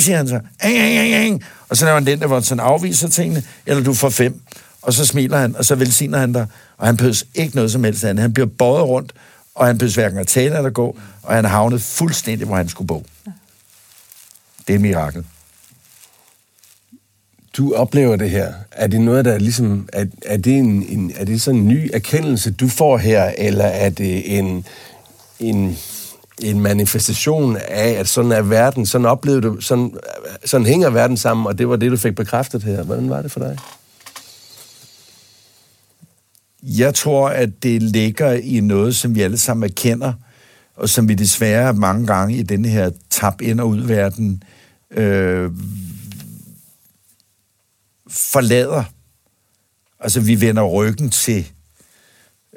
siger 0.00 0.16
han 0.16 0.28
så. 0.28 0.40
Og 1.68 1.76
så 1.76 1.84
laver 1.84 1.94
han 1.98 2.06
den 2.06 2.20
der, 2.20 2.26
hvor 2.26 2.36
han 2.36 2.42
sådan 2.44 2.64
afviser 2.64 3.08
tingene, 3.08 3.42
eller 3.66 3.84
du 3.84 3.94
får 3.94 4.08
fem. 4.08 4.40
Og 4.82 4.92
så 4.92 5.06
smiler 5.06 5.38
han, 5.38 5.56
og 5.56 5.64
så 5.64 5.74
velsigner 5.74 6.18
han 6.18 6.32
dig, 6.32 6.46
og 6.76 6.86
han 6.86 6.96
pøs 6.96 7.24
ikke 7.34 7.54
noget 7.54 7.72
som 7.72 7.84
helst 7.84 8.04
andet. 8.04 8.22
Han 8.22 8.32
bliver 8.32 8.46
båret 8.46 8.84
rundt, 8.84 9.12
og 9.54 9.66
han 9.66 9.78
pøs 9.78 9.94
hverken 9.94 10.18
at 10.18 10.26
tale 10.26 10.56
eller 10.56 10.70
gå, 10.70 10.98
og 11.22 11.34
han 11.34 11.44
har 11.44 11.50
havnet 11.50 11.82
fuldstændig, 11.82 12.46
hvor 12.46 12.56
han 12.56 12.68
skulle 12.68 12.88
bo. 12.88 13.04
Det 14.66 14.72
er 14.72 14.74
et 14.74 14.80
mirakel. 14.80 15.24
Du 17.56 17.74
oplever 17.74 18.16
det 18.16 18.30
her. 18.30 18.52
Er 18.72 18.86
det 18.86 19.00
noget, 19.00 19.24
der 19.24 19.32
er 19.32 19.38
ligesom... 19.38 19.88
Er, 19.92 20.04
er, 20.26 20.36
det, 20.36 20.58
en, 20.58 20.82
en, 20.82 21.12
er 21.16 21.24
det 21.24 21.42
sådan 21.42 21.60
en 21.60 21.68
ny 21.68 21.90
erkendelse, 21.92 22.50
du 22.50 22.68
får 22.68 22.98
her, 22.98 23.32
eller 23.38 23.64
er 23.64 23.90
det 23.90 24.38
en, 24.38 24.64
en, 25.38 25.76
en 26.42 26.60
manifestation 26.60 27.56
af, 27.56 27.90
at 27.90 28.08
sådan 28.08 28.32
er 28.32 28.42
verden, 28.42 28.86
sådan 28.86 29.06
oplevede 29.06 29.42
du, 29.42 29.60
sådan, 29.60 29.94
sådan 30.44 30.66
hænger 30.66 30.90
verden 30.90 31.16
sammen, 31.16 31.46
og 31.46 31.58
det 31.58 31.68
var 31.68 31.76
det, 31.76 31.90
du 31.90 31.96
fik 31.96 32.14
bekræftet 32.14 32.62
her. 32.62 32.82
Hvordan 32.82 33.10
var 33.10 33.22
det 33.22 33.32
for 33.32 33.40
dig? 33.40 33.58
Jeg 36.62 36.94
tror, 36.94 37.28
at 37.28 37.62
det 37.62 37.82
ligger 37.82 38.32
i 38.32 38.60
noget, 38.60 38.96
som 38.96 39.14
vi 39.14 39.22
alle 39.22 39.38
sammen 39.38 39.70
erkender, 39.70 40.12
og 40.76 40.88
som 40.88 41.08
vi 41.08 41.14
desværre 41.14 41.74
mange 41.74 42.06
gange 42.06 42.36
i 42.36 42.42
denne 42.42 42.68
her 42.68 42.90
tab 43.10 43.42
ind- 43.42 43.60
og 43.60 43.68
udverden 43.68 44.42
øh, 44.90 45.50
forlader. 48.10 48.84
Altså, 50.00 50.20
vi 50.20 50.40
vender 50.40 50.62
ryggen 50.62 51.10
til, 51.10 51.46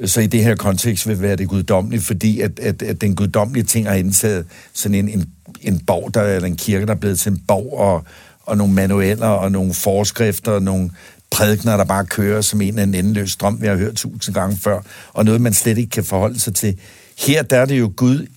så 0.06 0.22
i 0.22 0.28
det 0.28 0.44
her 0.44 0.56
kontekst 0.56 1.08
vil 1.08 1.22
være 1.22 1.36
det 1.36 1.48
guddommelige, 1.48 2.02
fordi 2.02 2.40
at, 2.40 2.60
at, 2.60 2.82
at 2.82 3.02
den 3.02 3.16
guddommelige 3.16 3.64
ting 3.64 3.88
har 3.88 3.96
indtaget 3.96 4.46
sådan 4.74 4.96
en, 4.96 5.10
en, 5.10 5.30
en 5.62 5.80
borg, 5.80 6.14
der, 6.14 6.24
eller 6.24 6.48
en 6.48 6.58
kirke, 6.58 6.86
der 6.86 6.92
er 6.92 6.98
blevet 6.98 7.20
til 7.20 7.32
en 7.32 7.44
borg, 7.48 7.74
og, 7.74 8.04
og 8.42 8.58
nogle 8.58 8.74
manualer, 8.74 9.28
og 9.28 9.52
nogle 9.52 9.74
forskrifter, 9.74 10.52
og 10.52 10.62
nogle 10.62 10.92
prædikner, 11.34 11.78
der 11.78 11.86
bare 11.86 12.06
kører 12.06 12.42
som 12.42 12.62
en 12.62 12.80
af 12.80 12.84
en 12.84 12.96
endeløs 12.96 13.32
strøm, 13.32 13.62
vi 13.62 13.68
har 13.68 13.76
hørt 13.76 13.96
tusind 13.96 14.36
gange 14.36 14.58
før, 14.58 14.80
og 15.14 15.26
noget, 15.26 15.42
man 15.42 15.54
slet 15.54 15.78
ikke 15.78 15.90
kan 15.90 16.04
forholde 16.04 16.40
sig 16.40 16.56
til. 16.56 16.78
Her 17.18 17.44
der 17.44 17.58
er 17.58 17.66
det 17.66 17.80
jo 17.80 17.94
Gud 17.96 18.28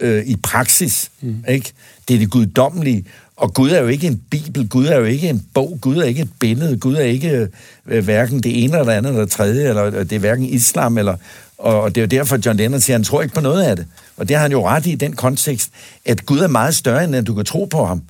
øh, 0.00 0.24
i 0.26 0.36
praksis, 0.36 1.10
mm. 1.20 1.44
ikke? 1.48 1.72
Det 2.08 2.14
er 2.14 2.18
det 2.18 2.30
guddommelige, 2.30 3.04
og 3.36 3.54
Gud 3.54 3.70
er 3.70 3.80
jo 3.80 3.86
ikke 3.86 4.06
en 4.06 4.22
bibel, 4.30 4.68
Gud 4.68 4.86
er 4.86 4.98
jo 4.98 5.04
ikke 5.04 5.28
en 5.28 5.46
bog, 5.54 5.78
Gud 5.80 5.96
er 5.96 6.04
ikke 6.04 6.22
et 6.22 6.30
billede, 6.40 6.78
Gud 6.78 6.94
er 6.94 7.04
ikke 7.04 7.48
øh, 7.86 8.04
hverken 8.04 8.40
det 8.40 8.64
ene 8.64 8.72
eller 8.72 8.84
det 8.84 8.92
andet 8.92 9.10
eller 9.10 9.24
det 9.24 9.30
tredje, 9.30 9.68
eller 9.68 9.90
det 9.90 10.12
er 10.12 10.18
hverken 10.18 10.44
islam, 10.44 10.98
eller, 10.98 11.16
og 11.58 11.94
det 11.94 12.00
er 12.00 12.02
jo 12.02 12.06
derfor, 12.06 12.38
John 12.46 12.56
Lennon 12.56 12.80
siger, 12.80 12.94
at 12.94 12.98
han 12.98 13.04
tror 13.04 13.22
ikke 13.22 13.34
på 13.34 13.40
noget 13.40 13.62
af 13.62 13.76
det. 13.76 13.86
Og 14.16 14.28
det 14.28 14.36
har 14.36 14.42
han 14.42 14.52
jo 14.52 14.68
ret 14.68 14.86
i, 14.86 14.92
i 14.92 14.94
den 14.94 15.12
kontekst, 15.12 15.70
at 16.04 16.26
Gud 16.26 16.38
er 16.38 16.48
meget 16.48 16.76
større, 16.76 17.04
end 17.04 17.16
at 17.16 17.26
du 17.26 17.34
kan 17.34 17.44
tro 17.44 17.64
på 17.64 17.84
ham. 17.84 18.02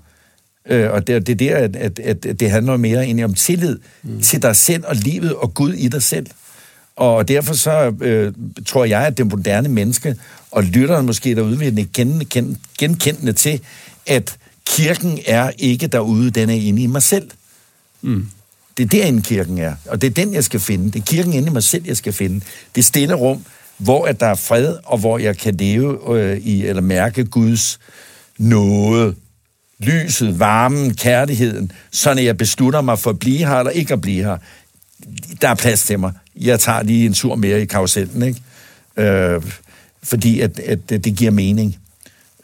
Øh, 0.67 0.91
og 0.91 1.07
det, 1.07 1.27
det 1.27 1.33
er 1.33 1.37
der, 1.37 1.57
at, 1.57 1.77
at, 1.77 1.99
at 2.27 2.41
det 2.41 2.51
handler 2.51 2.77
mere 2.77 3.05
egentlig 3.05 3.25
om 3.25 3.35
tillid 3.35 3.79
mm. 4.03 4.21
til 4.21 4.43
dig 4.43 4.57
selv 4.57 4.85
og 4.87 4.97
livet 4.97 5.35
og 5.35 5.55
Gud 5.55 5.73
i 5.73 5.89
dig 5.89 6.03
selv. 6.03 6.27
Og 6.97 7.29
derfor 7.29 7.55
så 7.55 7.95
øh, 8.01 8.33
tror 8.67 8.85
jeg, 8.85 9.07
at 9.07 9.19
det 9.19 9.27
moderne 9.27 9.69
menneske, 9.69 10.17
og 10.51 10.63
lytteren 10.63 11.07
måske 11.07 11.35
derude, 11.35 11.59
vil 11.59 11.89
genkendende, 11.95 12.59
genkendende 12.79 13.33
til, 13.33 13.61
at 14.07 14.37
kirken 14.67 15.19
er 15.27 15.51
ikke 15.59 15.87
derude, 15.87 16.31
den 16.31 16.51
er 16.51 16.55
inde 16.55 16.83
i 16.83 16.87
mig 16.87 17.03
selv. 17.03 17.31
Mm. 18.03 18.27
Det 18.77 18.85
er 18.85 18.89
derinde 18.89 19.23
kirken 19.23 19.59
er, 19.59 19.75
og 19.87 20.01
det 20.03 20.07
er 20.07 20.25
den, 20.25 20.35
jeg 20.35 20.45
skal 20.45 20.61
finde. 20.61 20.93
Det 20.93 20.99
er 21.01 21.05
kirken 21.05 21.33
inde 21.33 21.49
i 21.49 21.53
mig 21.53 21.63
selv, 21.63 21.87
jeg 21.87 21.97
skal 21.97 22.13
finde. 22.13 22.41
Det 22.75 22.85
stille 22.85 23.15
rum, 23.15 23.45
hvor 23.79 24.07
at 24.07 24.21
der 24.21 24.27
er 24.27 24.35
fred, 24.35 24.77
og 24.85 24.99
hvor 24.99 25.19
jeg 25.19 25.37
kan 25.37 25.55
leve 25.55 26.19
øh, 26.19 26.39
i, 26.39 26.67
eller 26.67 26.83
mærke 26.83 27.25
Guds 27.25 27.79
nåde, 28.39 29.15
lyset, 29.81 30.39
varmen, 30.39 30.95
kærligheden, 30.95 31.73
så 31.91 32.13
jeg 32.13 32.37
beslutter 32.37 32.81
mig 32.81 32.99
for 32.99 33.11
at 33.11 33.19
blive 33.19 33.39
her 33.39 33.57
eller 33.57 33.71
ikke 33.71 33.93
at 33.93 34.01
blive 34.01 34.25
her. 34.25 34.37
Der 35.43 35.49
er 35.49 35.55
plads 35.55 35.85
til 35.85 35.99
mig. 35.99 36.13
Jeg 36.37 36.61
tager 36.61 36.83
lige 36.83 37.07
en 37.07 37.15
tur 37.15 37.35
mere 37.35 37.63
i 37.63 37.65
karusellen, 37.65 38.23
ikke? 38.23 38.41
Øh, 38.97 39.43
fordi 40.03 40.41
at, 40.41 40.59
at 40.59 40.91
det 40.91 41.17
giver 41.17 41.31
mening 41.31 41.77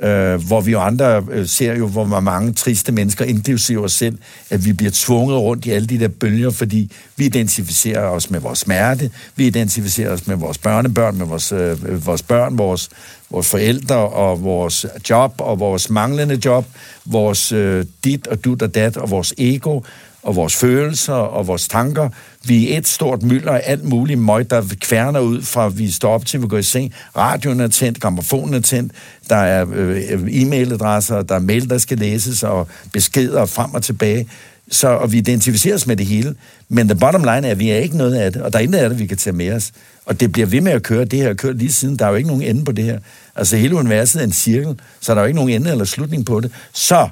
øh, 0.01 0.47
hvor 0.47 0.61
vi 0.61 0.73
jo 0.73 0.81
andre 0.81 1.27
øh, 1.31 1.47
ser 1.47 1.75
jo, 1.77 1.87
hvor 1.87 2.21
mange 2.21 2.53
triste 2.53 2.93
mennesker, 2.93 3.25
inklusive 3.25 3.85
os 3.85 3.93
selv, 3.93 4.19
at 4.51 4.65
vi 4.65 4.73
bliver 4.73 4.93
tvunget 4.95 5.39
rundt 5.39 5.67
i 5.67 5.71
alle 5.71 5.87
de 5.87 6.01
der 6.01 6.09
bølger, 6.09 6.51
fordi 6.51 6.93
vi 7.17 7.27
identificerer 7.27 8.09
os 8.09 8.31
med 8.31 8.41
vores 8.41 8.59
smerte, 8.59 9.11
vi 9.37 9.47
identificerer 9.47 10.11
os 10.11 10.27
med 10.27 10.37
vores 10.37 10.59
børnebørn, 10.59 11.17
med 11.17 11.27
vores, 11.27 11.53
øh, 11.53 12.07
vores 12.07 12.23
børn, 12.23 12.59
vores, 12.59 12.89
vores 13.31 13.49
forældre 13.49 13.97
og 13.97 14.45
vores 14.45 14.87
job 15.11 15.35
og 15.39 15.61
vores 15.61 15.91
manglende 15.91 16.41
job, 16.45 16.67
vores 17.05 17.53
øh, 17.53 17.85
dit 18.05 18.27
og 18.27 18.45
dut 18.45 18.63
og 18.63 18.75
dat 18.75 18.97
og 18.97 19.11
vores 19.11 19.35
ego, 19.39 19.81
og 20.27 20.37
vores 20.37 20.57
følelser 20.57 21.13
og 21.13 21.47
vores 21.47 21.69
tanker. 21.69 22.09
Vi 22.45 22.73
er 22.73 22.79
et 22.79 22.89
stort 22.89 23.23
mylder 23.23 23.53
af 23.53 23.63
alt 23.65 23.85
muligt 23.85 24.19
møg, 24.19 24.51
der 24.51 24.63
kværner 24.81 25.21
ud 25.21 25.43
fra, 25.43 25.69
vi 25.69 25.91
står 25.91 26.15
op 26.15 26.27
til, 26.27 26.43
vi 26.43 26.47
går 26.47 26.59
i 26.59 26.63
seng. 26.63 26.93
Radioen 27.17 27.61
er 27.61 27.69
tændt, 27.69 28.01
gramofonen 28.01 28.55
er 28.55 28.61
tændt, 28.61 28.93
der 29.29 29.37
er 29.37 29.67
øh, 29.75 30.03
e-mailadresser, 30.13 31.23
der 31.23 31.35
er 31.35 31.39
mail, 31.39 31.71
der 31.71 31.79
skal 31.79 31.99
læses, 31.99 32.43
og 32.43 32.69
beskeder 32.93 33.47
frem 33.47 33.75
og 33.75 33.83
tilbage. 33.83 34.29
Så, 34.71 34.89
og 34.89 35.13
vi 35.13 35.19
identificeres 35.19 35.87
med 35.87 35.97
det 35.97 36.07
hele. 36.07 36.35
Men 36.69 36.89
the 36.89 36.99
bottom 36.99 37.21
line 37.21 37.47
er, 37.47 37.51
at 37.51 37.59
vi 37.59 37.71
er 37.71 37.77
ikke 37.77 37.97
noget 37.97 38.15
af 38.15 38.33
det, 38.33 38.43
og 38.43 38.53
der 38.53 38.59
er 38.59 38.63
intet 38.63 38.79
af 38.79 38.89
det, 38.89 38.99
vi 38.99 39.07
kan 39.07 39.17
tage 39.17 39.37
med 39.37 39.53
os. 39.53 39.73
Og 40.07 40.21
det 40.21 40.33
bliver 40.33 40.47
ved 40.47 40.61
med 40.61 40.73
at 40.73 40.83
køre. 40.83 41.05
Det 41.05 41.19
her 41.19 41.35
kørt 41.35 41.59
lige 41.59 41.73
siden. 41.73 41.99
Der 41.99 42.05
er 42.05 42.09
jo 42.09 42.15
ikke 42.15 42.29
nogen 42.29 42.43
ende 42.43 42.65
på 42.65 42.73
det 42.73 42.85
her. 42.85 42.99
Altså 43.37 43.57
hele 43.57 43.77
universet 43.77 44.21
er 44.21 44.25
en 44.25 44.33
cirkel, 44.33 44.81
så 45.01 45.13
der 45.13 45.19
er 45.19 45.23
jo 45.23 45.27
ikke 45.27 45.37
nogen 45.37 45.53
ende 45.53 45.71
eller 45.71 45.85
slutning 45.85 46.27
på 46.27 46.41
det. 46.41 46.53
Så 46.73 47.09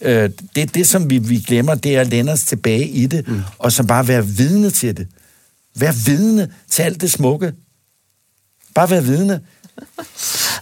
Øh, 0.00 0.30
det, 0.56 0.74
det, 0.74 0.86
som 0.86 1.10
vi, 1.10 1.18
vi 1.18 1.38
glemmer, 1.38 1.74
det 1.74 1.96
er 1.96 2.00
at 2.00 2.06
lænde 2.06 2.32
os 2.32 2.42
tilbage 2.42 2.88
i 2.88 3.06
det, 3.06 3.28
mm. 3.28 3.42
og 3.58 3.72
så 3.72 3.82
bare 3.82 4.08
være 4.08 4.26
vidne 4.26 4.70
til 4.70 4.96
det. 4.96 5.06
Vær 5.74 5.92
vidne 6.06 6.48
til 6.70 6.82
alt 6.82 7.00
det 7.00 7.12
smukke. 7.12 7.52
Bare 8.74 8.90
være 8.90 9.04
vidne. 9.04 9.40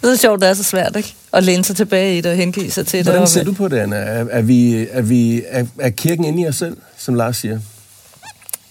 Det 0.03 0.13
er 0.13 0.17
sjovt, 0.17 0.41
det 0.41 0.49
er 0.49 0.55
så 0.55 0.63
svært, 0.63 0.97
ikke? 0.97 1.15
At 1.33 1.45
læne 1.45 1.65
sig 1.65 1.77
tilbage 1.77 2.19
i 2.19 2.21
det 2.21 2.31
og 2.31 2.37
hengive 2.37 2.71
sig 2.71 2.87
til 2.87 3.03
Hvordan 3.03 3.23
det. 3.23 3.31
Hvordan 3.33 3.45
ser 3.45 3.45
du 3.45 3.53
på 3.53 3.69
det, 3.69 3.77
Anna? 3.77 3.97
Er, 3.97 4.27
er, 4.31 4.43
vi, 4.43 4.87
er, 4.91 5.03
vi, 5.03 5.43
er, 5.47 5.67
er 5.79 5.91
kirken 5.91 6.25
inde 6.25 6.43
i 6.43 6.47
os 6.47 6.57
selv, 6.57 6.77
som 6.99 7.15
Lars 7.15 7.37
siger? 7.37 7.61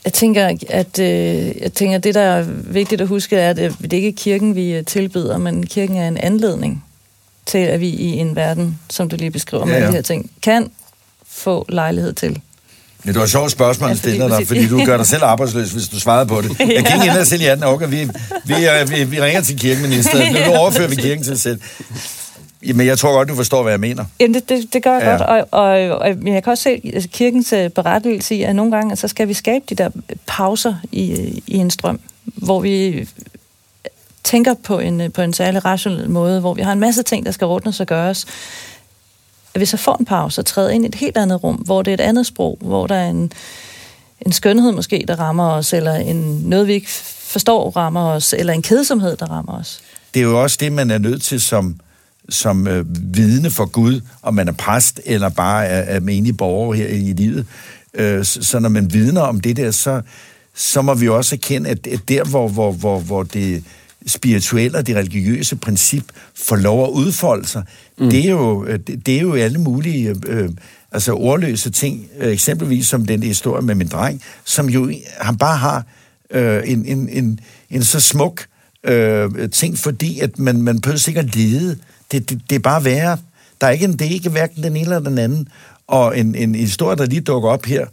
Jeg 0.05 0.13
tænker, 0.13 0.57
at 0.69 0.99
øh, 0.99 1.61
jeg 1.61 1.73
tænker, 1.73 1.97
det, 1.97 2.15
der 2.15 2.21
er 2.21 2.41
vigtigt 2.47 3.01
at 3.01 3.07
huske, 3.07 3.35
er, 3.35 3.49
at 3.49 3.57
det 3.57 3.93
ikke 3.93 4.07
er 4.07 4.13
kirken, 4.17 4.55
vi 4.55 4.71
øh, 4.71 4.85
tilbyder, 4.85 5.37
men 5.37 5.65
kirken 5.65 5.97
er 5.97 6.07
en 6.07 6.17
anledning 6.17 6.83
til, 7.45 7.57
at 7.57 7.79
vi 7.79 7.89
i 7.89 8.07
en 8.17 8.35
verden, 8.35 8.79
som 8.89 9.09
du 9.09 9.15
lige 9.15 9.31
beskriver 9.31 9.65
med 9.65 9.73
ja, 9.73 9.79
ja. 9.79 9.87
de 9.87 9.91
her 9.91 10.01
ting, 10.01 10.31
kan 10.41 10.71
få 11.27 11.65
lejlighed 11.69 12.13
til. 12.13 12.41
Ja, 13.05 13.09
det 13.09 13.17
var 13.17 13.23
et 13.23 13.29
sjovt 13.29 13.51
spørgsmål, 13.51 13.89
du 13.89 13.97
stiller 13.97 14.37
dig, 14.37 14.47
fordi 14.47 14.67
du 14.67 14.85
gør 14.85 14.97
dig 14.97 15.05
selv 15.05 15.23
arbejdsløs, 15.23 15.71
hvis 15.71 15.87
du 15.87 15.99
svarede 15.99 16.25
på 16.25 16.41
det. 16.41 16.49
Jeg 16.59 16.85
kan 16.85 16.95
ikke 16.95 17.11
ind 17.11 17.19
og 17.19 17.27
sige, 17.27 17.41
ja, 17.41 17.73
okay, 17.73 17.89
vi, 17.89 18.09
vi, 18.45 18.55
vi, 18.87 19.03
vi 19.03 19.21
ringer 19.21 19.41
til 19.41 19.59
kirkeministeren, 19.59 20.33
nu 20.33 20.55
overfører 20.61 20.87
vi 20.87 20.95
kirken 20.95 21.23
til 21.23 21.39
selv. 21.39 21.59
Men 22.75 22.87
jeg 22.87 22.97
tror 22.97 23.13
godt, 23.13 23.29
du 23.29 23.35
forstår, 23.35 23.63
hvad 23.63 23.71
jeg 23.71 23.79
mener. 23.79 24.05
Jamen, 24.19 24.33
det, 24.33 24.49
det, 24.49 24.73
det 24.73 24.83
gør 24.83 24.93
jeg 24.93 25.03
ja. 25.03 25.09
godt, 25.11 25.21
og, 25.21 25.47
og, 25.51 25.97
og 25.97 26.07
jeg 26.25 26.43
kan 26.43 26.51
også 26.51 26.63
se 26.63 26.91
altså, 26.93 27.09
kirkens 27.09 27.53
øh, 27.53 27.69
berettigelse 27.69 28.35
i, 28.35 28.43
at 28.43 28.55
nogle 28.55 28.71
gange 28.71 28.95
så 28.95 29.07
skal 29.07 29.27
vi 29.27 29.33
skabe 29.33 29.65
de 29.69 29.75
der 29.75 29.89
pauser 30.27 30.75
i, 30.91 31.03
i 31.47 31.57
en 31.57 31.71
strøm, 31.71 31.99
hvor 32.25 32.59
vi 32.59 33.07
tænker 34.23 34.53
på 34.53 34.79
en, 34.79 35.11
på 35.11 35.21
en 35.21 35.33
særlig 35.33 35.65
rationel 35.65 36.09
måde, 36.09 36.39
hvor 36.39 36.53
vi 36.53 36.61
har 36.61 36.71
en 36.71 36.79
masse 36.79 37.03
ting, 37.03 37.25
der 37.25 37.31
skal 37.31 37.47
ordnes 37.47 37.79
og 37.79 37.87
gøres, 37.87 38.25
at 39.53 39.61
vi 39.61 39.65
så 39.65 39.77
får 39.77 39.97
en 39.99 40.05
pause 40.05 40.41
og 40.41 40.45
træder 40.45 40.69
ind 40.69 40.85
i 40.85 40.87
et 40.87 40.95
helt 40.95 41.17
andet 41.17 41.43
rum, 41.43 41.55
hvor 41.55 41.81
det 41.81 41.91
er 41.91 41.93
et 41.93 42.01
andet 42.01 42.25
sprog, 42.25 42.57
hvor 42.61 42.87
der 42.87 42.95
er 42.95 43.09
en, 43.09 43.31
en 44.25 44.31
skønhed 44.31 44.71
måske, 44.71 45.05
der 45.07 45.19
rammer 45.19 45.51
os, 45.51 45.73
eller 45.73 45.93
en, 45.93 46.41
noget, 46.45 46.67
vi 46.67 46.73
ikke 46.73 46.89
forstår, 47.19 47.69
rammer 47.69 48.03
os, 48.03 48.33
eller 48.37 48.53
en 48.53 48.61
kedsomhed, 48.61 49.17
der 49.17 49.25
rammer 49.25 49.53
os. 49.53 49.81
Det 50.13 50.19
er 50.19 50.23
jo 50.23 50.41
også 50.41 50.57
det, 50.59 50.71
man 50.71 50.91
er 50.91 50.97
nødt 50.97 51.21
til 51.21 51.41
som, 51.41 51.79
som 52.29 52.67
øh, 52.67 52.85
vidne 53.15 53.49
for 53.49 53.65
Gud, 53.65 54.01
om 54.21 54.33
man 54.33 54.47
er 54.47 54.51
præst 54.51 55.01
eller 55.05 55.29
bare 55.29 55.65
er, 55.65 55.95
er 55.95 55.99
menig 55.99 56.37
borger 56.37 56.73
her 56.73 56.87
i 56.87 57.13
livet. 57.13 57.45
Øh, 57.93 58.25
så, 58.25 58.43
så 58.43 58.59
når 58.59 58.69
man 58.69 58.93
vidner 58.93 59.21
om 59.21 59.39
det 59.39 59.57
der, 59.57 59.71
så, 59.71 60.01
så 60.55 60.81
må 60.81 60.93
vi 60.93 61.09
også 61.09 61.35
erkende, 61.35 61.69
at, 61.69 61.87
at 61.87 61.99
der, 62.09 62.23
hvor, 62.23 62.47
hvor, 62.47 62.71
hvor, 62.71 62.99
hvor 62.99 63.23
det 63.23 63.63
spirituelle 64.07 64.77
og 64.77 64.87
det 64.87 64.95
religiøse 64.95 65.55
princip 65.55 66.03
får 66.35 66.55
lov 66.55 66.83
at 66.83 66.89
udfolde 66.89 67.47
sig, 67.47 67.63
mm. 67.99 68.09
det, 68.09 68.25
er 68.25 68.29
jo, 68.29 68.65
øh, 68.65 68.79
det, 68.87 69.05
det 69.05 69.15
er 69.17 69.21
jo 69.21 69.33
alle 69.33 69.57
mulige 69.57 70.15
øh, 70.27 70.49
altså 70.91 71.13
ordløse 71.13 71.69
ting, 71.69 72.07
øh, 72.19 72.31
eksempelvis 72.31 72.87
som 72.87 73.05
den 73.05 73.23
historie 73.23 73.61
med 73.61 73.75
min 73.75 73.87
dreng, 73.87 74.21
som 74.43 74.69
jo 74.69 74.91
han 75.17 75.37
bare 75.37 75.57
har 75.57 75.85
øh, 76.29 76.61
en, 76.65 76.85
en, 76.85 77.09
en, 77.09 77.39
en 77.69 77.83
så 77.83 77.99
smuk 77.99 78.45
øh, 78.83 79.49
ting, 79.51 79.77
fordi 79.77 80.19
at 80.19 80.39
man, 80.39 80.61
man 80.61 80.81
behøver 80.81 80.97
sikkert 80.97 81.35
lede. 81.35 81.77
Det, 82.13 82.29
det, 82.29 82.41
det 82.49 82.55
er 82.55 82.59
bare 82.59 82.85
værre. 82.85 83.17
Der 83.61 83.67
er 83.67 83.71
ikke 83.71 83.85
en, 83.85 83.93
det 83.93 84.07
er 84.07 84.11
ikke 84.11 84.29
hverken 84.29 84.63
den 84.63 84.71
ene 84.75 84.81
eller 84.81 84.99
den 84.99 85.17
anden. 85.17 85.47
Og 85.87 86.19
en, 86.19 86.35
en 86.35 86.55
historie, 86.55 86.97
der 86.97 87.05
lige 87.05 87.21
dukker 87.21 87.49
op 87.49 87.65
her, 87.65 87.85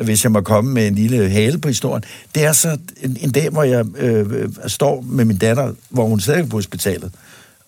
hvis 0.00 0.24
jeg 0.24 0.32
må 0.32 0.40
komme 0.40 0.70
med 0.70 0.86
en 0.86 0.94
lille 0.94 1.30
hale 1.30 1.58
på 1.58 1.68
historien, 1.68 2.04
det 2.34 2.44
er 2.44 2.52
så 2.52 2.78
en, 3.02 3.16
en 3.20 3.30
dag, 3.30 3.50
hvor 3.50 3.62
jeg 3.62 3.84
øh, 3.96 4.32
øh 4.32 4.48
står 4.66 5.00
med 5.00 5.24
min 5.24 5.36
datter, 5.36 5.72
hvor 5.88 6.06
hun 6.06 6.20
sidder 6.20 6.46
på 6.46 6.56
hospitalet, 6.56 7.12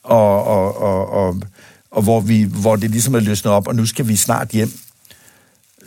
og, 0.03 0.45
og, 0.45 0.77
og, 0.83 1.11
og, 1.11 1.43
og 1.91 2.03
hvor, 2.03 2.21
vi, 2.21 2.43
hvor 2.43 2.77
det 2.77 2.91
ligesom 2.91 3.15
er 3.15 3.21
løsnet 3.21 3.53
op, 3.53 3.69
og 3.69 3.77
nu 3.77 3.87
skal 3.87 4.09
vi 4.09 4.17
snart 4.17 4.49
hjem 4.49 4.73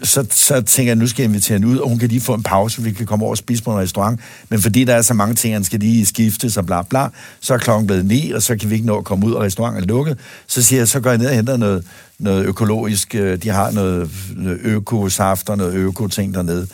så, 0.04 0.26
så 0.32 0.62
tænker 0.62 0.90
jeg, 0.90 0.96
nu 0.96 1.08
skal 1.08 1.24
jeg 1.24 1.30
invitere 1.30 1.58
hende 1.58 1.68
ud, 1.68 1.78
og 1.78 1.90
hun 1.90 2.00
kan 2.00 2.10
lige 2.10 2.22
få 2.22 2.34
en 2.34 2.44
pause, 2.44 2.82
vi 2.82 2.92
kan 2.92 3.06
komme 3.06 3.26
over 3.26 3.32
og 3.32 3.38
spise 3.38 3.64
på 3.64 3.72
en 3.72 3.78
restaurant. 3.78 4.20
Men 4.50 4.62
fordi 4.62 4.84
der 4.84 4.96
er 4.96 5.02
så 5.02 5.14
mange 5.14 5.36
ting, 5.36 5.54
han 5.54 5.64
skal 5.64 5.80
lige 5.80 6.06
skifte, 6.06 6.52
så 6.52 6.62
bla 6.62 6.82
bla, 6.82 7.08
så 7.40 7.54
er 7.54 7.58
klokken 7.58 7.88
blevet 7.88 8.06
ni, 8.06 8.32
og 8.32 8.42
så 8.42 8.58
kan 8.58 8.70
vi 8.70 8.76
ikke 8.76 8.88
nå 8.88 8.98
at 8.98 9.04
komme 9.04 9.26
ud, 9.26 9.34
og 9.34 9.42
restauranten 9.42 9.84
er 9.84 9.88
lukket. 9.88 10.18
Så 10.48 10.64
siger 10.64 10.80
jeg, 10.80 10.88
så 10.88 11.00
går 11.00 11.10
jeg 11.10 11.18
ned 11.18 11.28
og 11.28 11.36
henter 11.36 11.58
noget, 11.58 11.86
noget 12.20 12.46
økologisk. 12.46 13.16
Øh, 13.16 13.38
de 13.44 13.50
har 13.50 13.72
noget, 13.72 14.10
noget 14.36 14.60
økosaft 14.64 15.50
og 15.50 15.58
noget 15.58 15.74
øko-ting 15.74 16.34
dernede, 16.34 16.68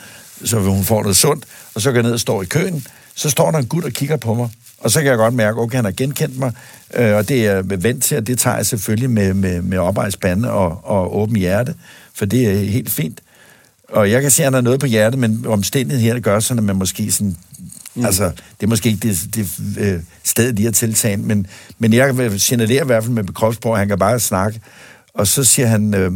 så 0.44 0.58
hun 0.58 0.84
får 0.84 1.02
noget 1.02 1.16
sundt. 1.16 1.44
Og 1.74 1.80
så 1.80 1.90
går 1.90 1.96
jeg 1.96 2.02
ned 2.02 2.12
og 2.12 2.20
står 2.20 2.42
i 2.42 2.46
køen. 2.46 2.86
Så 3.14 3.30
står 3.30 3.50
der 3.50 3.58
en 3.58 3.66
gut 3.66 3.84
og 3.84 3.92
kigger 3.92 4.16
på 4.16 4.34
mig. 4.34 4.48
Og 4.78 4.90
så 4.90 5.00
kan 5.00 5.08
jeg 5.08 5.16
godt 5.16 5.34
mærke, 5.34 5.58
okay, 5.58 5.76
han 5.76 5.84
har 5.84 5.92
genkendt 5.92 6.38
mig, 6.38 6.52
øh, 6.94 7.16
og 7.16 7.28
det 7.28 7.46
er 7.46 7.52
jeg 7.52 7.82
vant 7.82 8.04
til, 8.04 8.16
og 8.16 8.26
det 8.26 8.38
tager 8.38 8.56
jeg 8.56 8.66
selvfølgelig 8.66 9.10
med, 9.10 9.34
med, 9.34 9.62
med 9.62 9.78
oprejspande 9.78 10.50
og, 10.50 10.80
og 10.84 11.16
åben 11.16 11.36
hjerte 11.36 11.74
for 12.20 12.26
det 12.26 12.46
er 12.46 12.54
helt 12.54 12.90
fint. 12.90 13.20
Og 13.88 14.10
jeg 14.10 14.22
kan 14.22 14.30
se, 14.30 14.42
at 14.42 14.46
han 14.46 14.52
har 14.52 14.60
noget 14.60 14.80
på 14.80 14.86
hjertet, 14.86 15.20
men 15.20 15.46
omstændigheden 15.46 16.04
her, 16.04 16.12
der 16.12 16.20
gør 16.20 16.40
sådan, 16.40 16.58
at 16.58 16.64
man 16.64 16.76
måske 16.76 17.12
sådan... 17.12 17.36
Mm. 17.94 18.04
Altså, 18.04 18.24
det 18.24 18.62
er 18.62 18.66
måske 18.66 18.88
ikke 18.88 19.08
det, 19.08 19.34
det 19.34 19.60
øh, 19.78 20.00
sted, 20.24 20.52
de 20.52 20.64
har 20.64 20.70
tiltaget, 20.70 21.20
men, 21.20 21.46
men 21.78 21.92
jeg 21.92 22.40
signalerer 22.40 22.82
i 22.82 22.86
hvert 22.86 23.04
fald 23.04 23.14
med 23.14 23.24
kropsprog, 23.24 23.72
at 23.72 23.78
han 23.78 23.88
kan 23.88 23.98
bare 23.98 24.20
snakke. 24.20 24.60
Og 25.14 25.26
så 25.26 25.44
siger 25.44 25.68
han, 25.68 25.94
øh, 25.94 26.12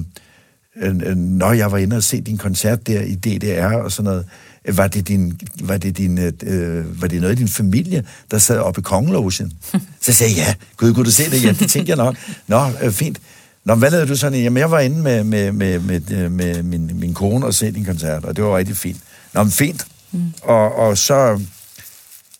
øh, 0.77 1.17
når 1.17 1.53
jeg 1.53 1.73
var 1.73 1.79
inde 1.79 1.97
og 1.97 2.03
se 2.03 2.21
din 2.21 2.39
koncert 2.39 2.87
der 2.87 3.01
i 3.01 3.15
DDR 3.15 3.77
og 3.77 3.93
sådan 3.93 4.05
noget, 4.05 4.25
var 4.69 4.87
det, 4.87 5.09
din, 5.09 5.41
var, 5.61 5.77
det 5.77 5.99
din, 5.99 6.19
øh, 6.19 7.03
var 7.03 7.09
det 7.09 7.21
noget 7.21 7.31
af 7.31 7.37
din 7.37 7.49
familie, 7.49 8.05
der 8.31 8.39
sad 8.39 8.59
oppe 8.59 8.79
i 8.79 8.83
kongelogen? 8.83 9.53
Så 10.01 10.13
sagde 10.13 10.33
jeg, 10.37 10.47
ja, 10.47 10.55
gud, 10.77 10.95
kunne 10.95 11.05
du 11.05 11.11
se 11.11 11.31
det? 11.31 11.45
Ja, 11.45 11.53
det 11.53 11.71
tænkte 11.71 11.91
jeg 11.91 11.97
nok. 11.97 12.17
Nå, 12.47 12.71
øh, 12.83 12.93
fint. 12.93 13.19
Nå, 13.65 13.75
hvad 13.75 13.91
lavede 13.91 14.09
du 14.09 14.17
sådan? 14.17 14.43
Jamen, 14.43 14.61
jeg 14.61 14.71
var 14.71 14.81
inde 14.81 15.03
med, 15.03 15.25
med, 15.25 15.53
med, 15.53 15.81
med, 15.81 16.29
med 16.29 16.63
min, 16.63 16.91
min 16.95 17.15
kone 17.15 17.47
og 17.47 17.55
se 17.55 17.71
din 17.71 17.85
koncert, 17.85 18.25
og 18.25 18.37
det 18.37 18.45
var 18.45 18.57
rigtig 18.57 18.77
fint. 18.77 19.01
Nå, 19.33 19.43
men 19.43 19.53
fint. 19.53 19.87
Mm. 20.13 20.33
Og, 20.43 20.75
og 20.75 20.99
så, 20.99 21.41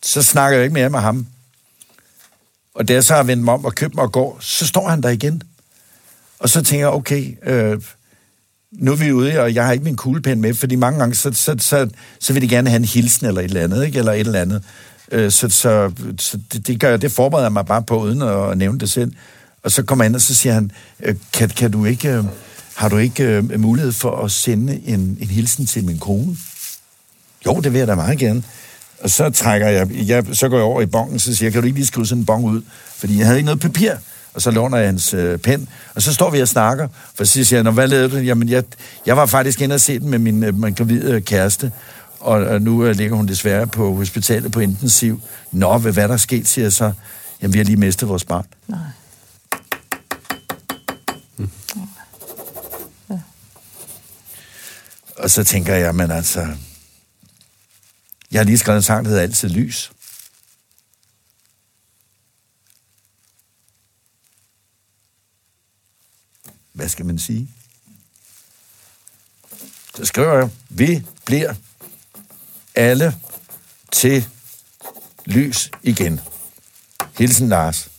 så 0.03 0.23
snakker 0.23 0.57
jeg 0.57 0.65
ikke 0.65 0.75
mere 0.75 0.91
med 0.91 1.01
ham. 1.01 1.27
Og 2.75 2.89
da 2.89 2.93
jeg 2.93 3.05
så 3.05 3.15
har 3.15 3.23
vendt 3.23 3.45
mig 3.45 3.55
om 3.55 3.65
og 3.65 3.75
købt 3.75 3.95
mig 3.95 4.05
og 4.05 4.13
går, 4.13 4.39
så 4.41 4.67
står 4.67 4.89
han 4.89 5.03
der 5.03 5.09
igen. 5.09 5.43
Og 6.39 6.49
så 6.49 6.63
tænker 6.63 6.87
jeg, 6.87 6.95
okay, 6.95 7.37
øh, 7.47 7.83
nu 8.73 8.93
er 8.93 8.97
vi 8.97 9.13
ude, 9.13 9.41
og 9.41 9.55
jeg 9.55 9.65
har 9.65 9.73
ikke 9.73 9.85
min 9.85 9.97
kuglepen 9.97 10.41
med, 10.41 10.55
fordi 10.55 10.77
mange 10.77 10.99
gange, 10.99 11.15
så, 11.15 11.33
så, 11.33 11.57
så, 11.59 11.89
så 12.21 12.33
vil 12.33 12.43
de 12.43 12.49
gerne 12.49 12.71
have 12.71 12.77
en 12.77 12.85
hilsen 12.85 13.27
eller 13.27 13.41
et 13.41 13.45
eller 13.45 13.65
andet, 13.65 13.87
ikke? 13.87 13.99
eller 13.99 14.13
et 14.13 14.21
eller 14.21 14.41
andet. 14.41 14.63
Øh, 15.13 15.31
så 15.31 15.49
så, 15.49 15.93
så 16.19 16.39
det, 16.53 16.67
det, 16.67 16.81
gør, 16.81 16.97
det 16.97 17.13
forbereder 17.13 17.47
jeg 17.47 17.53
mig 17.53 17.67
bare 17.67 17.83
på, 17.83 18.01
uden 18.01 18.23
at 18.23 18.59
nævne 18.59 18.79
det 18.79 18.91
selv. 18.91 19.13
Og 19.65 19.71
så 19.71 19.83
kommer 19.83 20.05
han 20.05 20.15
og 20.15 20.21
så 20.21 20.35
siger 20.35 20.53
han, 20.53 20.71
øh, 21.03 21.15
kan, 21.33 21.49
kan 21.49 21.71
du 21.71 21.85
ikke, 21.85 22.09
øh, 22.09 22.25
har 22.75 22.89
du 22.89 22.97
ikke 22.97 23.25
øh, 23.25 23.61
mulighed 23.61 23.93
for 23.93 24.25
at 24.25 24.31
sende 24.31 24.81
en, 24.85 25.19
en 25.21 25.29
hilsen 25.29 25.67
til 25.67 25.85
min 25.85 25.99
kone? 25.99 26.37
Jo, 27.47 27.61
det 27.61 27.73
vil 27.73 27.79
jeg 27.79 27.89
da 27.89 27.95
meget 27.95 28.19
gerne. 28.19 28.43
Og 29.01 29.11
så 29.11 29.31
trækker 29.31 29.69
jeg, 29.69 29.91
jeg 29.91 30.25
så 30.33 30.49
går 30.49 30.57
jeg 30.57 30.65
over 30.65 30.81
i 30.81 30.87
bongen, 30.87 31.19
så 31.19 31.37
siger 31.37 31.47
jeg, 31.47 31.53
kan 31.53 31.63
du 31.63 31.67
ikke 31.67 31.79
lige 31.79 31.87
skrive 31.87 32.07
sådan 32.07 32.23
en 32.23 32.27
bong 32.27 32.45
ud? 32.45 32.63
Fordi 32.97 33.19
jeg 33.19 33.27
havde 33.27 33.39
ikke 33.39 33.47
noget 33.47 33.61
papir. 33.61 33.93
Og 34.35 34.43
så 34.43 34.51
låner 34.51 34.79
jeg 34.79 34.87
hans 34.87 35.15
øh, 35.15 35.39
pen, 35.39 35.69
og 35.95 36.03
så 36.03 36.15
står 36.15 36.31
vi 36.31 36.41
og 36.41 36.49
snakker. 36.49 36.89
For 37.15 37.25
så 37.25 37.45
siger 37.45 37.63
jeg, 37.63 37.73
hvad 37.73 37.89
lavede 37.89 38.11
du? 38.11 38.17
Jamen, 38.17 38.49
jeg, 38.49 38.65
jeg 39.07 39.17
var 39.17 39.27
faktisk 39.27 39.61
inde 39.61 39.75
og 39.75 39.81
se 39.81 39.99
den 39.99 40.11
med 40.11 40.19
min, 40.19 40.43
øh, 40.43 40.59
min 40.59 40.75
gravide 40.75 41.21
kæreste, 41.21 41.73
og, 42.21 42.35
og 42.35 42.63
nu 42.63 42.85
øh, 42.85 42.97
ligger 42.97 43.17
hun 43.17 43.29
desværre 43.29 43.67
på 43.67 43.95
hospitalet 43.95 44.53
på 44.53 44.61
intensiv. 44.61 45.21
Nå, 45.53 45.79
hvad, 45.79 45.93
hvad 45.93 46.09
der 46.09 46.15
er 46.15 46.19
sket, 46.19 46.49
siger 46.49 46.65
jeg 46.65 46.73
så. 46.73 46.93
Jamen, 47.43 47.53
vi 47.53 47.59
har 47.59 47.65
lige 47.65 47.77
mistet 47.77 48.09
vores 48.09 48.25
barn. 48.25 48.47
Nej. 48.69 48.79
Mm. 51.37 51.51
Ja. 53.11 53.19
Og 55.17 55.31
så 55.31 55.45
tænker 55.45 55.75
jeg, 55.75 55.95
men 55.95 56.11
altså... 56.11 56.57
Jeg 58.31 58.41
har 58.41 58.45
lige 58.45 58.59
skrevet 58.59 58.77
en 58.77 58.83
sang, 58.83 59.05
der 59.05 59.09
hedder 59.09 59.23
Altid 59.23 59.49
Lys. 59.49 59.93
Hvad 66.73 66.89
skal 66.89 67.07
man 67.07 67.19
sige? 67.19 67.51
Så 69.95 70.05
skriver 70.05 70.35
jeg, 70.35 70.51
vi 70.69 71.03
bliver 71.25 71.55
alle 72.75 73.17
til 73.93 74.29
lys 75.27 75.71
igen. 75.83 76.21
Hilsen 77.19 77.49
Lars. 77.49 77.91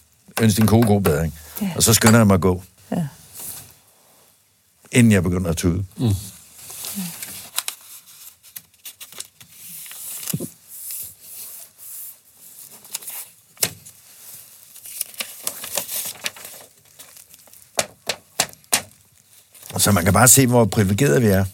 Ønsk 0.41 0.57
din 0.57 0.67
kone 0.67 0.87
god 0.87 1.01
bedring. 1.01 1.33
Ja. 1.61 1.73
Og 1.75 1.83
så 1.83 1.93
skynder 1.93 2.19
jeg 2.19 2.27
mig 2.27 2.33
at 2.33 2.41
gå. 2.41 2.63
Ja. 2.91 3.07
Inden 4.91 5.11
jeg 5.11 5.23
begynder 5.23 5.49
at 5.49 5.57
tude. 5.57 5.85
Mm. 5.97 6.09
Så 19.85 19.91
man 19.91 20.03
kan 20.03 20.13
bare 20.13 20.27
se, 20.27 20.47
hvor 20.47 20.65
privilegeret 20.65 21.21
vi 21.21 21.27
er. 21.27 21.45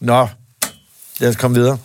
Nå, 0.00 0.28
lad 1.20 1.28
os 1.28 1.36
komme 1.36 1.56
videre. 1.56 1.78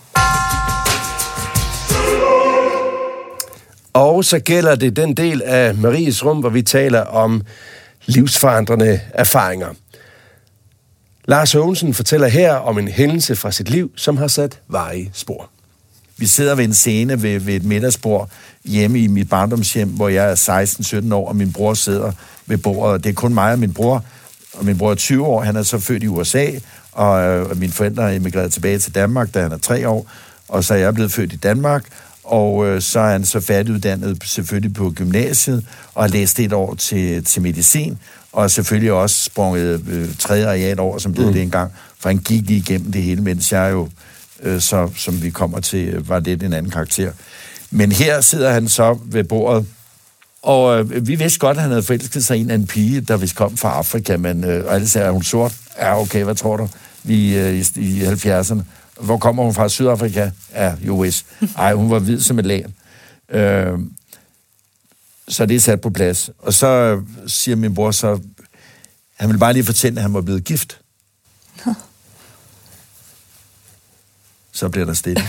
Og 3.94 4.26
så 4.26 4.40
gælder 4.40 4.76
det 4.76 4.96
den 4.96 5.18
del 5.18 5.42
af 5.42 5.76
Maries 5.76 6.26
rum, 6.26 6.40
hvor 6.40 6.50
vi 6.50 6.62
taler 6.62 7.02
om 7.02 7.42
livsforandrende 8.06 9.00
erfaringer. 9.14 9.74
Lars 11.26 11.52
Hågensen 11.52 11.94
fortæller 11.94 12.28
her 12.28 12.54
om 12.54 12.78
en 12.78 12.88
hændelse 12.88 13.36
fra 13.36 13.52
sit 13.52 13.70
liv, 13.70 13.92
som 13.96 14.18
har 14.18 14.28
sat 14.28 14.60
veje 14.68 15.10
spor. 15.14 15.50
Vi 16.18 16.26
sidder 16.26 16.56
ved 16.56 16.64
en 16.64 16.74
scene 16.74 17.22
ved, 17.22 17.40
ved 17.40 17.54
et 17.54 17.64
middagsbord 17.64 18.30
hjemme 18.66 19.00
i 19.00 19.08
mit 19.08 19.30
barndomshjem, 19.30 19.90
hvor 19.90 20.10
jeg 20.10 20.32
er 20.32 21.06
16-17 21.10 21.14
år, 21.14 21.28
og 21.28 21.36
min 21.36 21.54
bror 21.54 21.74
sidder 21.74 22.12
ved 22.46 22.58
bordet. 22.58 23.04
Det 23.04 23.10
er 23.10 23.14
kun 23.14 23.34
mig 23.34 23.52
og 23.52 23.60
min 23.60 23.74
bror, 23.74 24.06
og 24.54 24.66
min 24.66 24.78
bror 24.78 24.92
er 24.92 24.96
20 24.96 25.26
år. 25.26 25.42
Han 25.42 25.56
er 25.56 25.64
så 25.64 25.80
født 25.80 26.04
i 26.04 26.08
USA, 26.08 26.48
og, 26.92 27.22
øh, 27.22 27.50
og 27.50 27.58
mine 27.58 27.74
forældre 27.74 28.12
er 28.12 28.16
emigreret 28.16 28.54
tilbage 28.54 28.80
til 28.80 28.96
Danmark, 28.96 29.34
da 29.34 29.42
han 29.42 29.52
er 29.52 29.58
3 29.58 29.90
år. 29.90 30.08
Og 30.48 30.64
så 30.64 30.74
er 30.74 30.78
jeg 30.78 30.94
blevet 30.94 31.12
født 31.12 31.34
i 31.34 31.36
Danmark, 31.36 31.86
og 32.24 32.68
øh, 32.68 32.82
så 32.82 33.00
er 33.00 33.12
han 33.12 33.26
så 33.26 33.40
færdiguddannet 33.40 34.24
selvfølgelig 34.26 34.74
på 34.74 34.92
gymnasiet, 34.96 35.66
og 35.94 36.04
har 36.04 36.10
læst 36.10 36.40
et 36.40 36.54
år 36.54 36.76
til, 36.76 37.24
til 37.24 37.42
medicin, 37.42 37.98
og 38.32 38.52
selvfølgelig 38.52 38.92
også 38.92 39.24
sprunget 39.24 39.82
øh, 39.90 40.16
tredje 40.20 40.48
areal 40.48 40.80
over, 40.80 40.98
som 40.98 41.14
det 41.14 41.26
mm. 41.26 41.34
det 41.34 41.42
engang, 41.42 41.72
for 42.00 42.10
han 42.10 42.18
gik 42.18 42.48
lige 42.48 42.60
igennem 42.60 42.92
det 42.92 43.04
hele, 43.04 43.22
mens 43.22 43.52
jeg 43.52 43.72
jo, 43.72 43.90
øh, 44.44 44.62
så, 44.62 44.90
som 44.96 45.22
vi 45.22 45.30
kommer 45.30 45.60
til, 45.60 45.88
øh, 45.88 46.10
var 46.10 46.20
lidt 46.20 46.44
en 46.44 46.54
anden 46.54 46.72
karakter. 46.72 47.12
Men 47.72 47.92
her 47.92 48.22
sidder 48.22 48.52
han 48.52 48.70
så 48.70 48.98
ved 49.06 49.24
bordet, 49.24 49.66
og 50.42 50.80
øh, 50.80 51.08
vi 51.08 51.16
vidste 51.16 51.40
godt, 51.40 51.58
at 51.58 51.62
han 51.62 51.72
havde 51.72 51.84
forelsket 51.84 52.26
sig 52.26 52.38
en 52.38 52.52
anden 52.52 52.68
pige, 52.68 53.02
der 53.02 53.18
vist 53.18 53.36
kom 53.36 53.58
fra 53.58 53.70
Afrika, 53.70 54.18
men 54.18 54.44
øh, 54.44 54.64
alle 54.70 54.90
sagde, 54.90 55.08
er 55.08 55.12
hun 55.12 55.24
sort? 55.24 55.54
Ja, 55.80 56.02
okay, 56.02 56.24
hvad 56.24 56.36
tror 56.36 56.58
du? 56.58 56.70
Vi 57.04 57.38
øh, 57.38 57.54
i, 57.54 57.66
i 57.76 58.04
70'erne. 58.04 58.62
Hvor 59.04 59.18
kommer 59.18 59.44
hun 59.44 59.54
fra? 59.54 59.70
Sydafrika? 59.70 60.30
Ja, 60.54 60.76
US. 60.90 61.26
Ej, 61.58 61.74
hun 61.74 61.90
var 61.90 62.00
hvid 62.00 62.20
som 62.20 62.40
et 62.40 62.46
lag. 62.46 62.66
Øh, 63.30 63.80
så 65.28 65.46
det 65.46 65.56
er 65.56 65.60
sat 65.60 65.82
på 65.82 65.90
plads. 65.90 66.30
Og 66.40 66.54
så 66.54 67.02
siger 67.28 67.56
min 67.56 67.74
bror 67.74 67.92
så, 67.92 68.20
han 69.16 69.30
vil 69.30 69.38
bare 69.38 69.54
lige 69.54 69.64
fortælle, 69.64 70.00
at 70.00 70.02
han 70.02 70.14
var 70.14 70.22
blevet 70.22 70.44
gift. 70.44 70.80
så 74.52 74.70
bliver 74.70 74.86
der 74.86 74.94
stille. 74.94 75.24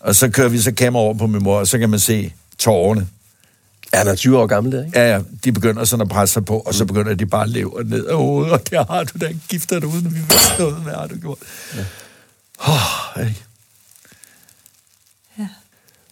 og 0.00 0.14
så 0.14 0.28
kører 0.28 0.48
vi 0.48 0.58
så 0.58 0.72
kamera 0.72 1.02
over 1.02 1.14
på 1.14 1.26
min 1.26 1.42
mor, 1.42 1.58
og 1.58 1.66
så 1.68 1.78
kan 1.78 1.90
man 1.90 2.00
se 2.00 2.32
tårerne. 2.58 3.08
Er 3.92 4.04
der 4.04 4.14
20 4.14 4.38
år 4.38 4.46
gammel, 4.46 4.84
ikke? 4.86 5.00
Ja, 5.00 5.12
ja. 5.14 5.20
De 5.44 5.52
begynder 5.52 5.84
sådan 5.84 6.02
at 6.02 6.08
presse 6.08 6.32
sig 6.32 6.44
på, 6.44 6.58
og 6.58 6.74
så 6.74 6.84
begynder 6.84 7.14
de 7.14 7.26
bare 7.26 7.42
at 7.42 7.48
leve 7.48 7.84
ned 7.84 8.04
af 8.06 8.16
hovedet, 8.16 8.52
og 8.52 8.70
der 8.70 8.84
har 8.92 9.04
du 9.04 9.18
da 9.20 9.32
gifter 9.48 9.80
dig 9.80 9.88
uden, 9.88 10.14
vi 10.14 10.18
ved 10.18 10.58
noget, 10.58 10.74
hvad 10.74 10.94
har 10.94 11.06
du 11.06 11.16
gjort? 11.16 11.38
Ja. 11.76 11.84
Oh, 12.58 13.16
hey. 13.16 13.32
ja. 15.38 15.48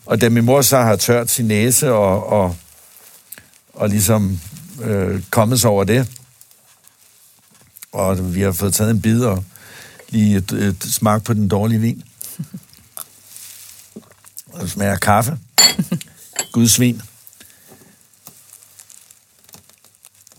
Og 0.07 0.21
da 0.21 0.29
min 0.29 0.45
mor 0.45 0.63
så 0.63 0.79
har 0.79 0.97
tørt 0.97 1.31
sin 1.31 1.47
næse 1.47 1.93
og, 1.93 2.27
og 2.27 2.57
og 3.73 3.89
ligesom 3.89 4.41
øh, 4.83 5.23
kommet 5.31 5.61
sig 5.61 5.71
over 5.71 5.85
det. 5.85 6.11
Og 7.93 8.35
vi 8.35 8.41
har 8.41 8.53
fået 8.53 8.75
taget 8.75 8.91
en 8.91 9.03
bid 9.03 9.25
og 9.25 9.45
lige 10.09 10.37
et, 10.37 10.53
et 10.53 10.83
smag 10.83 11.23
på 11.23 11.35
den 11.35 11.49
dårlige 11.49 11.81
vin. 11.81 12.05
Og 14.47 14.69
smager 14.69 14.97
kaffe. 14.97 15.39
Guds 16.53 16.81
vin. 16.81 17.03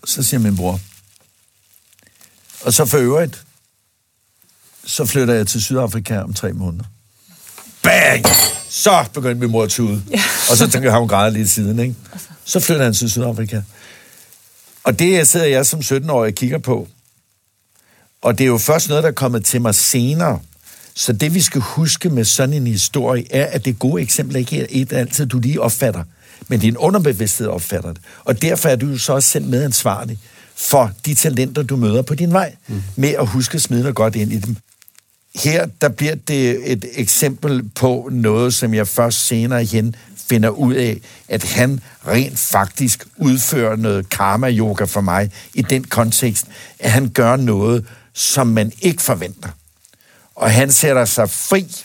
Så 0.05 0.23
siger 0.23 0.39
min 0.39 0.55
bror. 0.55 0.79
Og 2.61 2.73
så 2.73 2.85
for 2.85 2.97
øvrigt, 2.97 3.43
så 4.85 5.05
flytter 5.05 5.33
jeg 5.33 5.47
til 5.47 5.61
Sydafrika 5.61 6.19
om 6.19 6.33
tre 6.33 6.53
måneder. 6.53 6.83
Bang! 7.83 8.25
Så 8.69 9.05
begyndte 9.13 9.39
min 9.39 9.51
mor 9.51 9.63
at 9.63 9.69
tude. 9.69 10.03
Ja. 10.11 10.21
Og 10.49 10.57
så 10.57 10.69
tænker 10.69 10.89
jeg, 10.89 10.99
hun 10.99 11.07
græder 11.07 11.29
lidt 11.29 11.49
siden, 11.49 11.79
ikke? 11.79 11.95
Så 12.45 12.59
flytter 12.59 12.83
han 12.83 12.93
til 12.93 13.11
Sydafrika. 13.11 13.61
Og 14.83 14.99
det 14.99 15.27
sidder 15.27 15.45
jeg 15.45 15.65
som 15.65 15.79
17-årig 15.79 16.27
og 16.27 16.35
kigger 16.35 16.57
på. 16.57 16.87
Og 18.21 18.37
det 18.37 18.43
er 18.43 18.47
jo 18.47 18.57
først 18.57 18.89
noget, 18.89 19.03
der 19.03 19.09
er 19.09 19.13
kommet 19.13 19.45
til 19.45 19.61
mig 19.61 19.75
senere. 19.75 20.39
Så 20.95 21.13
det, 21.13 21.33
vi 21.33 21.41
skal 21.41 21.61
huske 21.61 22.09
med 22.09 22.25
sådan 22.25 22.53
en 22.53 22.67
historie, 22.67 23.35
er, 23.35 23.45
at 23.45 23.65
det 23.65 23.79
gode 23.79 24.01
eksempel 24.01 24.35
ikke 24.35 24.61
er 24.61 24.65
et 24.69 24.93
altid, 24.93 25.25
du 25.25 25.39
lige 25.39 25.61
opfatter. 25.61 26.03
Men 26.47 26.59
din 26.59 26.77
underbevidsthed 26.77 27.47
opfatter 27.47 27.93
det. 27.93 28.01
Og 28.23 28.41
derfor 28.41 28.69
er 28.69 28.75
du 28.75 28.97
så 28.97 29.13
også 29.13 29.29
selv 29.29 29.45
medansvarlig 29.45 30.19
for 30.55 30.91
de 31.05 31.15
talenter, 31.15 31.63
du 31.63 31.75
møder 31.75 32.01
på 32.01 32.15
din 32.15 32.31
vej, 32.31 32.55
mm. 32.67 32.83
med 32.95 33.09
at 33.09 33.27
huske 33.27 33.55
at 33.55 33.61
smide 33.61 33.83
dig 33.83 33.95
godt 33.95 34.15
ind 34.15 34.33
i 34.33 34.39
dem. 34.39 34.57
Her, 35.35 35.65
der 35.81 35.89
bliver 35.89 36.15
det 36.15 36.71
et 36.71 36.85
eksempel 36.93 37.69
på 37.69 38.09
noget, 38.11 38.53
som 38.53 38.73
jeg 38.73 38.87
først 38.87 39.27
senere 39.27 39.63
hen 39.63 39.95
finder 40.15 40.49
ud 40.49 40.73
af, 40.73 41.01
at 41.27 41.43
han 41.43 41.79
rent 42.07 42.39
faktisk 42.39 43.07
udfører 43.17 43.75
noget 43.75 44.09
karma-yoga 44.09 44.83
for 44.83 45.01
mig 45.01 45.31
i 45.53 45.61
den 45.61 45.83
kontekst, 45.83 46.45
at 46.79 46.91
han 46.91 47.09
gør 47.09 47.35
noget, 47.35 47.85
som 48.13 48.47
man 48.47 48.71
ikke 48.81 49.01
forventer. 49.01 49.49
Og 50.35 50.51
han 50.51 50.71
sætter 50.71 51.05
sig 51.05 51.29
fri, 51.29 51.75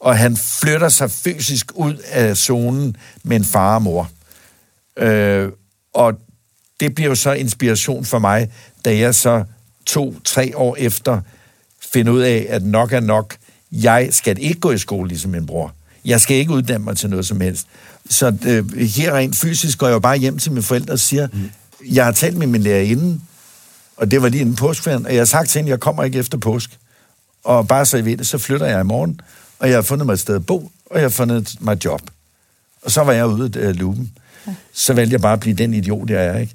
og 0.00 0.18
han 0.18 0.36
flytter 0.36 0.88
sig 0.88 1.10
fysisk 1.10 1.72
ud 1.74 1.94
af 1.94 2.36
zonen 2.36 2.96
med 3.22 3.36
en 3.36 3.44
far 3.44 3.74
og 3.74 3.82
mor. 3.82 4.10
Øh, 4.96 5.48
og 5.94 6.14
det 6.80 6.94
bliver 6.94 7.08
jo 7.08 7.14
så 7.14 7.32
inspiration 7.32 8.04
for 8.04 8.18
mig, 8.18 8.52
da 8.84 8.96
jeg 8.96 9.14
så 9.14 9.44
to-tre 9.86 10.56
år 10.56 10.76
efter 10.76 11.20
finder 11.92 12.12
ud 12.12 12.20
af, 12.20 12.46
at 12.48 12.62
nok 12.62 12.92
er 12.92 13.00
nok. 13.00 13.36
Jeg 13.72 14.08
skal 14.10 14.36
ikke 14.40 14.60
gå 14.60 14.72
i 14.72 14.78
skole 14.78 15.08
ligesom 15.08 15.30
min 15.30 15.46
bror. 15.46 15.74
Jeg 16.04 16.20
skal 16.20 16.36
ikke 16.36 16.52
uddanne 16.52 16.84
mig 16.84 16.96
til 16.96 17.10
noget 17.10 17.26
som 17.26 17.40
helst. 17.40 17.66
Så 18.08 18.36
øh, 18.46 18.78
her 18.78 19.14
rent 19.14 19.36
fysisk 19.36 19.78
går 19.78 19.86
jeg 19.86 19.94
jo 19.94 19.98
bare 19.98 20.16
hjem 20.16 20.38
til 20.38 20.52
mine 20.52 20.62
forældre 20.62 20.92
og 20.92 20.98
siger, 20.98 21.28
mm. 21.32 21.50
jeg 21.90 22.04
har 22.04 22.12
talt 22.12 22.36
med 22.36 22.46
min 22.46 22.62
lærerinde, 22.62 23.20
og 23.96 24.10
det 24.10 24.22
var 24.22 24.28
lige 24.28 24.42
en 24.42 24.56
påskeferien, 24.56 25.06
og 25.06 25.12
jeg 25.12 25.20
har 25.20 25.24
sagt 25.24 25.48
til 25.48 25.58
hende, 25.58 25.70
jeg 25.70 25.80
kommer 25.80 26.04
ikke 26.04 26.18
efter 26.18 26.38
påsk. 26.38 26.78
Og 27.44 27.68
bare 27.68 27.86
så 27.86 27.96
I 27.96 28.04
ved 28.04 28.16
det, 28.16 28.26
så 28.26 28.38
flytter 28.38 28.66
jeg 28.66 28.80
i 28.80 28.84
morgen, 28.84 29.20
og 29.58 29.68
jeg 29.68 29.76
har 29.76 29.82
fundet 29.82 30.06
mig 30.06 30.12
et 30.12 30.20
sted 30.20 30.34
at 30.34 30.46
bo, 30.46 30.70
og 30.86 30.96
jeg 30.96 31.04
har 31.04 31.08
fundet 31.08 31.54
mig 31.60 31.72
et 31.72 31.84
job. 31.84 32.02
Og 32.82 32.90
så 32.90 33.02
var 33.02 33.12
jeg 33.12 33.26
ude 33.26 33.60
af 33.60 33.78
luben. 33.78 34.12
Ja. 34.46 34.54
Så 34.72 34.92
valgte 34.92 35.12
jeg 35.12 35.20
bare 35.20 35.32
at 35.32 35.40
blive 35.40 35.56
den 35.56 35.74
idiot, 35.74 36.10
jeg 36.10 36.26
er, 36.26 36.38
ikke? 36.38 36.54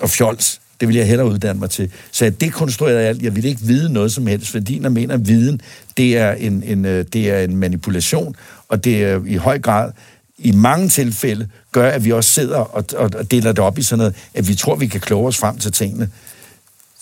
Og 0.00 0.10
fjols. 0.10 0.60
Det 0.80 0.88
vil 0.88 0.96
jeg 0.96 1.06
hellere 1.06 1.28
uddanne 1.28 1.60
mig 1.60 1.70
til. 1.70 1.90
Så 2.10 2.24
jeg 2.24 2.40
dekonstruerede 2.40 3.00
alt. 3.00 3.22
Jeg 3.22 3.34
ville 3.34 3.48
ikke 3.48 3.62
vide 3.62 3.92
noget 3.92 4.12
som 4.12 4.26
helst, 4.26 4.50
fordi 4.50 4.78
når 4.78 4.88
mener, 4.88 5.14
at 5.14 5.28
viden, 5.28 5.60
det 5.96 6.16
er 6.18 6.32
en, 6.32 6.62
en, 6.62 6.84
øh, 6.84 7.04
det 7.12 7.30
er 7.30 7.38
en 7.38 7.56
manipulation, 7.56 8.36
og 8.68 8.84
det 8.84 9.04
er 9.04 9.20
i 9.26 9.36
høj 9.36 9.58
grad 9.58 9.92
i 10.38 10.52
mange 10.52 10.88
tilfælde 10.88 11.48
gør, 11.72 11.90
at 11.90 12.04
vi 12.04 12.12
også 12.12 12.30
sidder 12.30 12.56
og, 12.56 12.84
og, 12.96 13.30
deler 13.30 13.52
det 13.52 13.58
op 13.58 13.78
i 13.78 13.82
sådan 13.82 13.98
noget, 13.98 14.14
at 14.34 14.48
vi 14.48 14.54
tror, 14.54 14.76
vi 14.76 14.86
kan 14.86 15.00
kloge 15.00 15.28
os 15.28 15.38
frem 15.38 15.58
til 15.58 15.72
tingene. 15.72 16.10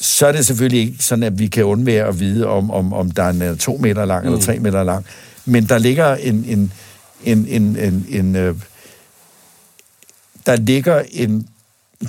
Så 0.00 0.26
er 0.26 0.32
det 0.32 0.46
selvfølgelig 0.46 0.80
ikke 0.80 1.04
sådan, 1.04 1.22
at 1.22 1.38
vi 1.38 1.46
kan 1.46 1.64
undvære 1.64 2.06
at 2.06 2.20
vide, 2.20 2.46
om, 2.46 2.70
om, 2.70 2.92
om 2.92 3.10
der 3.10 3.22
er 3.22 3.50
en 3.50 3.58
to 3.58 3.76
meter 3.76 4.04
lang 4.04 4.24
mm. 4.24 4.32
eller 4.32 4.44
tre 4.44 4.58
meter 4.58 4.82
lang. 4.82 5.06
Men 5.44 5.64
der 5.64 5.78
ligger 5.78 6.14
en, 6.14 6.44
en, 6.48 6.72
en, 7.24 7.46
en, 7.48 7.76
en, 7.76 8.06
en 8.08 8.36
øh, 8.36 8.54
der 10.46 10.56
ligger 10.56 11.02
en 11.10 11.48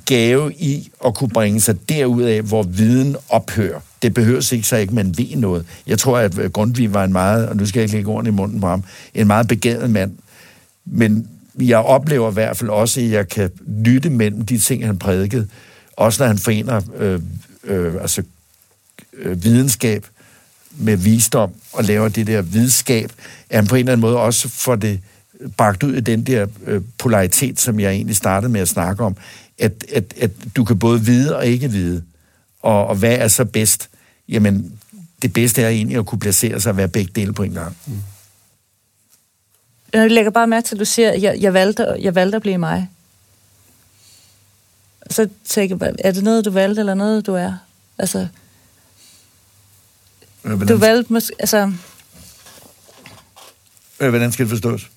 gave 0.06 0.54
i 0.54 0.92
at 1.06 1.16
kunne 1.16 1.30
bringe 1.30 1.62
sig 1.62 1.90
derud 1.90 2.24
af, 2.24 2.42
hvor 2.42 2.64
viden 2.64 3.16
ophører. 3.30 3.80
Det 4.02 4.14
behøver 4.14 4.54
ikke 4.54 4.68
så 4.68 4.78
ikke, 4.78 4.96
man 4.96 5.18
ved 5.18 5.36
noget. 5.36 5.66
Jeg 5.88 6.00
tror, 6.00 6.18
at 6.18 6.38
øh, 6.38 6.52
Grundtvig 6.52 6.94
var 6.94 7.04
en 7.04 7.12
meget, 7.12 7.50
og 7.50 7.56
nu 7.56 7.66
skal 7.66 7.80
jeg 7.80 7.84
ikke 7.84 7.96
lægge 7.96 8.12
ordene 8.12 8.30
i 8.30 8.34
munden 8.34 8.62
på 8.62 8.68
ham, 8.68 8.84
en 9.14 9.28
meget 9.28 9.48
begavet 9.48 9.90
mand. 9.90 10.12
Men 10.86 11.28
jeg 11.60 11.78
oplever 11.78 12.30
i 12.30 12.34
hvert 12.34 12.58
fald 12.58 12.70
også, 12.70 13.00
at 13.00 13.12
jeg 13.12 13.30
kan 13.30 13.50
lytte 13.68 14.10
mellem 14.10 14.46
de 14.46 14.58
ting, 14.58 14.86
han 14.86 15.00
prædikede. 15.00 15.48
Også 15.98 16.24
når 16.24 16.28
han 16.28 16.38
forener 16.38 16.82
øh, 16.98 17.22
øh, 17.64 17.94
altså, 18.02 18.24
øh, 19.18 19.44
videnskab 19.44 20.06
med 20.78 20.98
visdom 20.98 21.52
og 21.74 21.84
laver 21.84 22.08
det 22.08 22.28
der 22.28 22.42
videnskab, 22.42 23.12
at 23.50 23.56
han 23.56 23.68
på 23.68 23.76
en 23.76 23.80
eller 23.80 23.92
anden 23.92 24.02
måde 24.02 24.18
også 24.18 24.50
får 24.50 24.76
det 24.76 25.00
bragt 25.58 25.84
ud 25.84 25.94
i 25.94 26.00
den 26.00 26.24
der 26.24 26.48
øh, 26.66 26.82
polaritet, 26.98 27.60
som 27.60 27.80
jeg 27.80 27.92
egentlig 27.92 28.16
startede 28.16 28.52
med 28.52 28.62
at 28.62 28.68
snakke 28.68 29.04
om, 29.04 29.16
at, 29.58 29.86
at, 29.92 30.14
at 30.18 30.32
du 30.56 30.64
kan 30.64 30.80
både 30.80 31.02
vide 31.02 31.36
og 31.36 31.46
ikke 31.46 31.72
vide. 31.72 32.04
Og, 32.62 32.88
og 32.88 32.96
hvad 32.96 33.16
er 33.16 33.28
så 33.28 33.46
bedst? 33.46 33.90
Jamen, 34.30 34.80
det 35.22 35.34
bedste 35.34 35.62
er 35.62 35.70
egentlig 35.70 35.98
at 35.98 36.06
kunne 36.06 36.20
placere 36.20 36.62
sig 36.62 36.70
og 36.70 36.78
være 36.78 36.88
begge 36.88 37.12
dele 37.16 37.34
på 37.34 37.44
en 37.44 37.54
gang. 37.54 37.78
Mm. 37.86 38.02
Jeg 39.94 40.12
lægger 40.12 40.32
bare 40.32 40.48
mærke 40.48 40.66
til, 40.66 40.76
at 40.76 40.80
du 40.80 40.86
siger, 40.86 41.12
at 41.12 41.22
jeg, 41.22 41.38
jeg, 41.40 41.54
valgte, 41.54 41.96
jeg 42.00 42.16
valgte 42.16 42.36
at 42.36 42.42
blive 42.42 42.58
mig. 42.58 42.90
Så 45.10 45.30
tænker 45.46 45.78
jeg, 45.82 45.96
er 46.00 46.12
det 46.12 46.24
noget, 46.24 46.46
du 46.46 46.52
valgte, 46.52 46.80
eller 46.80 46.94
noget, 46.94 47.26
du 47.26 47.34
er? 47.34 47.54
Altså, 47.98 48.28
du 50.44 50.78
valgte 50.78 51.14
måske, 51.14 51.36
altså... 51.40 51.74
Hvordan 53.98 54.32
skal 54.32 54.46
det 54.46 54.50
forstås? 54.50 54.90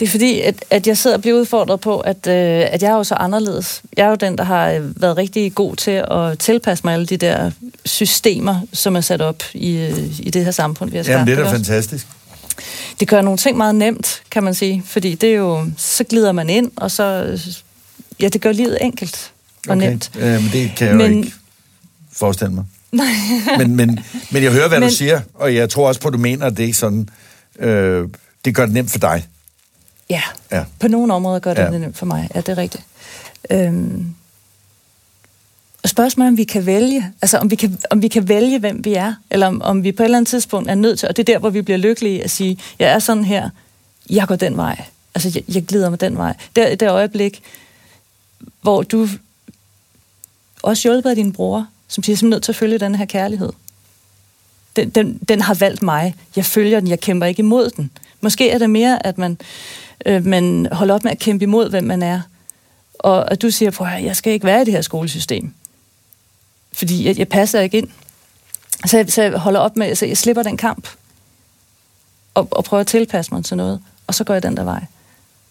Det 0.00 0.06
er 0.06 0.10
fordi, 0.10 0.40
at, 0.40 0.64
at 0.70 0.86
jeg 0.86 0.98
sidder 0.98 1.16
og 1.16 1.20
bliver 1.20 1.38
udfordret 1.38 1.80
på, 1.80 2.00
at, 2.00 2.26
øh, 2.26 2.66
at 2.70 2.82
jeg 2.82 2.90
er 2.90 2.96
jo 2.96 3.04
så 3.04 3.14
anderledes. 3.14 3.82
Jeg 3.96 4.04
er 4.04 4.08
jo 4.08 4.14
den, 4.14 4.38
der 4.38 4.44
har 4.44 4.70
øh, 4.70 5.02
været 5.02 5.16
rigtig 5.16 5.54
god 5.54 5.76
til 5.76 6.04
at 6.10 6.38
tilpasse 6.38 6.84
mig 6.84 6.94
alle 6.94 7.06
de 7.06 7.16
der 7.16 7.50
systemer, 7.84 8.60
som 8.72 8.96
er 8.96 9.00
sat 9.00 9.22
op 9.22 9.42
i, 9.54 9.76
øh, 9.76 10.20
i 10.20 10.30
det 10.30 10.44
her 10.44 10.50
samfund, 10.50 10.90
vi 10.90 10.96
har 10.96 11.04
skabt. 11.04 11.14
Jamen, 11.14 11.26
det 11.26 11.38
er 11.38 11.44
da 11.44 11.52
fantastisk. 11.52 12.06
Det 13.00 13.08
gør 13.08 13.20
nogle 13.20 13.38
ting 13.38 13.56
meget 13.56 13.74
nemt, 13.74 14.22
kan 14.30 14.42
man 14.42 14.54
sige. 14.54 14.82
Fordi 14.86 15.14
det 15.14 15.30
er 15.30 15.34
jo, 15.34 15.66
så 15.76 16.04
glider 16.04 16.32
man 16.32 16.50
ind, 16.50 16.70
og 16.76 16.90
så... 16.90 17.38
Ja, 18.20 18.28
det 18.28 18.40
gør 18.40 18.52
livet 18.52 18.78
enkelt 18.80 19.32
og 19.68 19.76
okay. 19.76 19.88
nemt. 19.88 20.10
Øh, 20.18 20.42
men 20.42 20.50
det 20.52 20.72
kan 20.76 20.88
jeg 20.88 20.96
men, 20.96 21.12
jo 21.12 21.18
ikke 21.18 21.32
forestille 22.12 22.54
mig. 22.54 22.64
men, 23.58 23.76
men, 23.76 24.00
men 24.30 24.42
jeg 24.42 24.52
hører, 24.52 24.68
hvad 24.68 24.80
men, 24.80 24.88
du 24.88 24.94
siger, 24.94 25.20
og 25.34 25.54
jeg 25.54 25.70
tror 25.70 25.88
også 25.88 26.00
på, 26.00 26.08
at 26.08 26.14
du 26.14 26.18
mener, 26.18 26.46
at 26.46 26.56
det 26.56 26.68
er 26.68 26.74
sådan... 26.74 27.08
Øh, 27.58 28.08
det 28.44 28.54
gør 28.54 28.64
det 28.64 28.74
nemt 28.74 28.90
for 28.90 28.98
dig. 28.98 29.26
Ja, 30.10 30.22
ja. 30.52 30.64
på 30.78 30.88
nogle 30.88 31.14
områder 31.14 31.38
gør 31.38 31.54
det 31.54 31.62
ja. 31.62 31.70
det 31.70 31.80
nemt 31.80 31.96
for 31.96 32.06
mig. 32.06 32.28
Ja, 32.34 32.40
det 32.40 32.48
er 32.48 32.58
rigtigt. 32.58 32.84
Øhm, 33.50 34.14
og 35.82 35.88
spørgsmålet 35.88 36.28
om 36.28 36.36
vi 36.36 36.44
kan 36.44 36.66
vælge, 36.66 37.12
altså 37.22 37.38
om 37.38 37.50
vi 37.50 37.56
kan, 37.56 37.78
om 37.90 38.02
vi 38.02 38.08
kan 38.08 38.28
vælge, 38.28 38.58
hvem 38.58 38.84
vi 38.84 38.94
er, 38.94 39.14
eller 39.30 39.46
om, 39.46 39.62
om 39.62 39.84
vi 39.84 39.92
på 39.92 40.02
et 40.02 40.04
eller 40.04 40.18
andet 40.18 40.28
tidspunkt 40.28 40.70
er 40.70 40.74
nødt 40.74 40.98
til, 40.98 41.08
og 41.08 41.16
det 41.16 41.28
er 41.28 41.32
der, 41.32 41.38
hvor 41.38 41.50
vi 41.50 41.62
bliver 41.62 41.78
lykkelige 41.78 42.24
at 42.24 42.30
sige, 42.30 42.58
jeg 42.78 42.90
er 42.90 42.98
sådan 42.98 43.24
her, 43.24 43.50
jeg 44.10 44.28
går 44.28 44.36
den 44.36 44.56
vej. 44.56 44.84
Altså, 45.14 45.32
jeg, 45.34 45.54
jeg 45.54 45.64
glider 45.64 45.90
mig 45.90 46.00
den 46.00 46.16
vej. 46.16 46.36
Der, 46.56 46.74
det 46.74 46.90
øjeblik, 46.90 47.42
hvor 48.62 48.82
du 48.82 49.08
også 50.62 50.88
hjulpet 50.88 51.10
af 51.10 51.16
din 51.16 51.32
bror, 51.32 51.66
som 51.88 52.04
siger, 52.04 52.16
jeg 52.20 52.26
er 52.26 52.30
nødt 52.30 52.42
til 52.42 52.52
at 52.52 52.56
følge 52.56 52.78
den 52.78 52.94
her 52.94 53.04
kærlighed. 53.04 53.52
Den, 54.76 54.90
den, 54.90 55.18
den 55.28 55.40
har 55.40 55.54
valgt 55.54 55.82
mig. 55.82 56.14
Jeg 56.36 56.44
følger 56.44 56.80
den, 56.80 56.88
jeg 56.88 57.00
kæmper 57.00 57.26
ikke 57.26 57.40
imod 57.40 57.70
den. 57.70 57.90
Måske 58.20 58.50
er 58.50 58.58
det 58.58 58.70
mere, 58.70 59.06
at 59.06 59.18
man 59.18 59.38
øh, 60.06 60.24
men 60.24 60.68
holder 60.72 60.94
op 60.94 61.04
med 61.04 61.12
at 61.12 61.18
kæmpe 61.18 61.42
imod, 61.42 61.70
hvem 61.70 61.84
man 61.84 62.02
er. 62.02 62.20
Og 62.98 63.30
at 63.30 63.42
du 63.42 63.50
siger, 63.50 63.70
på, 63.70 63.86
jeg 63.86 64.16
skal 64.16 64.32
ikke 64.32 64.46
være 64.46 64.62
i 64.62 64.64
det 64.64 64.74
her 64.74 64.80
skolesystem. 64.80 65.54
Fordi 66.72 67.06
jeg, 67.06 67.18
jeg 67.18 67.28
passer 67.28 67.60
ikke 67.60 67.78
ind. 67.78 67.88
Så 68.86 68.96
jeg, 68.96 69.12
så 69.12 69.22
jeg 69.22 69.32
holder 69.32 69.60
op 69.60 69.76
med, 69.76 69.86
altså 69.86 70.06
jeg 70.06 70.16
slipper 70.16 70.42
den 70.42 70.56
kamp. 70.56 70.88
Og, 72.34 72.48
og 72.50 72.64
prøver 72.64 72.80
at 72.80 72.86
tilpasse 72.86 73.34
mig 73.34 73.44
til 73.44 73.56
noget. 73.56 73.80
Og 74.06 74.14
så 74.14 74.24
går 74.24 74.34
jeg 74.34 74.42
den 74.42 74.56
der 74.56 74.64
vej. 74.64 74.84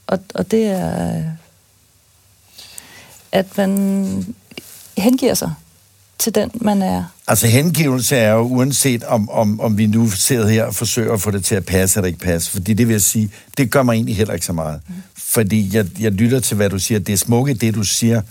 Og, 0.07 0.19
og 0.33 0.51
det 0.51 0.65
er, 0.65 1.23
at 3.31 3.57
man 3.57 4.35
hengiver 4.97 5.33
sig 5.33 5.53
til 6.19 6.35
den, 6.35 6.51
man 6.55 6.81
er. 6.81 7.03
Altså 7.27 7.47
hengivelse 7.47 8.15
er 8.15 8.31
jo 8.31 8.41
uanset 8.41 9.03
om, 9.03 9.29
om, 9.29 9.59
om 9.59 9.77
vi 9.77 9.87
nu 9.87 10.09
sidder 10.09 10.47
her 10.47 10.63
og 10.63 10.75
forsøger 10.75 11.13
at 11.13 11.21
få 11.21 11.31
det 11.31 11.45
til 11.45 11.55
at 11.55 11.65
passe 11.65 11.99
eller 11.99 12.07
ikke 12.07 12.19
passe. 12.19 12.51
Fordi 12.51 12.73
det 12.73 12.87
vil 12.87 12.93
jeg 12.93 13.01
sige, 13.01 13.31
det 13.57 13.71
gør 13.71 13.83
mig 13.83 13.93
egentlig 13.93 14.15
heller 14.15 14.33
ikke 14.33 14.45
så 14.45 14.53
meget. 14.53 14.81
Mm. 14.87 14.93
Fordi 15.17 15.75
jeg, 15.75 15.85
jeg 15.99 16.11
lytter 16.11 16.39
til, 16.39 16.57
hvad 16.57 16.69
du 16.69 16.79
siger. 16.79 16.99
Det 16.99 17.19
smukke, 17.19 17.53
det 17.53 17.75
du 17.75 17.83
siger. 17.83 18.21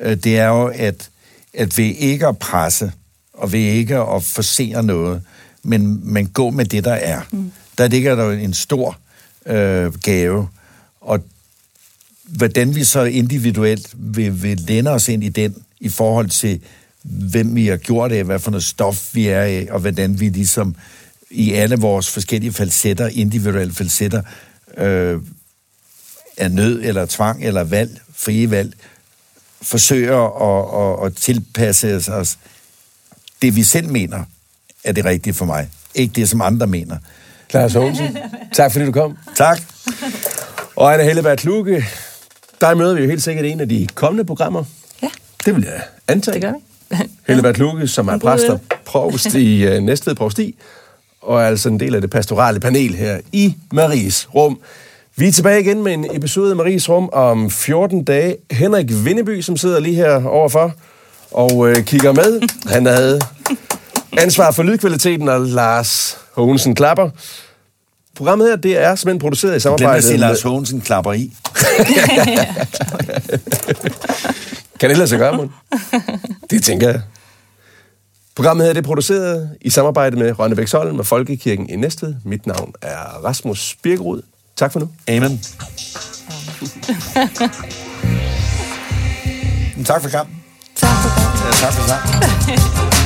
Øh, 0.00 0.16
det 0.16 0.38
er 0.38 0.46
jo, 0.46 0.66
at, 0.66 1.10
at 1.54 1.78
vi 1.78 1.92
ikke 1.92 2.26
at 2.26 2.38
presse, 2.38 2.92
og 3.32 3.52
vi 3.52 3.58
ikke 3.58 3.96
at 3.96 4.22
forsere 4.22 4.82
noget, 4.82 5.22
men, 5.62 6.00
men 6.12 6.26
gå 6.26 6.50
med 6.50 6.64
det, 6.64 6.84
der 6.84 6.94
er. 6.94 7.20
Mm. 7.30 7.52
Der 7.78 7.88
ligger 7.88 8.14
der 8.14 8.32
en 8.32 8.54
stor 8.54 8.98
øh, 9.46 9.94
gave, 9.94 10.48
og 11.00 11.20
hvordan 12.24 12.74
vi 12.74 12.84
så 12.84 13.04
individuelt 13.04 13.90
vil, 13.94 14.42
vil 14.42 14.60
lænde 14.60 14.90
os 14.90 15.08
ind 15.08 15.24
i 15.24 15.28
den, 15.28 15.54
i 15.80 15.88
forhold 15.88 16.28
til 16.28 16.60
hvem 17.02 17.54
vi 17.54 17.66
har 17.66 17.76
gjort 17.76 18.12
af, 18.12 18.24
hvad 18.24 18.38
for 18.38 18.50
noget 18.50 18.64
stof 18.64 19.14
vi 19.14 19.28
er 19.28 19.40
af, 19.40 19.66
og 19.70 19.80
hvordan 19.80 20.20
vi 20.20 20.28
ligesom 20.28 20.76
i 21.30 21.52
alle 21.52 21.76
vores 21.76 22.10
forskellige 22.10 22.52
falsetter, 22.52 23.08
individuelle 23.08 23.74
falsetter, 23.74 24.22
øh, 24.76 25.20
er 26.36 26.48
nød 26.48 26.82
eller 26.82 27.06
tvang 27.06 27.44
eller 27.44 27.64
valg, 27.64 28.00
frie 28.16 28.50
valg, 28.50 28.72
forsøger 29.62 30.18
at, 30.18 31.00
at, 31.00 31.06
at 31.06 31.16
tilpasse 31.16 31.96
os 32.12 32.38
det, 33.42 33.56
vi 33.56 33.62
selv 33.62 33.88
mener, 33.88 34.24
er 34.84 34.92
det 34.92 35.04
rigtige 35.04 35.34
for 35.34 35.44
mig. 35.44 35.68
Ikke 35.94 36.12
det, 36.12 36.28
som 36.28 36.40
andre 36.40 36.66
mener. 36.66 36.98
Lars 37.52 37.74
Hånsen, 37.74 38.18
tak 38.52 38.72
fordi 38.72 38.84
du 38.84 38.92
kom. 38.92 39.18
Tak. 39.36 39.60
Og 40.76 40.92
Anna 40.92 41.04
Helleberg 41.04 41.38
Kluge, 41.38 41.84
der 42.60 42.74
møder 42.74 42.94
vi 42.94 43.00
jo 43.00 43.08
helt 43.08 43.22
sikkert 43.22 43.44
en 43.44 43.60
af 43.60 43.68
de 43.68 43.86
kommende 43.94 44.24
programmer. 44.24 44.64
Ja. 45.02 45.08
Det 45.44 45.54
vil 45.56 45.64
jeg 45.64 45.82
antage. 46.08 46.34
Det 46.34 46.42
gør 46.42 46.52
vi. 46.52 46.67
Hellebert 47.26 47.58
Lukke, 47.58 47.88
som 47.88 48.08
er 48.08 48.18
præster 48.18 48.58
provst 48.84 49.34
i 49.34 49.66
uh, 49.66 49.82
Næstved 49.82 50.14
Provsti, 50.14 50.54
og 51.22 51.40
er 51.40 51.46
altså 51.46 51.68
en 51.68 51.80
del 51.80 51.94
af 51.94 52.00
det 52.00 52.10
pastorale 52.10 52.60
panel 52.60 52.94
her 52.94 53.20
i 53.32 53.54
Maries 53.72 54.28
Rum. 54.34 54.58
Vi 55.16 55.28
er 55.28 55.32
tilbage 55.32 55.60
igen 55.60 55.82
med 55.82 55.94
en 55.94 56.16
episode 56.16 56.50
af 56.50 56.56
Maries 56.56 56.88
Rum 56.88 57.08
om 57.12 57.50
14 57.50 58.04
dage. 58.04 58.36
Henrik 58.50 58.86
Vindeby, 59.04 59.40
som 59.40 59.56
sidder 59.56 59.80
lige 59.80 59.94
her 59.94 60.24
overfor 60.24 60.74
og 61.30 61.56
uh, 61.56 61.74
kigger 61.74 62.12
med. 62.12 62.40
Han 62.66 62.86
havde 62.86 63.20
ansvar 64.18 64.50
for 64.50 64.62
lydkvaliteten, 64.62 65.28
og 65.28 65.40
Lars 65.40 66.18
Hogensen 66.32 66.74
klapper. 66.74 67.10
Programmet 68.16 68.48
her, 68.48 68.56
det 68.56 68.82
er 68.82 68.94
simpelthen 68.94 69.18
produceret 69.18 69.56
i 69.56 69.60
samarbejde 69.60 69.92
med... 69.92 70.02
Glemmer 70.02 70.28
at 70.28 70.36
sige, 70.36 70.42
Lars 70.42 70.42
Hogensen 70.42 70.80
klapper 70.80 71.12
i. 71.12 71.32
Kan 74.80 74.90
det 74.90 74.98
lade 74.98 75.08
sig 75.08 75.18
gøre, 75.18 75.36
Mon? 75.36 75.52
Det 76.50 76.62
tænker 76.62 76.88
jeg. 76.88 77.02
Programmet 78.36 78.66
her 78.66 78.72
det 78.72 78.80
er 78.80 78.86
produceret 78.86 79.50
i 79.60 79.70
samarbejde 79.70 80.16
med 80.16 80.38
Rønne 80.38 81.00
og 81.00 81.06
Folkekirken 81.06 81.68
i 81.68 81.76
Næstved. 81.76 82.14
Mit 82.24 82.46
navn 82.46 82.72
er 82.82 83.24
Rasmus 83.24 83.76
Birkerud. 83.82 84.22
Tak 84.56 84.72
for 84.72 84.80
nu. 84.80 84.88
Amen. 85.08 85.38
tak 89.86 90.02
for 90.02 90.08
kampen. 90.08 90.42
Tak 90.76 90.90
for 91.02 91.08
kampen. 91.08 91.40
Ja, 91.46 91.52
tak 91.52 91.72
for 91.72 91.88
kampen. 91.88 92.92